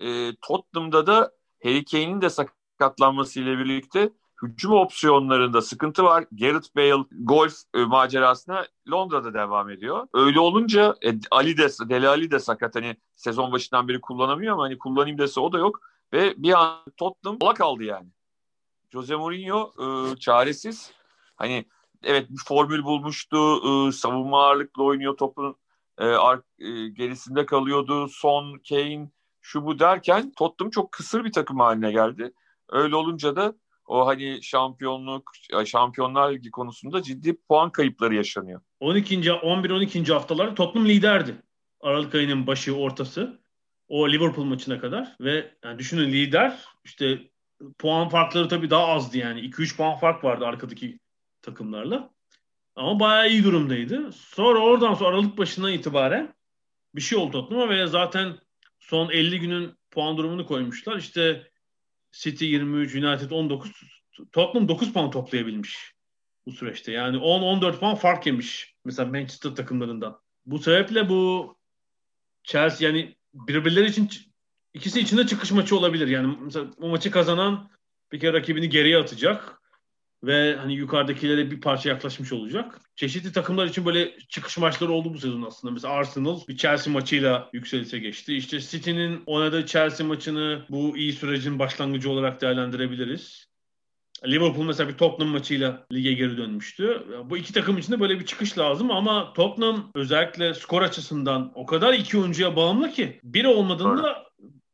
E, 0.00 0.36
Tottenham'da 0.42 1.06
da 1.06 1.32
Harry 1.62 1.84
Kane'in 1.84 2.20
de 2.20 2.30
sakatlanmasıyla 2.30 3.58
birlikte 3.58 4.10
hücum 4.42 4.72
opsiyonlarında 4.72 5.62
sıkıntı 5.62 6.04
var. 6.04 6.24
Gareth 6.32 6.76
Bale 6.76 7.04
golf 7.10 7.54
e, 7.74 7.84
macerasına 7.84 8.66
Londra'da 8.90 9.34
devam 9.34 9.70
ediyor. 9.70 10.06
Öyle 10.14 10.40
olunca 10.40 10.94
e, 11.04 11.12
Ali 11.30 11.58
de 11.58 11.68
Deli 11.88 12.08
Ali 12.08 12.30
de 12.30 12.38
sakat 12.38 12.74
hani 12.74 12.96
sezon 13.16 13.52
başından 13.52 13.88
beri 13.88 14.00
kullanamıyor 14.00 14.54
ama 14.54 14.62
hani 14.62 14.78
kullanayım 14.78 15.18
dese 15.18 15.40
o 15.40 15.52
da 15.52 15.58
yok 15.58 15.80
ve 16.12 16.34
bir 16.36 16.52
an 16.52 16.78
Tottenham 16.96 17.36
ola 17.40 17.54
kaldı 17.54 17.84
yani. 17.84 18.08
Jose 18.90 19.16
Mourinho 19.16 19.72
e, 19.78 20.16
çaresiz. 20.16 20.92
Hani 21.36 21.64
evet 22.02 22.30
bir 22.30 22.42
formül 22.46 22.84
bulmuştu. 22.84 23.56
E, 23.88 23.92
savunma 23.92 24.44
ağırlıklı 24.44 24.84
oynuyor 24.84 25.16
topun 25.16 25.56
e, 25.98 26.04
ar, 26.06 26.40
e, 26.58 26.88
gerisinde 26.88 27.46
kalıyordu. 27.46 28.08
Son, 28.08 28.60
Kane 28.68 29.10
şu 29.40 29.66
bu 29.66 29.78
derken 29.78 30.32
Tottenham 30.36 30.70
çok 30.70 30.92
kısır 30.92 31.24
bir 31.24 31.32
takım 31.32 31.60
haline 31.60 31.92
geldi. 31.92 32.32
Öyle 32.68 32.96
olunca 32.96 33.36
da 33.36 33.54
o 33.88 34.06
hani 34.06 34.42
şampiyonluk, 34.42 35.32
Şampiyonlar 35.66 36.32
Ligi 36.32 36.50
konusunda 36.50 37.02
ciddi 37.02 37.36
puan 37.48 37.72
kayıpları 37.72 38.14
yaşanıyor. 38.14 38.60
12. 38.80 39.16
11-12. 39.16 40.12
haftalar 40.12 40.56
Tottenham 40.56 40.88
liderdi. 40.88 41.42
Aralık 41.80 42.14
ayının 42.14 42.46
başı, 42.46 42.76
ortası. 42.76 43.40
O 43.88 44.08
Liverpool 44.08 44.44
maçına 44.44 44.80
kadar 44.80 45.16
ve 45.20 45.54
yani 45.64 45.78
düşünün 45.78 46.12
lider 46.12 46.58
işte 46.84 47.18
puan 47.78 48.08
farkları 48.08 48.48
tabii 48.48 48.70
daha 48.70 48.86
azdı 48.86 49.18
yani. 49.18 49.40
2-3 49.40 49.76
puan 49.76 49.98
fark 49.98 50.24
vardı 50.24 50.46
arkadaki 50.46 50.98
takımlarla. 51.42 52.10
Ama 52.76 53.00
bayağı 53.00 53.30
iyi 53.30 53.44
durumdaydı. 53.44 54.12
Sonra 54.12 54.58
oradan 54.58 54.94
sonra 54.94 55.08
Aralık 55.08 55.38
başından 55.38 55.72
itibaren 55.72 56.34
bir 56.94 57.00
şey 57.00 57.18
oldu 57.18 57.32
Tottenham'a 57.32 57.68
ve 57.68 57.86
zaten 57.86 58.38
son 58.78 59.10
50 59.10 59.40
günün 59.40 59.72
puan 59.90 60.16
durumunu 60.16 60.46
koymuşlar. 60.46 60.96
İşte 60.96 61.50
City 62.12 62.44
23, 62.44 62.94
United 62.94 63.30
19, 63.30 63.72
Tottenham 64.32 64.68
9 64.68 64.92
puan 64.92 65.10
toplayabilmiş 65.10 65.94
bu 66.46 66.52
süreçte. 66.52 66.92
Yani 66.92 67.16
10-14 67.16 67.78
puan 67.78 67.94
fark 67.94 68.26
yemiş 68.26 68.74
mesela 68.84 69.10
Manchester 69.10 69.50
takımlarından. 69.50 70.20
Bu 70.46 70.58
sebeple 70.58 71.08
bu 71.08 71.56
Chelsea 72.42 72.88
yani 72.88 73.16
birbirleri 73.34 73.86
için 73.86 74.10
ikisi 74.74 75.00
içinde 75.00 75.26
çıkış 75.26 75.52
maçı 75.52 75.76
olabilir. 75.76 76.08
Yani 76.08 76.36
mesela 76.40 76.66
o 76.78 76.88
maçı 76.88 77.10
kazanan 77.10 77.70
bir 78.12 78.20
kere 78.20 78.32
rakibini 78.32 78.68
geriye 78.68 78.98
atacak 78.98 79.60
ve 80.22 80.56
hani 80.56 80.74
yukarıdakilere 80.74 81.50
bir 81.50 81.60
parça 81.60 81.88
yaklaşmış 81.88 82.32
olacak. 82.32 82.80
Çeşitli 82.98 83.32
takımlar 83.32 83.66
için 83.66 83.86
böyle 83.86 84.18
çıkış 84.28 84.58
maçları 84.58 84.92
oldu 84.92 85.14
bu 85.14 85.18
sezon 85.18 85.42
aslında. 85.42 85.74
Mesela 85.74 85.94
Arsenal 85.94 86.40
bir 86.48 86.56
Chelsea 86.56 86.92
maçıyla 86.92 87.50
yükselişe 87.52 87.98
geçti. 87.98 88.36
İşte 88.36 88.60
City'nin 88.60 89.22
oynadığı 89.26 89.66
Chelsea 89.66 90.06
maçını 90.06 90.64
bu 90.70 90.96
iyi 90.96 91.12
sürecin 91.12 91.58
başlangıcı 91.58 92.10
olarak 92.10 92.40
değerlendirebiliriz. 92.40 93.46
Liverpool 94.26 94.64
mesela 94.64 94.88
bir 94.88 94.96
Tottenham 94.96 95.32
maçıyla 95.32 95.86
lige 95.92 96.12
geri 96.12 96.36
dönmüştü. 96.36 97.06
Bu 97.24 97.36
iki 97.36 97.52
takım 97.52 97.78
için 97.78 97.92
de 97.92 98.00
böyle 98.00 98.20
bir 98.20 98.26
çıkış 98.26 98.58
lazım 98.58 98.90
ama 98.90 99.32
Tottenham 99.32 99.90
özellikle 99.94 100.54
skor 100.54 100.82
açısından 100.82 101.52
o 101.54 101.66
kadar 101.66 101.94
iki 101.94 102.18
oyuncuya 102.18 102.56
bağımlı 102.56 102.90
ki 102.90 103.20
biri 103.24 103.48
olmadığında 103.48 104.26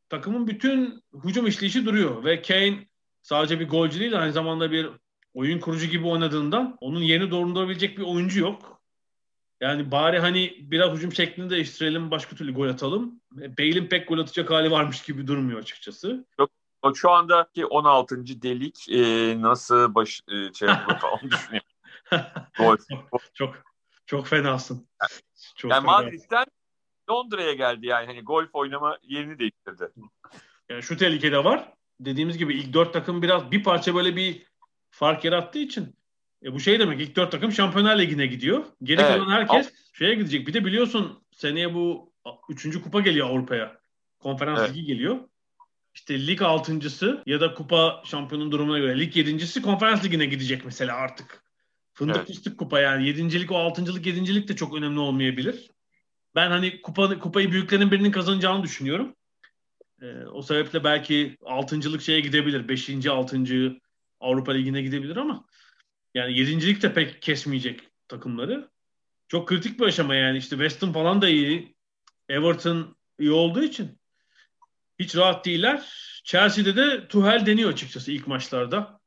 takımın 0.09 0.47
bütün 0.47 1.03
hücum 1.23 1.47
işleyişi 1.47 1.85
duruyor 1.85 2.23
ve 2.23 2.41
Kane 2.41 2.87
sadece 3.21 3.59
bir 3.59 3.69
golcü 3.69 3.99
değil 3.99 4.21
aynı 4.21 4.33
zamanda 4.33 4.71
bir 4.71 4.89
oyun 5.35 5.59
kurucu 5.59 5.85
gibi 5.85 6.07
oynadığından 6.07 6.77
onun 6.81 7.01
yerini 7.01 7.31
doldurabilecek 7.31 7.97
bir 7.97 8.03
oyuncu 8.03 8.39
yok. 8.39 8.81
Yani 9.61 9.91
bari 9.91 10.19
hani 10.19 10.55
biraz 10.59 10.97
hücum 10.97 11.13
şeklini 11.13 11.49
değiştirelim 11.49 12.11
başka 12.11 12.35
türlü 12.35 12.53
gol 12.53 12.67
atalım. 12.67 13.21
Bale'in 13.31 13.87
pek 13.87 14.07
gol 14.07 14.19
atacak 14.19 14.49
hali 14.49 14.71
varmış 14.71 15.03
gibi 15.03 15.27
durmuyor 15.27 15.59
açıkçası. 15.59 16.25
Yok 16.39 16.51
şu 16.95 17.11
andaki 17.11 17.65
16. 17.65 18.25
delik 18.41 18.89
e, 18.89 19.01
nasıl 19.41 19.95
baş 19.95 20.21
e, 20.27 20.53
şey 20.53 20.67
falan 21.01 21.19
düşünüyorum. 21.31 21.69
Gol. 22.57 22.77
çok 23.33 23.55
çok 24.05 24.27
fenasın. 24.27 24.87
Çok 25.55 25.71
yani 25.71 25.85
fena. 25.85 25.91
Madrid'den 25.91 26.45
Londra'ya 27.09 27.53
geldi 27.53 27.87
yani 27.87 28.05
hani 28.05 28.21
golf 28.21 28.49
oynama 28.53 28.97
yerini 29.03 29.39
değiştirdi. 29.39 29.91
Yani 30.69 30.83
şu 30.83 30.97
tehlike 30.97 31.31
de 31.31 31.43
var. 31.43 31.73
Dediğimiz 31.99 32.37
gibi 32.37 32.53
ilk 32.53 32.73
dört 32.73 32.93
takım 32.93 33.21
biraz 33.21 33.51
bir 33.51 33.63
parça 33.63 33.95
böyle 33.95 34.15
bir 34.15 34.45
fark 34.95 35.25
yarattığı 35.25 35.59
için 35.59 35.95
e 36.43 36.53
bu 36.53 36.59
şey 36.59 36.79
demek 36.79 37.01
ilk 37.01 37.15
dört 37.15 37.31
takım 37.31 37.51
Şampiyonlar 37.51 37.99
Ligi'ne 37.99 38.25
gidiyor. 38.25 38.65
Geri 38.83 39.01
evet. 39.01 39.11
kalan 39.11 39.31
herkes 39.31 39.73
şeye 39.93 40.15
gidecek. 40.15 40.47
Bir 40.47 40.53
de 40.53 40.65
biliyorsun 40.65 41.23
seneye 41.31 41.73
bu 41.73 42.13
üçüncü 42.49 42.81
kupa 42.81 42.99
geliyor 42.99 43.29
Avrupa'ya. 43.29 43.79
Konferans 44.19 44.59
evet. 44.59 44.69
Ligi 44.69 44.85
geliyor. 44.85 45.19
İşte 45.93 46.27
lig 46.27 46.41
altıncısı 46.41 47.23
ya 47.25 47.41
da 47.41 47.53
kupa 47.53 48.01
şampiyonun 48.05 48.51
durumuna 48.51 48.79
göre 48.79 48.99
lig 48.99 49.17
yedincisi 49.17 49.61
konferans 49.61 50.05
ligine 50.05 50.25
gidecek 50.25 50.65
mesela 50.65 50.95
artık. 50.95 51.43
Fındık 51.93 52.15
evet. 52.17 52.27
fıstık 52.27 52.57
kupa 52.57 52.79
yani. 52.79 53.07
Yedincilik 53.07 53.51
o 53.51 53.57
altıncılık 53.57 54.05
yedincilik 54.05 54.47
de 54.47 54.55
çok 54.55 54.75
önemli 54.75 54.99
olmayabilir. 54.99 55.71
Ben 56.35 56.49
hani 56.49 56.81
kupa, 56.81 57.19
kupayı 57.19 57.51
büyüklerin 57.51 57.91
birinin 57.91 58.11
kazanacağını 58.11 58.63
düşünüyorum. 58.63 59.15
Ee, 60.01 60.25
o 60.25 60.41
sebeple 60.41 60.83
belki 60.83 61.37
altıncılık 61.45 62.01
şeye 62.01 62.19
gidebilir. 62.19 62.67
Beşinci, 62.67 63.11
altıncı 63.11 63.79
Avrupa 64.19 64.51
Ligi'ne 64.51 64.81
gidebilir 64.81 65.15
ama 65.15 65.45
yani 66.13 66.39
yedincilik 66.39 66.81
de 66.81 66.93
pek 66.93 67.21
kesmeyecek 67.21 67.81
takımları. 68.07 68.69
Çok 69.27 69.47
kritik 69.47 69.79
bir 69.79 69.85
aşama 69.85 70.15
yani. 70.15 70.37
işte 70.37 70.55
West 70.55 70.83
Ham 70.83 70.93
falan 70.93 71.21
da 71.21 71.29
iyi. 71.29 71.75
Everton 72.29 72.95
iyi 73.19 73.31
olduğu 73.31 73.63
için 73.63 73.99
hiç 74.99 75.15
rahat 75.15 75.45
değiller. 75.45 75.83
Chelsea'de 76.23 76.75
de 76.75 77.07
Tuchel 77.07 77.45
deniyor 77.45 77.69
açıkçası 77.69 78.11
ilk 78.11 78.27
maçlarda. 78.27 78.99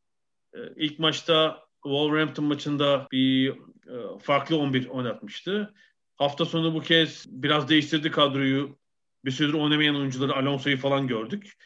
Ee, 0.54 0.58
ilk 0.76 0.98
maçta 0.98 1.64
Wolverhampton 1.82 2.44
maçında 2.44 3.06
bir 3.12 3.50
e, 3.50 4.18
farklı 4.22 4.58
11 4.58 4.86
oynatmıştı. 4.86 5.74
Hafta 6.16 6.44
sonu 6.44 6.74
bu 6.74 6.80
kez 6.80 7.26
biraz 7.28 7.68
değiştirdi 7.68 8.10
kadroyu. 8.10 8.78
Bir 9.24 9.30
süredir 9.30 9.54
oynamayan 9.54 9.96
oyuncuları 9.96 10.36
Alonso'yu 10.36 10.76
falan 10.76 11.06
gördük. 11.06 11.56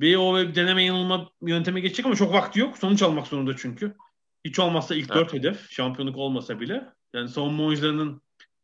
Bir 0.00 0.16
o 0.16 0.38
bir 0.38 0.54
deneme 0.54 0.84
yanılma 0.84 1.30
yönteme 1.42 1.80
geçecek 1.80 2.06
ama 2.06 2.14
çok 2.14 2.32
vakti 2.32 2.60
yok. 2.60 2.78
Sonuç 2.78 3.02
almak 3.02 3.26
zorunda 3.26 3.56
çünkü. 3.56 3.94
Hiç 4.44 4.58
olmazsa 4.58 4.94
ilk 4.94 5.08
dört 5.08 5.34
evet. 5.34 5.44
hedef. 5.44 5.70
Şampiyonluk 5.70 6.16
olmasa 6.16 6.60
bile. 6.60 6.84
Yani 7.14 7.28
savunma 7.28 7.64
oyuncularının 7.64 8.22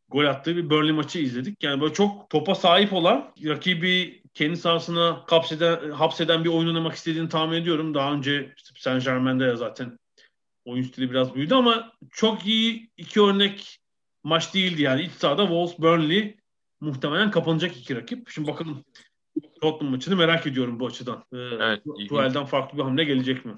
gol 0.09 0.25
attığı 0.25 0.55
bir 0.55 0.69
Burnley 0.69 0.91
maçı 0.91 1.19
izledik. 1.19 1.63
Yani 1.63 1.81
böyle 1.81 1.93
çok 1.93 2.29
topa 2.29 2.55
sahip 2.55 2.93
olan, 2.93 3.33
rakibi 3.45 4.23
kendi 4.33 4.57
sahasına 4.57 5.23
hapseden, 5.27 5.91
hapseden 5.91 6.43
bir 6.43 6.49
oyun 6.49 6.67
oynamak 6.67 6.95
istediğini 6.95 7.29
tahmin 7.29 7.57
ediyorum. 7.57 7.93
Daha 7.93 8.13
önce 8.13 8.53
işte 8.57 8.79
Saint 8.79 9.05
Germain'de 9.05 9.43
ya 9.43 9.55
zaten 9.55 9.99
oyun 10.65 10.83
stili 10.83 11.11
biraz 11.11 11.35
büyüdü 11.35 11.53
ama 11.53 11.91
çok 12.11 12.45
iyi 12.45 12.89
iki 12.97 13.21
örnek 13.21 13.79
maç 14.23 14.53
değildi 14.53 14.81
yani. 14.81 15.01
İç 15.01 15.11
sahada 15.11 15.41
Wolves, 15.41 15.79
Burnley 15.79 16.37
muhtemelen 16.81 17.31
kapanacak 17.31 17.77
iki 17.77 17.95
rakip. 17.95 18.29
Şimdi 18.29 18.47
bakalım 18.47 18.83
Tottenham 19.61 19.91
maçını 19.91 20.15
merak 20.15 20.47
ediyorum 20.47 20.79
bu 20.79 20.87
açıdan. 20.87 21.25
Ee, 21.33 21.37
evet, 21.37 21.83
Tuhel'den 22.09 22.45
farklı 22.45 22.77
bir 22.77 22.83
hamle 22.83 23.03
gelecek 23.03 23.45
mi? 23.45 23.57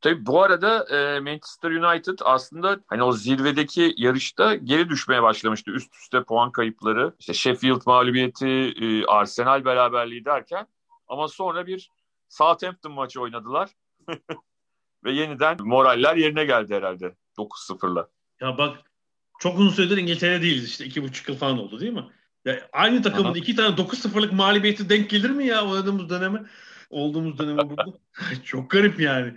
Tabii 0.00 0.26
bu 0.26 0.42
arada 0.42 0.84
e, 0.96 1.20
Manchester 1.20 1.70
United 1.70 2.18
aslında 2.24 2.80
hani 2.86 3.02
o 3.02 3.12
zirvedeki 3.12 3.94
yarışta 3.96 4.54
geri 4.54 4.88
düşmeye 4.88 5.22
başlamıştı. 5.22 5.70
Üst 5.70 5.94
üste 5.94 6.22
puan 6.22 6.52
kayıpları, 6.52 7.14
işte 7.18 7.34
Sheffield 7.34 7.80
mağlubiyeti, 7.86 8.48
e, 8.80 9.04
Arsenal 9.04 9.64
beraberliği 9.64 10.24
derken 10.24 10.66
ama 11.08 11.28
sonra 11.28 11.66
bir 11.66 11.90
Southampton 12.28 12.92
maçı 12.92 13.20
oynadılar. 13.20 13.70
Ve 15.04 15.12
yeniden 15.12 15.56
moraller 15.60 16.16
yerine 16.16 16.44
geldi 16.44 16.74
herhalde 16.74 17.14
9-0'la. 17.38 18.08
Ya 18.40 18.58
bak 18.58 18.90
çok 19.38 19.58
uzun 19.58 19.70
süredir 19.70 19.96
İngiltere 19.96 20.42
değiliz 20.42 20.68
işte. 20.68 20.84
iki 20.84 21.02
buçuk 21.02 21.28
yıl 21.28 21.36
falan 21.36 21.58
oldu 21.58 21.80
değil 21.80 21.92
mi? 21.92 22.04
Ya 22.44 22.68
aynı 22.72 23.02
takımın 23.02 23.30
Aha. 23.30 23.38
iki 23.38 23.56
tane 23.56 23.76
9-0'lık 23.76 24.32
mağlubiyeti 24.32 24.88
denk 24.88 25.10
gelir 25.10 25.30
mi 25.30 25.46
ya 25.46 25.66
oynadığımız 25.66 26.10
döneme? 26.10 26.42
Olduğumuz 26.90 27.38
döneme 27.38 27.62
burada. 27.70 27.84
çok 28.44 28.70
garip 28.70 29.00
yani. 29.00 29.34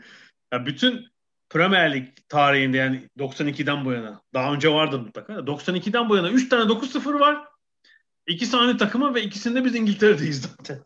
Ya 0.53 0.65
bütün 0.65 1.07
Premier 1.49 1.93
Lig 1.93 2.07
tarihinde 2.29 2.77
yani 2.77 3.09
92'den 3.19 3.85
bu 3.85 3.91
yana. 3.91 4.21
Daha 4.33 4.53
önce 4.53 4.73
vardı 4.73 4.99
mutlaka. 4.99 5.33
92'den 5.33 6.09
bu 6.09 6.15
yana 6.15 6.29
3 6.29 6.49
tane 6.49 6.71
9-0 6.71 7.19
var. 7.19 7.47
İki 8.27 8.51
tane 8.51 8.77
takıma 8.77 9.15
ve 9.15 9.23
ikisinde 9.23 9.65
biz 9.65 9.75
İngiltere'deyiz 9.75 10.41
zaten. 10.41 10.79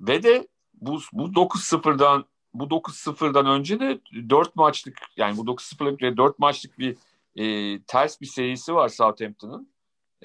Ve 0.00 0.22
de 0.22 0.48
bu, 0.74 1.00
bu 1.12 1.24
9-0'dan 1.24 2.24
bu 2.54 2.64
9-0'dan 2.64 3.46
önce 3.46 3.80
de 3.80 4.00
4 4.30 4.56
maçlık 4.56 4.98
yani 5.16 5.36
bu 5.36 5.44
9-0'lık 5.44 6.16
4 6.16 6.38
maçlık 6.38 6.78
bir 6.78 6.96
e, 7.36 7.78
ters 7.82 8.20
bir 8.20 8.26
serisi 8.26 8.74
var 8.74 8.88
Southampton'ın. 8.88 9.75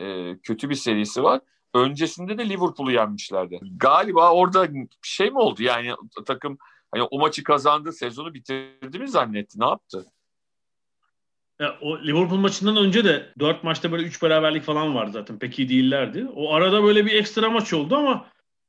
E, 0.01 0.37
kötü 0.43 0.69
bir 0.69 0.75
serisi 0.75 1.23
var. 1.23 1.41
Öncesinde 1.73 2.37
de 2.37 2.49
Liverpool'u 2.49 2.91
yenmişlerdi. 2.91 3.59
Galiba 3.75 4.31
orada 4.31 4.67
şey 5.01 5.31
mi 5.31 5.37
oldu? 5.37 5.63
Yani 5.63 5.93
takım 6.25 6.57
hani 6.91 7.03
o 7.03 7.19
maçı 7.19 7.43
kazandı, 7.43 7.91
sezonu 7.91 8.33
bitirdi 8.33 8.99
mi 8.99 9.07
zannetti? 9.07 9.59
Ne 9.59 9.65
yaptı? 9.65 10.05
Ya, 11.59 11.77
o 11.81 11.99
Liverpool 11.99 12.39
maçından 12.39 12.77
önce 12.77 13.05
de 13.05 13.33
4 13.39 13.63
maçta 13.63 13.91
böyle 13.91 14.03
3 14.03 14.23
beraberlik 14.23 14.63
falan 14.63 14.95
var 14.95 15.07
zaten. 15.07 15.39
Pek 15.39 15.59
iyi 15.59 15.69
değillerdi. 15.69 16.27
O 16.35 16.53
arada 16.53 16.83
böyle 16.83 17.05
bir 17.05 17.15
ekstra 17.15 17.49
maç 17.49 17.73
oldu 17.73 17.95
ama 17.95 18.25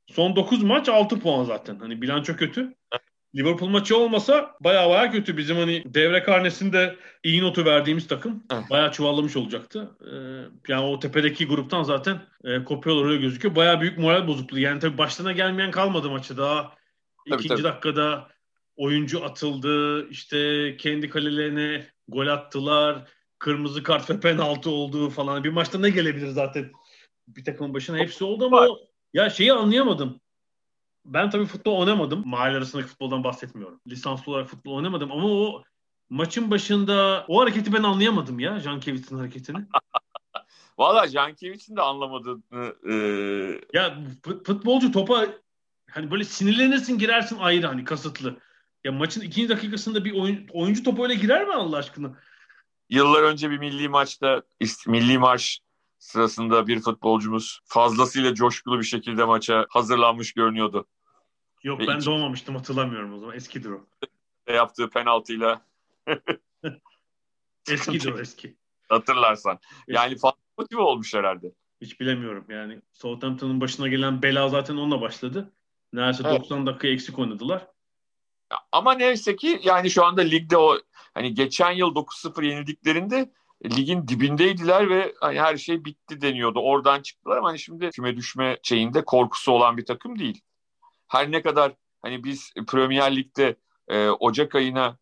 son 0.07 0.35
9 0.35 0.63
maç 0.63 0.89
6 0.89 1.19
puan 1.19 1.43
zaten. 1.43 1.75
Hani 1.75 2.01
bilanço 2.01 2.35
kötü. 2.35 2.75
Liverpool 3.35 3.69
maçı 3.69 3.97
olmasa 3.97 4.55
baya 4.59 4.89
baya 4.89 5.11
kötü. 5.11 5.37
Bizim 5.37 5.57
hani 5.57 5.83
devre 5.85 6.23
karnesinde 6.23 6.95
iyi 7.23 7.41
notu 7.41 7.65
verdiğimiz 7.65 8.07
takım 8.07 8.43
baya 8.69 8.91
çuvallamış 8.91 9.35
olacaktı. 9.35 9.97
Ee, 10.01 10.11
yani 10.67 10.85
o 10.85 10.99
tepedeki 10.99 11.47
gruptan 11.47 11.83
zaten 11.83 12.21
e, 12.43 12.63
kopyalar 12.63 13.05
öyle 13.05 13.21
gözüküyor. 13.21 13.55
Baya 13.55 13.81
büyük 13.81 13.97
moral 13.97 14.27
bozukluğu. 14.27 14.59
Yani 14.59 14.79
tabii 14.79 14.97
başlarına 14.97 15.31
gelmeyen 15.31 15.71
kalmadı 15.71 16.09
maçı 16.09 16.37
daha. 16.37 16.63
Tabii, 17.29 17.39
ikinci 17.39 17.47
tabii. 17.47 17.63
dakikada 17.63 18.27
oyuncu 18.75 19.25
atıldı. 19.25 20.09
İşte 20.09 20.77
kendi 20.77 21.09
kalelerine 21.09 21.87
gol 22.07 22.27
attılar. 22.27 23.07
Kırmızı 23.39 23.83
kart 23.83 24.09
ve 24.09 24.19
penaltı 24.19 24.69
oldu 24.69 25.09
falan. 25.09 25.43
Bir 25.43 25.49
maçta 25.49 25.79
ne 25.79 25.89
gelebilir 25.89 26.27
zaten? 26.27 26.71
Bir 27.27 27.45
takımın 27.45 27.73
başına 27.73 27.97
hepsi 27.97 28.23
oldu 28.23 28.45
ama 28.45 28.57
o- 28.57 28.79
ya 29.13 29.29
şeyi 29.29 29.53
anlayamadım. 29.53 30.21
Ben 31.05 31.29
tabii 31.29 31.45
futbol 31.45 31.79
oynamadım. 31.79 32.23
Mahalle 32.25 32.57
arasındaki 32.57 32.89
futboldan 32.89 33.23
bahsetmiyorum. 33.23 33.81
Lisanslı 33.87 34.31
olarak 34.31 34.49
futbol 34.49 34.75
oynamadım 34.75 35.11
ama 35.11 35.27
o 35.27 35.63
maçın 36.09 36.51
başında 36.51 37.25
o 37.27 37.41
hareketi 37.41 37.73
ben 37.73 37.83
anlayamadım 37.83 38.39
ya. 38.39 38.59
Jankevich'in 38.59 39.17
hareketini. 39.17 39.57
Valla 40.77 41.07
Jankevich'in 41.07 41.75
de 41.75 41.81
anlamadığını 41.81 42.75
e, 42.89 42.93
Ya 43.73 43.97
fut- 44.23 44.45
futbolcu 44.47 44.91
topa 44.91 45.27
hani 45.91 46.11
böyle 46.11 46.23
sinirlenirsin 46.23 46.97
girersin 46.97 47.37
ayrı 47.37 47.67
hani 47.67 47.83
kasıtlı. 47.83 48.37
Ya 48.83 48.91
maçın 48.91 49.21
ikinci 49.21 49.49
dakikasında 49.49 50.05
bir 50.05 50.13
oyun, 50.13 50.47
oyuncu 50.53 50.83
topa 50.83 51.03
öyle 51.03 51.15
girer 51.15 51.47
mi 51.47 51.53
Allah 51.53 51.77
aşkına? 51.77 52.19
yıllar 52.89 53.23
önce 53.23 53.51
bir 53.51 53.57
milli 53.57 53.89
maçta 53.89 54.43
milli 54.87 55.17
marş 55.17 55.59
sırasında 56.03 56.67
bir 56.67 56.79
futbolcumuz 56.79 57.59
fazlasıyla 57.65 58.33
coşkulu 58.33 58.79
bir 58.79 58.83
şekilde 58.83 59.25
maça 59.25 59.65
hazırlanmış 59.69 60.33
görünüyordu. 60.33 60.87
Yok 61.63 61.79
Ve 61.79 61.87
ben 61.87 61.95
iki- 61.97 62.05
doğmamıştım 62.05 62.55
hatırlamıyorum 62.55 63.13
o 63.13 63.19
zaman. 63.19 63.35
Eskidir 63.35 63.69
o. 63.69 63.85
Yaptığı 64.53 64.89
penaltıyla 64.89 65.61
Eskidir 67.71 68.13
o 68.13 68.19
eski. 68.19 68.55
hatırlarsan. 68.89 69.59
Yani 69.87 70.17
fazla 70.17 70.37
motive 70.57 70.81
olmuş 70.81 71.13
herhalde. 71.13 71.51
Hiç 71.81 71.99
bilemiyorum 71.99 72.45
yani. 72.49 72.81
Southampton'ın 72.93 73.61
başına 73.61 73.87
gelen 73.87 74.21
bela 74.21 74.49
zaten 74.49 74.73
onunla 74.77 75.01
başladı. 75.01 75.53
Neredeyse 75.93 76.23
Evet. 76.27 76.39
90 76.41 76.65
dakika 76.65 76.87
eksik 76.87 77.19
oynadılar. 77.19 77.67
Ama 78.71 78.93
neyse 78.93 79.35
ki 79.35 79.59
yani 79.63 79.89
şu 79.89 80.05
anda 80.05 80.21
ligde 80.21 80.57
o 80.57 80.77
hani 81.13 81.33
geçen 81.33 81.71
yıl 81.71 81.95
9-0 81.95 82.45
yenildiklerinde 82.45 83.31
ligin 83.65 84.07
dibindeydiler 84.07 84.89
ve 84.89 85.13
hani 85.19 85.41
her 85.41 85.57
şey 85.57 85.85
bitti 85.85 86.21
deniyordu. 86.21 86.59
Oradan 86.59 87.01
çıktılar 87.01 87.37
ama 87.37 87.49
hani 87.49 87.59
şimdi 87.59 87.89
küme 87.89 88.17
düşme 88.17 88.57
şeyinde 88.63 89.05
korkusu 89.05 89.51
olan 89.51 89.77
bir 89.77 89.85
takım 89.85 90.19
değil. 90.19 90.41
Her 91.07 91.31
ne 91.31 91.41
kadar 91.41 91.73
hani 92.01 92.23
biz 92.23 92.53
Premier 92.67 93.15
Lig'de 93.15 93.55
e, 93.87 94.09
Ocak 94.09 94.55
ayına 94.55 94.97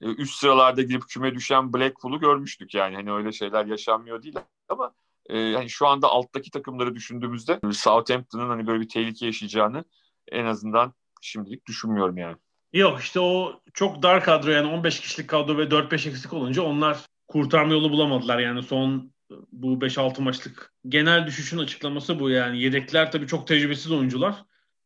e, 0.00 0.06
üst 0.06 0.34
sıralarda 0.34 0.82
girip 0.82 1.02
küme 1.08 1.34
düşen 1.34 1.72
Blackpool'u 1.72 2.20
görmüştük 2.20 2.74
yani. 2.74 2.94
Hani 2.94 3.12
öyle 3.12 3.32
şeyler 3.32 3.66
yaşanmıyor 3.66 4.22
değil 4.22 4.36
ama 4.68 4.94
e, 5.30 5.52
hani 5.52 5.70
şu 5.70 5.86
anda 5.86 6.08
alttaki 6.08 6.50
takımları 6.50 6.94
düşündüğümüzde 6.94 7.60
Southampton'ın 7.72 8.48
hani 8.48 8.66
böyle 8.66 8.80
bir 8.80 8.88
tehlike 8.88 9.26
yaşayacağını 9.26 9.84
en 10.28 10.44
azından 10.44 10.94
şimdilik 11.20 11.66
düşünmüyorum 11.66 12.18
yani. 12.18 12.36
Yok 12.72 13.00
işte 13.00 13.20
o 13.20 13.60
çok 13.74 14.02
dar 14.02 14.24
kadro 14.24 14.50
yani 14.50 14.68
15 14.68 15.00
kişilik 15.00 15.30
kadro 15.30 15.58
ve 15.58 15.62
4-5 15.62 16.08
eksik 16.08 16.32
olunca 16.32 16.62
onlar 16.62 16.98
kurtarma 17.30 17.72
yolu 17.72 17.90
bulamadılar. 17.90 18.38
Yani 18.38 18.62
son 18.62 19.12
bu 19.52 19.80
5-6 19.80 20.22
maçlık 20.22 20.72
genel 20.88 21.26
düşüşün 21.26 21.58
açıklaması 21.58 22.20
bu 22.20 22.30
yani. 22.30 22.62
Yedekler 22.62 23.12
tabii 23.12 23.26
çok 23.26 23.46
tecrübesiz 23.46 23.92
oyuncular. 23.92 24.44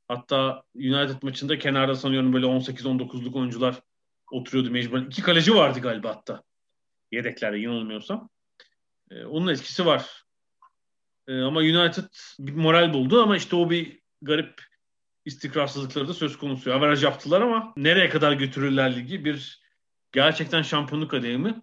Hatta 0.08 0.62
United 0.74 1.22
maçında 1.22 1.58
kenarda 1.58 1.94
sanıyorum 1.94 2.32
böyle 2.32 2.46
18-19'luk 2.46 3.38
oyuncular 3.38 3.80
oturuyordu 4.30 4.70
mecburen. 4.70 5.04
İki 5.04 5.22
kaleci 5.22 5.54
vardı 5.54 5.80
galiba 5.80 6.08
hatta. 6.08 6.42
Yedeklerde 7.12 7.58
yanılmıyorsam. 7.58 8.28
Ee, 9.10 9.24
onun 9.24 9.52
etkisi 9.52 9.86
var. 9.86 10.24
Ee, 11.28 11.40
ama 11.40 11.60
United 11.60 12.04
bir 12.38 12.54
moral 12.54 12.92
buldu 12.94 13.22
ama 13.22 13.36
işte 13.36 13.56
o 13.56 13.70
bir 13.70 14.00
garip 14.22 14.62
istikrarsızlıkları 15.24 16.08
da 16.08 16.14
söz 16.14 16.38
konusu. 16.38 16.72
Averaj 16.72 17.04
yaptılar 17.04 17.40
ama 17.40 17.72
nereye 17.76 18.08
kadar 18.08 18.32
götürürler 18.32 18.96
ligi 18.96 19.24
bir 19.24 19.62
gerçekten 20.12 20.62
şampiyonluk 20.62 21.14
adayı 21.14 21.38
mı? 21.38 21.62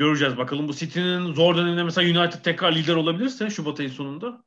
Göreceğiz 0.00 0.36
bakalım. 0.36 0.68
Bu 0.68 0.74
City'nin 0.74 1.34
zor 1.34 1.56
döneminde 1.56 1.82
mesela 1.82 2.20
United 2.20 2.44
tekrar 2.44 2.72
lider 2.72 2.94
olabilirse 2.94 3.50
Şubat 3.50 3.80
ayı 3.80 3.90
sonunda 3.90 4.44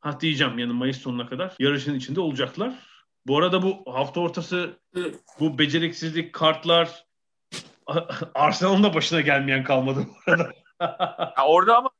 ha 0.00 0.20
diyeceğim 0.20 0.58
yani 0.58 0.72
Mayıs 0.72 0.98
sonuna 0.98 1.26
kadar 1.28 1.54
yarışın 1.58 1.94
içinde 1.94 2.20
olacaklar. 2.20 2.74
Bu 3.26 3.38
arada 3.38 3.62
bu 3.62 3.94
hafta 3.94 4.20
ortası 4.20 4.78
bu 5.40 5.58
beceriksizlik 5.58 6.32
kartlar 6.32 7.06
Arsenal'ın 8.34 8.82
da 8.82 8.94
başına 8.94 9.20
gelmeyen 9.20 9.64
kalmadı 9.64 10.06
bu 10.06 10.32
arada. 10.32 10.52
Ya 11.36 11.46
orada 11.46 11.76
ama 11.76 11.90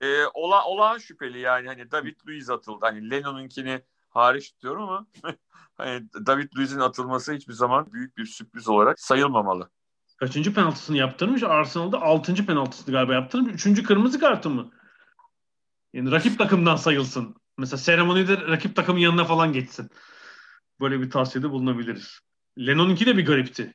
e, 0.00 0.26
ola, 0.34 0.64
olağan 0.64 0.98
şüpheli 0.98 1.38
yani 1.38 1.66
hani 1.66 1.90
David 1.90 2.16
Luiz 2.28 2.50
atıldı. 2.50 2.86
Hani 2.86 3.10
Lennon'unkini 3.10 3.82
hariç 4.08 4.52
tutuyorum 4.52 4.82
ama 4.82 5.06
hani 5.76 6.06
David 6.26 6.56
Luiz'in 6.56 6.80
atılması 6.80 7.32
hiçbir 7.32 7.54
zaman 7.54 7.92
büyük 7.92 8.16
bir 8.16 8.26
sürpriz 8.26 8.68
olarak 8.68 9.00
sayılmamalı. 9.00 9.70
Kaçıncı 10.16 10.54
penaltısını 10.54 10.96
yaptırmış? 10.96 11.42
Arsenal'da 11.42 12.02
6. 12.02 12.46
penaltısını 12.46 12.94
galiba 12.94 13.14
yaptırmış. 13.14 13.54
Üçüncü 13.54 13.82
kırmızı 13.82 14.20
kartı 14.20 14.50
mı? 14.50 14.70
Yani 15.92 16.10
rakip 16.10 16.38
takımdan 16.38 16.76
sayılsın. 16.76 17.34
Mesela 17.58 17.78
seremonide 17.78 18.36
rakip 18.46 18.76
takımın 18.76 19.00
yanına 19.00 19.24
falan 19.24 19.52
geçsin. 19.52 19.90
Böyle 20.80 21.00
bir 21.00 21.10
tavsiyede 21.10 21.50
bulunabiliriz. 21.50 22.20
Lennon'unki 22.58 23.06
de 23.06 23.16
bir 23.16 23.26
garipti. 23.26 23.74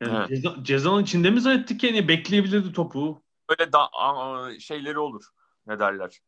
Yani 0.00 0.16
Evet. 0.16 0.28
ceza, 0.28 0.54
cezanın 0.62 1.02
içinde 1.02 1.30
mi 1.30 1.40
zannettik 1.40 1.80
ki? 1.80 1.86
Yani 1.86 2.08
bekleyebilirdi 2.08 2.72
topu. 2.72 3.22
Böyle 3.50 3.72
da, 3.72 3.88
a- 3.92 4.58
şeyleri 4.58 4.98
olur. 4.98 5.24
Ne 5.66 5.78
derler? 5.78 6.18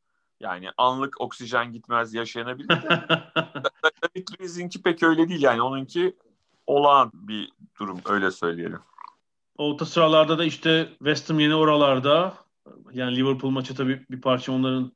Yani 0.41 0.71
anlık 0.77 1.21
oksijen 1.21 1.73
gitmez 1.73 2.15
yaşayanabilir. 2.15 2.69
David 2.69 4.29
Luiz'inki 4.41 4.83
pek 4.83 5.03
öyle 5.03 5.29
değil 5.29 5.43
yani. 5.43 5.63
Onunki 5.63 6.17
olağan 6.67 7.11
bir 7.15 7.53
durum 7.81 8.01
öyle 8.05 8.31
söyleyelim. 8.31 8.79
Orta 9.59 9.85
sıralarda 9.85 10.39
da 10.39 10.45
işte 10.45 10.89
West 10.99 11.31
Ham 11.31 11.41
yine 11.41 11.55
oralarda. 11.55 12.35
Yani 12.93 13.17
Liverpool 13.17 13.51
maçı 13.51 13.75
tabii 13.75 14.07
bir 14.11 14.21
parça 14.21 14.53
onların 14.53 14.93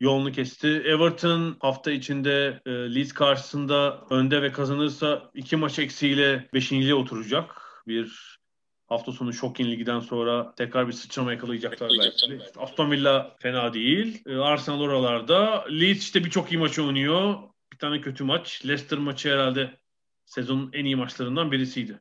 yolunu 0.00 0.32
kesti. 0.32 0.68
Everton 0.68 1.56
hafta 1.60 1.90
içinde 1.90 2.60
e, 2.66 2.70
Leeds 2.70 3.12
karşısında 3.12 4.04
önde 4.10 4.42
ve 4.42 4.52
kazanırsa 4.52 5.30
iki 5.34 5.56
maç 5.56 5.78
eksiğiyle 5.78 6.48
beşinciliğe 6.54 6.94
oturacak. 6.94 7.62
Bir 7.86 8.38
hafta 8.86 9.12
sonu 9.12 9.32
Şokin 9.32 9.70
Ligi'den 9.70 10.00
sonra 10.00 10.54
tekrar 10.54 10.88
bir 10.88 10.92
sıçrama 10.92 11.32
yakalayacaklar 11.32 11.90
belki. 12.00 12.40
Aston 12.56 12.90
Villa 12.90 13.36
fena 13.38 13.72
değil. 13.72 14.22
E, 14.26 14.36
Arsenal 14.36 14.80
oralarda. 14.80 15.64
Leeds 15.70 16.00
işte 16.00 16.24
birçok 16.24 16.52
iyi 16.52 16.58
maç 16.58 16.78
oynuyor. 16.78 17.34
Bir 17.72 17.78
tane 17.78 18.00
kötü 18.00 18.24
maç. 18.24 18.62
Leicester 18.66 18.98
maçı 18.98 19.32
herhalde 19.32 19.78
sezonun 20.24 20.70
en 20.72 20.84
iyi 20.84 20.96
maçlarından 20.96 21.52
birisiydi. 21.52 22.00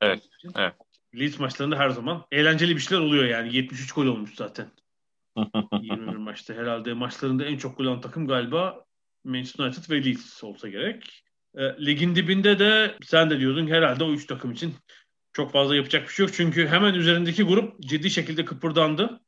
Evet, 0.00 0.28
evet. 0.56 0.74
Leeds 1.14 1.38
maçlarında 1.38 1.78
her 1.78 1.90
zaman 1.90 2.24
eğlenceli 2.32 2.76
bir 2.76 2.80
şeyler 2.80 3.02
oluyor 3.02 3.24
yani. 3.24 3.56
73 3.56 3.92
gol 3.92 4.06
olmuş 4.06 4.34
zaten. 4.34 4.70
21 5.82 6.16
maçta 6.16 6.54
herhalde 6.54 6.94
maçlarında 6.94 7.44
en 7.44 7.56
çok 7.56 7.78
gol 7.78 7.86
alan 7.86 8.00
takım 8.00 8.26
galiba 8.26 8.84
Manchester 9.24 9.64
United 9.64 9.90
ve 9.90 10.04
Leeds 10.04 10.44
olsa 10.44 10.68
gerek. 10.68 11.24
E, 11.54 11.86
ligin 11.86 12.14
dibinde 12.14 12.58
de 12.58 12.96
sen 13.02 13.30
de 13.30 13.40
diyordun 13.40 13.66
herhalde 13.66 14.04
o 14.04 14.12
üç 14.12 14.26
takım 14.26 14.52
için 14.52 14.74
çok 15.32 15.52
fazla 15.52 15.76
yapacak 15.76 16.08
bir 16.08 16.12
şey 16.12 16.26
yok. 16.26 16.34
Çünkü 16.34 16.66
hemen 16.66 16.94
üzerindeki 16.94 17.42
grup 17.42 17.80
ciddi 17.80 18.10
şekilde 18.10 18.44
kıpırdandı. 18.44 19.20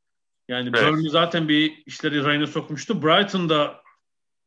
Yani 0.47 0.69
Evet. 0.73 0.87
Burnley 0.87 1.09
zaten 1.09 1.49
bir 1.49 1.83
işleri 1.85 2.23
rayına 2.23 2.47
sokmuştu. 2.47 3.03
Brighton'da 3.03 3.83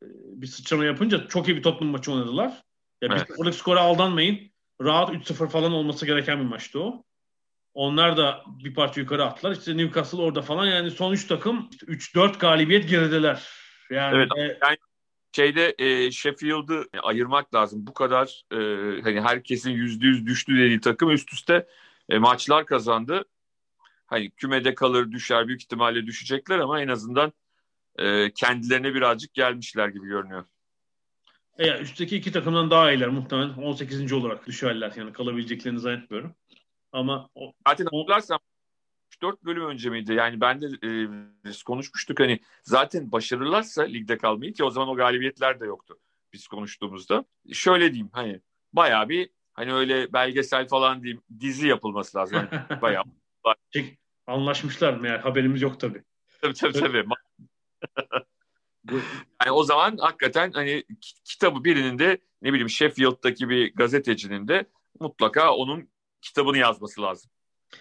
e, 0.02 0.06
bir 0.12 0.46
sıçrama 0.46 0.84
yapınca 0.84 1.28
çok 1.28 1.48
iyi 1.48 1.56
bir 1.56 1.62
Tottenham 1.62 1.92
maçı 1.92 2.12
oynadılar. 2.12 2.50
Ya 3.02 3.08
Evet. 3.12 3.28
bir 3.38 3.52
skora 3.52 3.80
aldanmayın. 3.80 4.50
Rahat 4.82 5.10
3-0 5.10 5.48
falan 5.48 5.72
olması 5.72 6.06
gereken 6.06 6.38
bir 6.38 6.44
maçtı 6.44 6.80
o. 6.80 7.04
Onlar 7.76 8.16
da 8.16 8.44
bir 8.64 8.74
parça 8.74 9.00
yukarı 9.00 9.24
attılar. 9.24 9.52
İşte 9.52 9.76
Newcastle 9.76 10.18
orada 10.18 10.42
falan 10.42 10.66
yani 10.66 10.90
son 10.90 11.12
3 11.12 11.26
takım 11.26 11.68
işte 11.70 11.86
3-4 11.86 12.38
galibiyet 12.38 12.88
gerideler. 12.88 13.48
Yani 13.90 14.16
Evet. 14.16 14.30
e, 14.62 14.76
Şeyde 15.32 15.74
e, 15.78 16.10
Sheffield'ı 16.10 16.84
ayırmak 17.02 17.54
lazım. 17.54 17.86
Bu 17.86 17.94
kadar 17.94 18.42
e, 18.52 18.56
hani 19.02 19.20
herkesin 19.20 19.70
yüzde 19.70 20.06
yüz 20.06 20.26
düştü 20.26 20.58
dediği 20.58 20.80
takım 20.80 21.10
üst 21.10 21.32
üste 21.32 21.66
e, 22.08 22.18
maçlar 22.18 22.66
kazandı. 22.66 23.24
Hani 24.06 24.30
kümede 24.30 24.74
kalır 24.74 25.12
düşer 25.12 25.48
büyük 25.48 25.62
ihtimalle 25.62 26.06
düşecekler 26.06 26.58
ama 26.58 26.80
en 26.80 26.88
azından 26.88 27.32
e, 27.98 28.32
kendilerine 28.32 28.94
birazcık 28.94 29.34
gelmişler 29.34 29.88
gibi 29.88 30.06
görünüyor. 30.06 30.44
e, 31.58 31.66
ya 31.66 31.80
üstteki 31.80 32.16
iki 32.16 32.32
takımdan 32.32 32.70
daha 32.70 32.92
iyiler 32.92 33.08
muhtemelen 33.08 33.48
18. 33.48 34.12
olarak 34.12 34.46
düşerler. 34.46 34.92
Yani 34.96 35.12
kalabileceklerini 35.12 35.80
zannetmiyorum. 35.80 36.34
Ama 36.92 37.30
o, 37.34 37.52
Zaten 37.68 37.86
O- 37.92 38.00
hatırlarsan 38.00 38.38
4 39.22 39.44
bölüm 39.44 39.66
önce 39.66 39.90
miydi? 39.90 40.12
Yani 40.12 40.40
ben 40.40 40.60
de 40.60 40.66
e, 40.66 40.90
biz 41.44 41.62
konuşmuştuk 41.62 42.20
hani 42.20 42.40
zaten 42.62 43.12
başarırlarsa 43.12 43.82
ligde 43.82 44.18
kalmayı 44.18 44.52
ki 44.52 44.64
o 44.64 44.70
zaman 44.70 44.88
o 44.88 44.96
galibiyetler 44.96 45.60
de 45.60 45.66
yoktu 45.66 45.98
biz 46.32 46.48
konuştuğumuzda. 46.48 47.24
Şöyle 47.52 47.92
diyeyim 47.92 48.10
hani 48.12 48.40
bayağı 48.72 49.08
bir 49.08 49.30
Hani 49.56 49.72
öyle 49.72 50.12
belgesel 50.12 50.68
falan 50.68 51.02
değil, 51.02 51.20
dizi 51.40 51.68
yapılması 51.68 52.18
lazım. 52.18 52.36
Yani 52.52 52.82
bayağı. 52.82 53.04
Anlaşmışlar 54.26 54.94
meğer 54.94 55.18
haberimiz 55.18 55.62
yok 55.62 55.80
tabii. 55.80 56.02
Tabii 56.40 56.54
tabii 56.54 56.72
tabii. 56.72 57.04
yani 59.44 59.50
o 59.52 59.64
zaman 59.64 59.96
hakikaten 59.96 60.52
hani 60.52 60.84
kitabı 61.24 61.64
birinin 61.64 61.98
de 61.98 62.18
ne 62.42 62.52
bileyim 62.52 62.70
Sheffield'daki 62.70 63.48
bir 63.48 63.74
gazetecinin 63.74 64.48
de 64.48 64.66
mutlaka 65.00 65.54
onun 65.54 65.88
kitabını 66.26 66.58
yazması 66.58 67.02
lazım. 67.02 67.30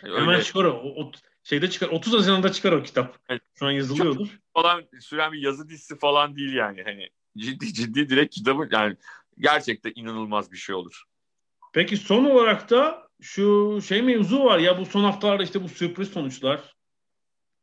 Yani 0.04 0.16
Hemen 0.16 0.36
öyle... 0.36 0.44
çıkar 0.44 0.64
o, 0.66 0.94
o. 0.96 1.12
Şeyde 1.44 1.70
çıkar. 1.70 1.88
30 1.88 2.14
Haziran'da 2.14 2.52
çıkar 2.52 2.72
o 2.72 2.84
kitap. 2.84 3.20
Evet. 3.30 3.42
Şu 3.60 3.66
an 3.66 3.72
yazılıyordur. 3.72 4.28
Çok 4.28 4.36
falan 4.54 4.84
süren 5.00 5.32
bir 5.32 5.42
yazı 5.42 5.70
dizisi 5.70 5.98
falan 5.98 6.36
değil 6.36 6.54
yani. 6.54 6.84
Hani 6.84 7.10
ciddi 7.38 7.74
ciddi 7.74 8.10
direkt 8.10 8.36
kitabı 8.36 8.68
yani 8.72 8.98
gerçekten 9.40 9.92
inanılmaz 9.96 10.52
bir 10.52 10.58
şey 10.58 10.76
olur. 10.76 11.04
Peki 11.74 11.98
son 11.98 12.26
olarak 12.26 12.70
da 12.70 13.08
şu 13.22 13.80
şey 13.88 14.02
mevzu 14.02 14.44
var 14.44 14.60
ya 14.60 14.80
bu 14.80 14.86
son 14.86 15.04
haftalarda 15.04 15.44
işte 15.44 15.64
bu 15.64 15.70
sürpriz 15.70 16.10
sonuçlar. 16.10 16.76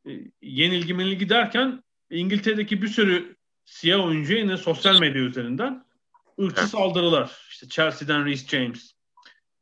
E, 0.06 0.10
yenilgi 0.42 0.94
menilgi 0.94 1.28
derken 1.28 1.82
İngiltere'deki 2.10 2.82
bir 2.82 2.88
sürü 2.88 3.36
siyah 3.64 4.04
oyuncu 4.04 4.34
yine 4.34 4.56
sosyal 4.56 5.00
medya 5.00 5.22
üzerinden 5.22 5.84
ırkçı 6.40 6.60
evet. 6.60 6.70
saldırılar. 6.70 7.46
İşte 7.50 7.68
Chelsea'den 7.68 8.26
Reece 8.26 8.46
James, 8.46 8.91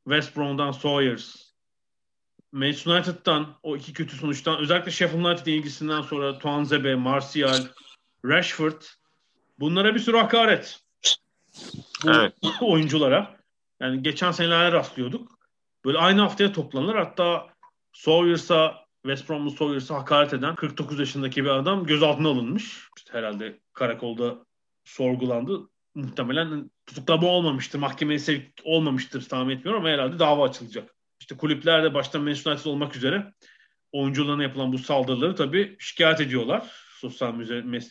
West 0.05 0.37
Brom'dan 0.37 0.73
Sawyers, 0.73 1.51
Manchester 2.53 2.93
United'dan 2.93 3.57
o 3.63 3.77
iki 3.77 3.93
kötü 3.93 4.17
sonuçtan 4.17 4.59
özellikle 4.59 4.91
Sheffield 4.91 5.25
United 5.25 5.47
ilgisinden 5.47 6.03
sonra 6.03 6.39
Tuanzebe, 6.39 6.95
Martial, 6.95 7.67
Rashford 8.25 8.83
bunlara 9.61 9.95
bir 9.95 10.01
sürü 10.01 10.17
hakaret. 10.17 10.81
Bu 12.05 12.11
evet. 12.11 12.35
oyunculara. 12.61 13.37
Yani 13.81 14.03
geçen 14.03 14.33
senelerde 14.33 14.73
rastlıyorduk. 14.73 15.39
Böyle 15.85 15.99
aynı 15.99 16.21
haftaya 16.21 16.53
toplanır. 16.53 16.95
Hatta 16.95 17.47
Sawyers'a 17.93 18.87
West 19.03 19.29
Brom'lu 19.29 19.51
Sawyers'a 19.51 19.95
hakaret 19.95 20.35
eden 20.35 20.55
49 20.55 20.99
yaşındaki 20.99 21.45
bir 21.45 21.51
adam 21.51 21.87
gözaltına 21.87 22.29
alınmış. 22.29 22.89
İşte 22.97 23.13
herhalde 23.13 23.59
karakolda 23.73 24.39
sorgulandı. 24.85 25.69
Muhtemelen 25.95 26.71
tutuklama 26.91 27.29
olmamıştır. 27.29 27.79
Mahkemeye 27.79 28.19
sevk 28.19 28.43
olmamıştır 28.65 29.29
tahmin 29.29 29.57
etmiyorum 29.57 29.83
ama 29.83 29.93
herhalde 29.93 30.19
dava 30.19 30.45
açılacak. 30.49 30.95
İşte 31.21 31.37
kulüplerde 31.37 31.95
başta 31.95 32.19
Manchester 32.19 32.53
United 32.53 32.71
olmak 32.71 32.97
üzere 32.97 33.33
oyuncularına 33.93 34.43
yapılan 34.43 34.73
bu 34.73 34.79
saldırıları 34.79 35.35
tabii 35.35 35.77
şikayet 35.79 36.21
ediyorlar. 36.21 36.71
Sosyal 37.01 37.35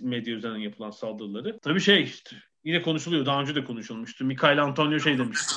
medya 0.02 0.36
üzerinden 0.36 0.60
yapılan 0.60 0.92
saldırıları. 0.92 1.60
Tabii 1.60 1.82
şey 1.82 2.04
işte 2.04 2.36
yine 2.64 2.82
konuşuluyor. 2.82 3.26
Daha 3.26 3.42
önce 3.42 3.56
de 3.56 3.64
konuşulmuştu. 3.64 4.26
Mikael 4.26 4.64
Antonio 4.64 5.00
şey 5.00 5.18
demişti. 5.18 5.56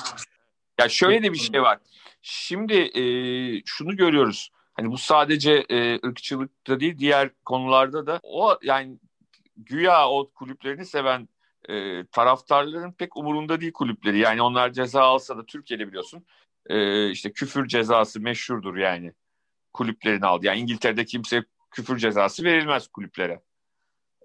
Ya 0.79 0.89
şöyle 0.89 1.23
de 1.23 1.33
bir 1.33 1.37
şey 1.37 1.61
var. 1.61 1.79
Şimdi 2.21 2.73
e, 2.73 3.03
şunu 3.65 3.97
görüyoruz. 3.97 4.49
Hani 4.73 4.91
bu 4.91 4.97
sadece 4.97 5.65
e, 5.69 5.99
ırkçılıkta 6.07 6.79
değil 6.79 6.97
diğer 6.97 7.29
konularda 7.45 8.07
da 8.07 8.19
o 8.23 8.59
yani 8.61 8.97
güya 9.57 10.09
o 10.09 10.31
kulüplerini 10.31 10.85
seven 10.85 11.29
e, 11.69 12.05
taraftarların 12.05 12.91
pek 12.91 13.17
umurunda 13.17 13.61
değil 13.61 13.73
kulüpleri. 13.73 14.19
Yani 14.19 14.41
onlar 14.41 14.73
ceza 14.73 15.01
alsa 15.01 15.37
da 15.37 15.45
Türkiye'de 15.45 15.87
biliyorsun 15.87 16.25
e, 16.69 17.09
işte 17.09 17.31
küfür 17.31 17.67
cezası 17.67 18.19
meşhurdur 18.19 18.77
yani 18.77 19.13
kulüplerin 19.73 20.21
aldı. 20.21 20.45
Yani 20.45 20.59
İngiltere'de 20.59 21.05
kimse 21.05 21.43
küfür 21.71 21.97
cezası 21.97 22.43
verilmez 22.43 22.87
kulüplere. 22.87 23.41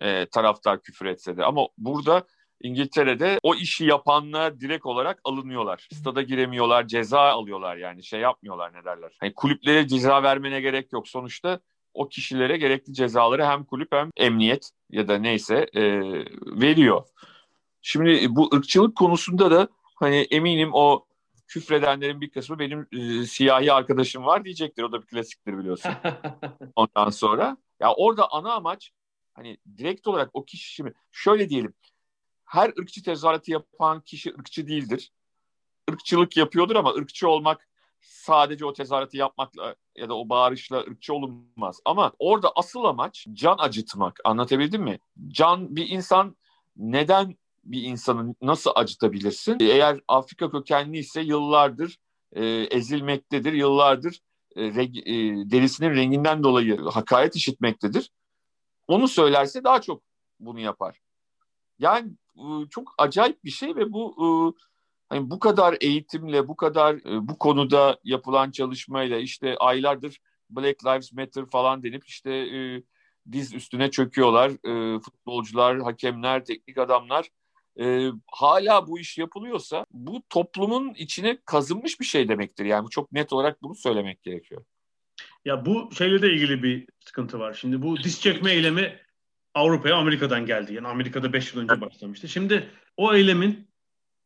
E, 0.00 0.26
taraftar 0.26 0.82
küfür 0.82 1.06
etse 1.06 1.36
de. 1.36 1.44
Ama 1.44 1.68
burada 1.78 2.26
İngiltere'de 2.62 3.38
o 3.42 3.54
işi 3.54 3.84
yapanlar 3.84 4.60
direkt 4.60 4.86
olarak 4.86 5.20
alınıyorlar. 5.24 5.88
Stada 5.92 6.22
giremiyorlar, 6.22 6.86
ceza 6.86 7.20
alıyorlar 7.20 7.76
yani 7.76 8.04
şey 8.04 8.20
yapmıyorlar 8.20 8.74
ne 8.74 8.84
derler. 8.84 9.16
Hani 9.20 9.34
kulüplere 9.34 9.88
ceza 9.88 10.22
vermene 10.22 10.60
gerek 10.60 10.92
yok. 10.92 11.08
Sonuçta 11.08 11.60
o 11.98 12.08
kişilere 12.08 12.56
gerekli 12.56 12.94
cezaları 12.94 13.46
hem 13.46 13.64
kulüp 13.64 13.92
hem 13.92 14.10
emniyet 14.16 14.70
ya 14.90 15.08
da 15.08 15.18
neyse 15.18 15.66
e, 15.74 15.82
veriyor. 16.60 17.04
Şimdi 17.82 18.26
bu 18.30 18.50
ırkçılık 18.54 18.96
konusunda 18.96 19.50
da 19.50 19.68
hani 19.94 20.16
eminim 20.16 20.70
o 20.72 21.06
küfredenlerin 21.48 22.20
bir 22.20 22.30
kısmı 22.30 22.58
benim 22.58 22.86
e, 22.92 23.26
siyahi 23.26 23.72
arkadaşım 23.72 24.24
var 24.24 24.44
diyecektir. 24.44 24.82
O 24.82 24.92
da 24.92 25.02
bir 25.02 25.06
klasiktir 25.06 25.58
biliyorsun. 25.58 25.92
Ondan 26.76 27.10
sonra 27.10 27.56
ya 27.80 27.94
orada 27.94 28.32
ana 28.32 28.52
amaç 28.52 28.92
hani 29.32 29.58
direkt 29.78 30.06
olarak 30.06 30.30
o 30.32 30.44
kişi 30.44 30.74
şimdi 30.74 30.94
şöyle 31.12 31.48
diyelim. 31.48 31.74
Her 32.44 32.68
ırkçı 32.78 33.02
tezahüratı 33.02 33.50
yapan 33.50 34.00
kişi 34.00 34.34
ırkçı 34.34 34.66
değildir. 34.66 35.12
Irkçılık 35.90 36.36
yapıyordur 36.36 36.76
ama 36.76 36.94
ırkçı 36.94 37.28
olmak 37.28 37.68
sadece 38.00 38.64
o 38.64 38.72
tezahüratı 38.72 39.16
yapmakla 39.16 39.74
ya 39.96 40.08
da 40.08 40.14
o 40.14 40.28
bağırışla 40.28 40.78
ırkçı 40.78 41.14
olunmaz. 41.14 41.80
Ama 41.84 42.12
orada 42.18 42.52
asıl 42.56 42.84
amaç 42.84 43.26
can 43.32 43.56
acıtmak. 43.58 44.20
Anlatabildim 44.24 44.82
mi? 44.82 44.98
Can 45.28 45.76
bir 45.76 45.88
insan 45.88 46.36
neden 46.76 47.36
bir 47.64 47.82
insanı 47.82 48.34
nasıl 48.42 48.70
acıtabilirsin? 48.74 49.58
Eğer 49.60 50.00
Afrika 50.08 50.50
kökenli 50.50 50.98
ise 50.98 51.20
yıllardır 51.20 51.98
e, 52.32 52.46
ezilmektedir, 52.46 53.52
yıllardır 53.52 54.20
e, 54.56 54.62
reg, 54.74 54.96
e, 54.96 55.02
derisinin 55.50 55.90
renginden 55.90 56.42
dolayı 56.42 56.80
hakaret 56.80 57.36
işitmektedir. 57.36 58.10
Onu 58.88 59.08
söylerse 59.08 59.64
daha 59.64 59.80
çok 59.80 60.02
bunu 60.40 60.60
yapar. 60.60 61.00
Yani 61.78 62.12
e, 62.36 62.44
çok 62.70 62.94
acayip 62.98 63.44
bir 63.44 63.50
şey 63.50 63.76
ve 63.76 63.92
bu 63.92 64.14
e, 64.18 64.28
hani 65.08 65.30
bu 65.30 65.38
kadar 65.38 65.76
eğitimle, 65.80 66.48
bu 66.48 66.56
kadar 66.56 66.94
e, 66.94 67.28
bu 67.28 67.38
konuda 67.38 67.98
yapılan 68.04 68.50
çalışmayla 68.50 69.18
işte 69.18 69.56
aylardır 69.56 70.20
Black 70.50 70.84
Lives 70.84 71.12
Matter 71.12 71.44
falan 71.50 71.82
denip 71.82 72.06
işte 72.06 72.30
e, 72.32 72.82
diz 73.32 73.54
üstüne 73.54 73.90
çöküyorlar. 73.90 74.50
E, 74.50 75.00
futbolcular, 75.00 75.80
hakemler, 75.80 76.44
teknik 76.44 76.78
adamlar 76.78 77.28
e, 77.80 78.10
hala 78.26 78.86
bu 78.86 78.98
iş 78.98 79.18
yapılıyorsa 79.18 79.86
bu 79.90 80.22
toplumun 80.28 80.94
içine 80.94 81.38
kazınmış 81.44 82.00
bir 82.00 82.04
şey 82.04 82.28
demektir. 82.28 82.64
Yani 82.64 82.90
çok 82.90 83.12
net 83.12 83.32
olarak 83.32 83.62
bunu 83.62 83.74
söylemek 83.74 84.22
gerekiyor. 84.22 84.64
Ya 85.44 85.66
bu 85.66 85.90
şeyle 85.98 86.22
de 86.22 86.32
ilgili 86.32 86.62
bir 86.62 86.86
sıkıntı 87.00 87.38
var. 87.38 87.54
Şimdi 87.54 87.82
bu 87.82 87.96
diz 87.96 88.20
çekme 88.20 88.52
eylemi 88.52 88.98
Avrupa'ya 89.54 89.96
Amerika'dan 89.96 90.46
geldi. 90.46 90.74
Yani 90.74 90.88
Amerika'da 90.88 91.32
5 91.32 91.54
yıl 91.54 91.62
önce 91.62 91.80
başlamıştı. 91.80 92.28
Şimdi 92.28 92.70
o 92.96 93.14
eylemin 93.14 93.68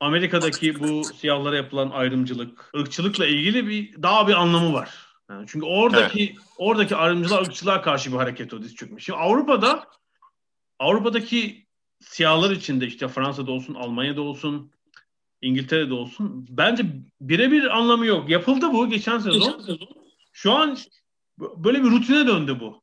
Amerika'daki 0.03 0.81
bu 0.81 1.05
siyahlara 1.05 1.57
yapılan 1.57 1.91
ayrımcılık, 1.91 2.71
ırkçılıkla 2.77 3.27
ilgili 3.27 3.69
bir 3.69 4.03
daha 4.03 4.29
bir 4.29 4.33
anlamı 4.33 4.73
var. 4.73 4.91
Yani 5.31 5.47
çünkü 5.49 5.67
oradaki 5.67 6.25
evet. 6.25 6.37
oradaki 6.59 6.97
ayrımcılığa, 6.97 7.41
ırkçılığa 7.41 7.83
karşı 7.83 8.13
bir 8.13 8.17
hareket 8.17 8.55
o 8.55 8.63
diz 8.63 8.75
çökme. 8.75 9.01
Şimdi 9.01 9.19
Avrupa'da 9.19 9.87
Avrupa'daki 10.79 11.67
siyahlar 12.01 12.51
içinde 12.51 12.87
işte 12.87 13.09
Fransa'da 13.09 13.53
olsun, 13.53 13.75
Almanya'da 13.75 14.23
olsun, 14.23 14.73
İngiltere'de 15.43 15.95
olsun 15.95 16.47
bence 16.51 16.87
birebir 17.21 17.77
anlamı 17.79 18.07
yok. 18.07 18.31
Yapıldı 18.31 18.73
bu 18.73 18.91
geçen 18.91 19.19
sezon. 19.19 19.79
Şu 20.33 20.53
an 20.53 20.79
böyle 21.39 21.85
bir 21.85 21.91
rutine 21.91 22.27
döndü 22.27 22.61
bu. 22.61 22.83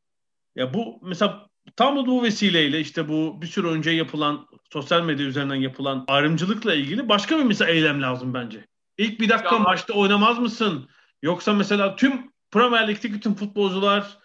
Ya 0.55 0.73
bu 0.73 0.99
mesela 1.01 1.48
tam 1.75 1.97
da 1.97 2.05
bu 2.05 2.23
vesileyle 2.23 2.79
işte 2.79 3.09
bu 3.09 3.41
bir 3.41 3.47
süre 3.47 3.67
önce 3.67 3.91
yapılan 3.91 4.47
sosyal 4.73 5.03
medya 5.03 5.25
üzerinden 5.25 5.55
yapılan 5.55 6.05
ayrımcılıkla 6.07 6.73
ilgili 6.73 7.09
başka 7.09 7.37
bir 7.37 7.43
mesela 7.43 7.71
eylem 7.71 8.01
lazım 8.01 8.33
bence. 8.33 8.65
İlk 8.97 9.19
bir 9.19 9.29
dakika 9.29 9.59
maçta 9.59 9.93
oynamaz 9.93 10.39
mısın? 10.39 10.89
Yoksa 11.21 11.53
mesela 11.53 11.95
tüm 11.95 12.31
Premier 12.51 12.87
Lig'deki 12.87 13.19
tüm 13.19 13.35
futbolcular 13.35 14.17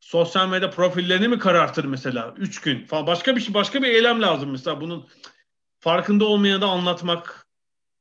sosyal 0.00 0.48
medya 0.48 0.70
profillerini 0.70 1.28
mi 1.28 1.38
karartır 1.38 1.84
mesela? 1.84 2.34
Üç 2.36 2.60
gün 2.60 2.86
falan. 2.86 3.06
Başka 3.06 3.36
bir 3.36 3.40
şey, 3.40 3.54
başka 3.54 3.82
bir 3.82 3.88
eylem 3.88 4.22
lazım 4.22 4.50
mesela. 4.50 4.80
Bunun 4.80 5.08
farkında 5.80 6.24
olmayana 6.24 6.60
da 6.60 6.66
anlatmak 6.66 7.46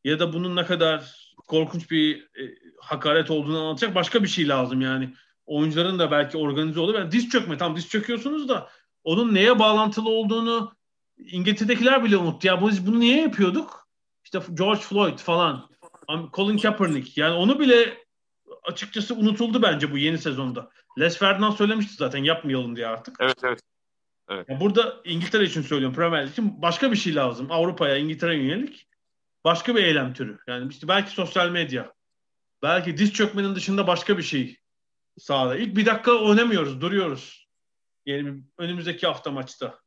ya 0.04 0.20
da 0.20 0.34
bunun 0.34 0.56
ne 0.56 0.66
kadar 0.66 1.16
korkunç 1.48 1.92
bir 1.92 2.22
e, 2.22 2.56
hakaret 2.82 3.32
olduğunu 3.32 3.60
anlatacak 3.60 3.96
başka 3.96 4.24
bir 4.24 4.28
şey 4.28 4.48
lazım 4.48 4.82
yani. 4.82 5.14
Oyuncuların 5.46 6.00
da 6.00 6.12
belki 6.12 6.38
organize 6.38 6.80
olur. 6.80 6.96
Yani 6.96 7.12
diz 7.12 7.30
çökme. 7.30 7.58
Tam 7.58 7.76
diz 7.76 7.90
çöküyorsunuz 7.90 8.50
da 8.50 8.70
onun 9.04 9.34
neye 9.34 9.60
bağlantılı 9.60 10.10
olduğunu 10.10 10.74
İngiltere'dekiler 11.18 12.04
bile 12.04 12.18
unuttu. 12.18 12.48
Ya 12.48 12.68
biz 12.68 12.88
bunu 12.88 13.00
niye 13.00 13.22
yapıyorduk? 13.22 13.88
İşte 14.24 14.40
George 14.54 14.82
Floyd 14.82 15.20
falan. 15.20 15.70
Colin 16.34 16.58
Kaepernick. 16.58 17.22
Yani 17.22 17.34
onu 17.34 17.60
bile 17.60 17.98
açıkçası 18.64 19.16
unutuldu 19.16 19.62
bence 19.62 19.92
bu 19.92 19.98
yeni 19.98 20.18
sezonda. 20.18 20.70
Les 21.00 21.18
Ferdinand 21.18 21.54
söylemişti 21.54 21.94
zaten 21.94 22.24
yapmayalım 22.24 22.76
diye 22.76 22.88
artık. 22.88 23.16
Evet 23.20 23.38
evet. 23.44 23.62
evet. 24.30 24.50
Yani 24.50 24.60
burada 24.60 24.96
İngiltere 25.06 25.44
için 25.44 25.62
söylüyorum 25.62 25.96
Premier 25.96 26.20
League 26.20 26.32
için 26.32 26.62
başka 26.62 26.92
bir 26.92 26.98
şey 26.98 27.16
lazım. 27.16 27.52
Avrupa'ya, 27.52 27.98
İngiltere'ye 27.98 28.44
yönelik 28.44 28.88
başka 29.46 29.76
bir 29.76 29.84
eylem 29.84 30.14
türü. 30.14 30.40
Yani 30.48 30.72
işte 30.72 30.88
belki 30.88 31.12
sosyal 31.12 31.50
medya. 31.50 31.94
Belki 32.62 32.98
diz 32.98 33.14
çökmenin 33.14 33.56
dışında 33.56 33.88
başka 33.88 34.18
bir 34.18 34.24
şey 34.24 34.58
sahada. 35.18 35.56
İlk 35.56 35.76
bir 35.76 35.86
dakika 35.86 36.12
oynamıyoruz, 36.12 36.82
duruyoruz. 36.82 37.39
Yani 38.10 38.44
önümüzdeki 38.58 39.08
hafta 39.08 39.32
maçta 39.32 39.80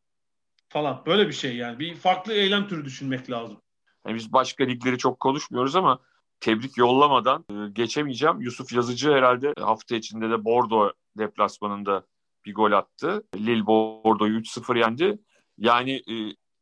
falan. 0.68 1.03
Böyle 1.07 1.29
bir 1.29 1.33
şey 1.33 1.57
yani. 1.57 1.79
Bir 1.79 1.95
farklı 1.95 2.33
eylem 2.33 2.68
türü 2.68 2.85
düşünmek 2.85 3.31
lazım. 3.31 3.61
Yani 4.07 4.16
biz 4.16 4.33
başka 4.33 4.64
ligleri 4.64 4.99
çok 4.99 5.20
konuşmuyoruz 5.20 5.77
ama 5.77 5.99
tebrik 6.41 6.77
yollamadan 6.77 7.45
e, 7.51 7.70
geçemeyeceğim. 7.73 8.41
Yusuf 8.41 8.73
Yazıcı 8.73 9.12
herhalde 9.12 9.53
hafta 9.61 9.97
içinde 9.97 10.31
de 10.31 10.45
Bordo 10.45 10.93
deplasmanında 11.18 12.07
bir 12.47 12.55
gol 12.55 12.73
attı. 12.73 13.23
Lille 13.37 13.66
Bordeaux'u 13.66 14.61
3-0 14.61 14.79
yendi. 14.79 15.18
Yani 15.59 15.93
e, 15.93 16.14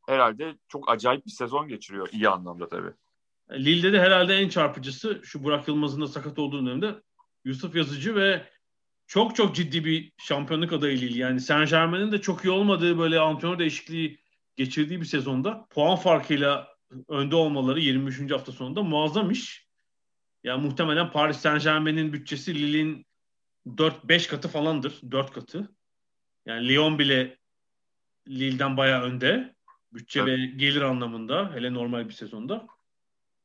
herhalde 0.09 0.55
çok 0.69 0.91
acayip 0.91 1.27
bir 1.27 1.31
sezon 1.31 1.69
geçiriyor 1.69 2.09
iyi 2.13 2.29
anlamda 2.29 2.69
tabii. 2.69 2.93
Lille'de 3.51 3.93
de 3.93 4.01
herhalde 4.01 4.35
en 4.35 4.49
çarpıcısı 4.49 5.21
şu 5.25 5.45
Burak 5.45 5.69
Yılmaz'ın 5.69 6.01
da 6.01 6.07
sakat 6.07 6.39
olduğu 6.39 6.67
dönemde 6.67 6.95
Yusuf 7.45 7.77
Yazıcı 7.77 8.15
ve 8.15 8.47
çok 9.11 9.37
çok 9.37 9.55
ciddi 9.55 9.85
bir 9.85 10.13
şampiyonluk 10.19 10.73
adayı 10.73 11.01
Lille. 11.01 11.19
Yani 11.19 11.41
Saint 11.41 11.71
Germain'in 11.71 12.13
de 12.13 12.21
çok 12.21 12.45
iyi 12.45 12.51
olmadığı 12.51 12.99
böyle 12.99 13.21
antrenör 13.21 13.59
değişikliği 13.59 14.21
geçirdiği 14.57 15.01
bir 15.01 15.07
sezonda 15.07 15.67
puan 15.71 15.97
farkıyla 15.97 16.69
önde 17.09 17.37
olmaları 17.37 17.81
23. 17.81 18.31
hafta 18.31 18.53
sonunda 18.53 18.83
muazzam 18.83 19.31
iş. 19.31 19.67
Yani 20.45 20.67
muhtemelen 20.67 21.11
Paris 21.11 21.37
Saint 21.37 21.63
Germain'in 21.63 22.13
bütçesi 22.13 22.55
Lille'in 22.55 23.07
4-5 23.67 24.29
katı 24.29 24.49
falandır. 24.49 25.01
4 25.11 25.33
katı. 25.33 25.75
Yani 26.47 26.69
Lyon 26.69 26.99
bile 26.99 27.39
Lille'den 28.29 28.77
bayağı 28.77 29.03
önde. 29.03 29.55
Bütçe 29.93 30.21
evet. 30.21 30.39
ve 30.39 30.47
gelir 30.47 30.83
anlamında. 30.83 31.55
Hele 31.55 31.75
normal 31.75 32.09
bir 32.09 32.15
sezonda. 32.15 32.67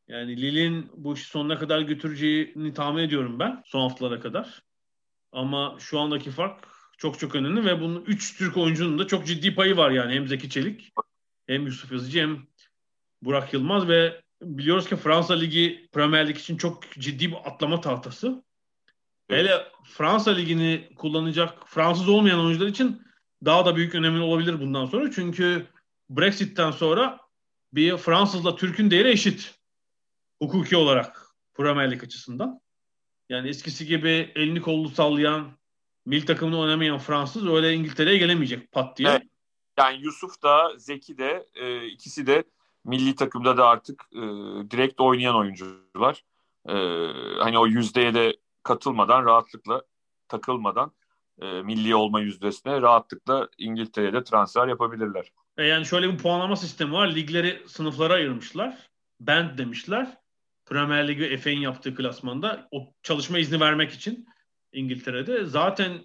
Yani 0.08 0.42
Lille'in 0.42 0.92
bu 0.96 1.14
işi 1.14 1.26
sonuna 1.26 1.60
kadar 1.60 1.82
götüreceğini 1.82 2.74
tahmin 2.74 3.04
ediyorum 3.04 3.40
ben. 3.40 3.64
Son 3.66 3.82
haftalara 3.82 4.20
kadar. 4.20 4.66
Ama 5.36 5.76
şu 5.80 6.00
andaki 6.00 6.32
fark 6.32 6.68
çok 6.98 7.20
çok 7.20 7.36
önemli 7.36 7.66
ve 7.66 7.82
bunun 7.82 8.06
3 8.06 8.38
Türk 8.38 8.58
oyuncunun 8.58 9.00
da 9.00 9.08
çok 9.08 9.28
ciddi 9.28 9.56
payı 9.56 9.78
var 9.78 9.92
yani. 9.92 10.14
Hem 10.14 10.28
Zeki 10.28 10.50
Çelik, 10.50 10.94
hem 11.48 11.66
Yusuf 11.66 11.92
Yazıcı, 11.92 12.20
hem 12.20 12.48
Burak 13.22 13.54
Yılmaz 13.54 13.88
ve 13.88 14.22
biliyoruz 14.42 14.90
ki 14.90 14.96
Fransa 14.96 15.34
Ligi 15.34 15.90
Premier 15.92 16.28
Lig 16.28 16.38
için 16.38 16.58
çok 16.58 16.92
ciddi 16.92 17.32
bir 17.32 17.38
atlama 17.46 17.82
tahtası. 17.82 18.44
Hele 19.30 19.66
Fransa 19.84 20.32
Ligi'ni 20.32 20.90
kullanacak 20.96 21.54
Fransız 21.68 22.10
olmayan 22.10 22.40
oyuncular 22.40 22.68
için 22.68 23.02
daha 23.46 23.66
da 23.66 23.76
büyük 23.76 23.96
önemli 23.96 24.22
olabilir 24.22 24.62
bundan 24.62 24.86
sonra. 24.86 25.12
Çünkü 25.12 25.68
Brexit'ten 26.10 26.72
sonra 26.72 27.20
bir 27.74 27.98
Fransızla 27.98 28.56
Türk'ün 28.56 28.92
değeri 28.92 29.10
eşit. 29.10 29.56
Hukuki 30.42 30.78
olarak 30.78 31.28
Premier 31.54 31.92
Lig 31.92 32.04
açısından. 32.04 32.65
Yani 33.30 33.50
eskisi 33.50 33.86
gibi 33.86 34.32
elini 34.36 34.62
kolunu 34.62 34.90
sallayan, 34.90 35.52
mil 36.06 36.26
takımını 36.26 36.60
oynamayan 36.60 36.98
Fransız 36.98 37.48
öyle 37.48 37.74
İngiltere'ye 37.74 38.18
gelemeyecek 38.18 38.72
pat 38.72 38.98
diye. 38.98 39.10
Evet. 39.10 39.24
Yani 39.78 39.98
Yusuf 40.02 40.44
da 40.44 40.72
Zeki 40.78 41.18
de 41.18 41.46
e, 41.56 41.86
ikisi 41.86 42.28
de 42.28 42.44
milli 42.86 43.16
takımda 43.16 43.58
da 43.58 43.68
artık 43.68 44.04
e, 44.14 44.22
direkt 44.72 45.02
oynayan 45.02 45.36
oyuncular. 45.36 46.24
E, 46.70 46.74
hani 47.40 47.60
o 47.60 47.68
yüzdeye 47.68 48.14
de 48.14 48.36
katılmadan 48.64 49.26
rahatlıkla 49.26 49.82
takılmadan 50.28 50.92
e, 51.42 51.46
milli 51.62 51.96
olma 51.96 52.22
yüzdesine 52.22 52.82
rahatlıkla 52.82 53.50
İngiltere'de 53.58 54.24
transfer 54.24 54.68
yapabilirler. 54.68 55.32
E 55.58 55.64
yani 55.64 55.86
şöyle 55.86 56.14
bir 56.14 56.18
puanlama 56.18 56.56
sistemi 56.56 56.92
var. 56.92 57.16
Ligleri 57.16 57.64
sınıflara 57.68 58.14
ayırmışlar. 58.14 58.78
Band 59.20 59.58
demişler. 59.58 60.18
Premier 60.66 61.08
Lig 61.08 61.20
ve 61.20 61.38
FA'nin 61.38 61.60
yaptığı 61.60 61.96
klasmanda 61.96 62.68
o 62.72 62.94
çalışma 63.04 63.40
izni 63.40 63.60
vermek 63.60 63.92
için 63.92 64.28
İngiltere'de. 64.72 65.46
Zaten 65.46 66.02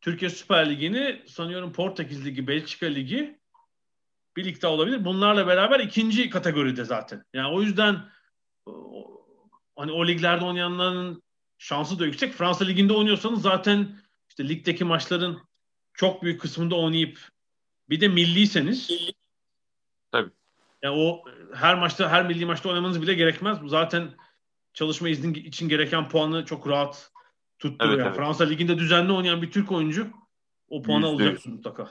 Türkiye 0.00 0.30
Süper 0.30 0.70
Ligi'ni 0.70 1.22
sanıyorum 1.26 1.72
Portekiz 1.72 2.26
Ligi, 2.26 2.46
Belçika 2.46 2.86
Ligi 2.86 3.38
bir 4.36 4.44
ligde 4.44 4.66
olabilir. 4.66 5.04
Bunlarla 5.04 5.46
beraber 5.46 5.80
ikinci 5.80 6.30
kategoride 6.30 6.84
zaten. 6.84 7.24
Yani 7.34 7.54
o 7.54 7.62
yüzden 7.62 8.08
hani 9.76 9.92
o 9.92 10.06
liglerde 10.06 10.44
oynayanların 10.44 11.22
şansı 11.58 11.98
da 11.98 12.06
yüksek. 12.06 12.32
Fransa 12.32 12.64
Ligi'nde 12.64 12.92
oynuyorsanız 12.92 13.42
zaten 13.42 13.98
işte 14.28 14.48
ligdeki 14.48 14.84
maçların 14.84 15.40
çok 15.94 16.22
büyük 16.22 16.40
kısmında 16.40 16.74
oynayıp 16.74 17.28
bir 17.88 18.00
de 18.00 18.08
milliyseniz. 18.08 18.90
Yani 20.82 20.96
o 20.96 21.24
her 21.54 21.78
maçta 21.78 22.10
her 22.10 22.26
milli 22.26 22.46
maçta 22.46 22.68
oynamanız 22.68 23.02
bile 23.02 23.14
gerekmez. 23.14 23.58
Zaten 23.66 24.10
çalışma 24.74 25.08
izni 25.08 25.38
için 25.38 25.68
gereken 25.68 26.08
puanı 26.08 26.44
çok 26.44 26.68
rahat 26.68 27.10
tutturuyor. 27.58 27.94
Evet, 27.94 28.04
yani. 28.04 28.08
evet. 28.08 28.16
Fransa 28.16 28.44
Ligi'nde 28.44 28.78
düzenli 28.78 29.12
oynayan 29.12 29.42
bir 29.42 29.50
Türk 29.50 29.72
oyuncu 29.72 30.10
o 30.68 30.82
puanı 30.82 31.06
alacak 31.06 31.46
mutlaka. 31.46 31.90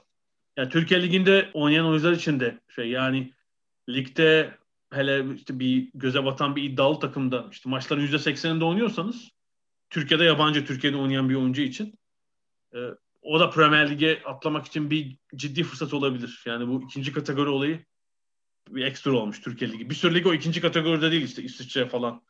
Yani 0.57 0.69
Türkiye 0.69 1.01
Ligi'nde 1.01 1.49
oynayan 1.53 1.85
oyuncular 1.85 2.11
için 2.11 2.39
de 2.39 2.59
şey 2.75 2.89
yani 2.89 3.33
ligde 3.89 4.57
hele 4.93 5.35
işte 5.35 5.59
bir 5.59 5.89
göze 5.93 6.25
batan 6.25 6.55
bir 6.55 6.63
iddialı 6.63 6.99
takımda 6.99 7.47
işte 7.51 7.69
maçların 7.69 8.07
%80'inde 8.07 8.63
oynuyorsanız 8.63 9.29
Türkiye'de 9.89 10.23
yabancı 10.23 10.65
Türkiye'de 10.65 10.97
oynayan 10.97 11.29
bir 11.29 11.35
oyuncu 11.35 11.61
için 11.61 11.99
e, 12.75 12.79
o 13.21 13.39
da 13.39 13.49
Premier 13.49 13.89
Lig'e 13.89 14.23
atlamak 14.25 14.65
için 14.65 14.89
bir 14.89 15.17
ciddi 15.35 15.63
fırsat 15.63 15.93
olabilir. 15.93 16.43
Yani 16.45 16.67
bu 16.67 16.83
ikinci 16.83 17.13
kategori 17.13 17.49
olayı 17.49 17.85
bir 18.69 18.85
ekstra 18.85 19.11
olmuş 19.11 19.41
Türkiye 19.41 19.71
Ligi. 19.71 19.89
Bir 19.89 19.95
sürü 19.95 20.15
lig 20.15 20.27
o 20.27 20.33
ikinci 20.33 20.61
kategoride 20.61 21.11
değil 21.11 21.23
işte 21.23 21.43
İsviçre 21.43 21.89
falan. 21.89 22.21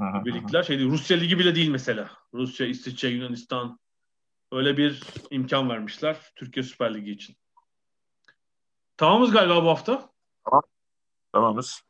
birlikler 0.00 0.62
şey 0.62 0.78
değil. 0.78 0.90
Rusya 0.90 1.16
Ligi 1.16 1.38
bile 1.38 1.54
değil 1.54 1.68
mesela. 1.68 2.10
Rusya, 2.34 2.66
İsviçre, 2.66 3.08
Yunanistan 3.08 3.78
öyle 4.52 4.76
bir 4.76 5.02
imkan 5.30 5.68
vermişler 5.68 6.16
Türkiye 6.36 6.62
Süper 6.62 6.94
Ligi 6.94 7.10
için. 7.10 7.36
Tamamız 8.96 9.30
galiba 9.30 9.64
bu 9.64 9.68
hafta. 9.68 10.10
Tamam. 10.44 10.62
Tamamız. 11.32 11.82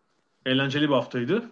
Eğlenceli 0.47 0.89
bir 0.89 0.95
haftaydı. 0.95 1.51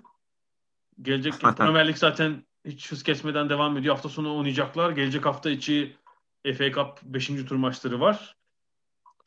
Gelecek 1.03 1.41
Premier 1.57 1.89
Lig 1.89 1.97
zaten 1.97 2.47
hiç 2.65 2.93
hız 2.93 3.03
kesmeden 3.03 3.49
devam 3.49 3.77
ediyor. 3.77 3.95
Hafta 3.95 4.09
sonu 4.09 4.37
oynayacaklar. 4.39 4.91
Gelecek 4.91 5.27
hafta 5.27 5.51
içi 5.51 5.97
FA 6.45 6.73
Cup 6.73 7.03
5. 7.03 7.27
tur 7.27 7.57
maçları 7.57 8.01
var. 8.01 8.38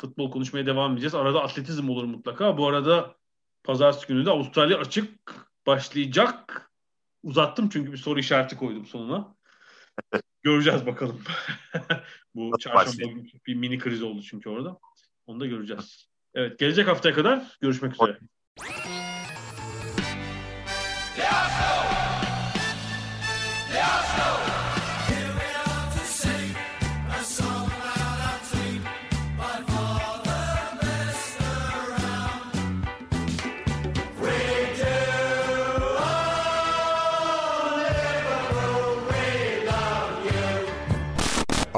Futbol 0.02 0.32
konuşmaya 0.32 0.66
devam 0.66 0.94
edeceğiz. 0.94 1.16
Arada 1.16 1.44
atletizm 1.44 1.90
olur 1.90 2.04
mutlaka. 2.04 2.58
Bu 2.58 2.68
arada 2.68 3.16
pazartesi 3.64 4.08
günü 4.08 4.26
de 4.26 4.30
Avustralya 4.30 4.78
açık 4.78 5.36
başlayacak. 5.68 6.72
Uzattım 7.24 7.70
çünkü 7.70 7.92
bir 7.92 7.98
soru 7.98 8.20
işareti 8.20 8.58
koydum 8.58 8.86
sonuna. 8.86 9.36
Göreceğiz 10.44 10.86
bakalım. 10.86 11.22
Bu 12.36 12.58
çarşamba 12.60 13.22
bir 13.48 13.56
mini 13.56 13.80
kriz 13.80 14.04
oldu 14.04 14.22
çünkü 14.22 14.50
orada. 14.50 14.80
Onu 15.26 15.40
da 15.40 15.46
göreceğiz. 15.46 16.08
Evet 16.34 16.60
gelecek 16.60 16.88
haftaya 16.88 17.16
kadar 17.16 17.58
görüşmek 17.62 17.94
üzere. 17.94 18.20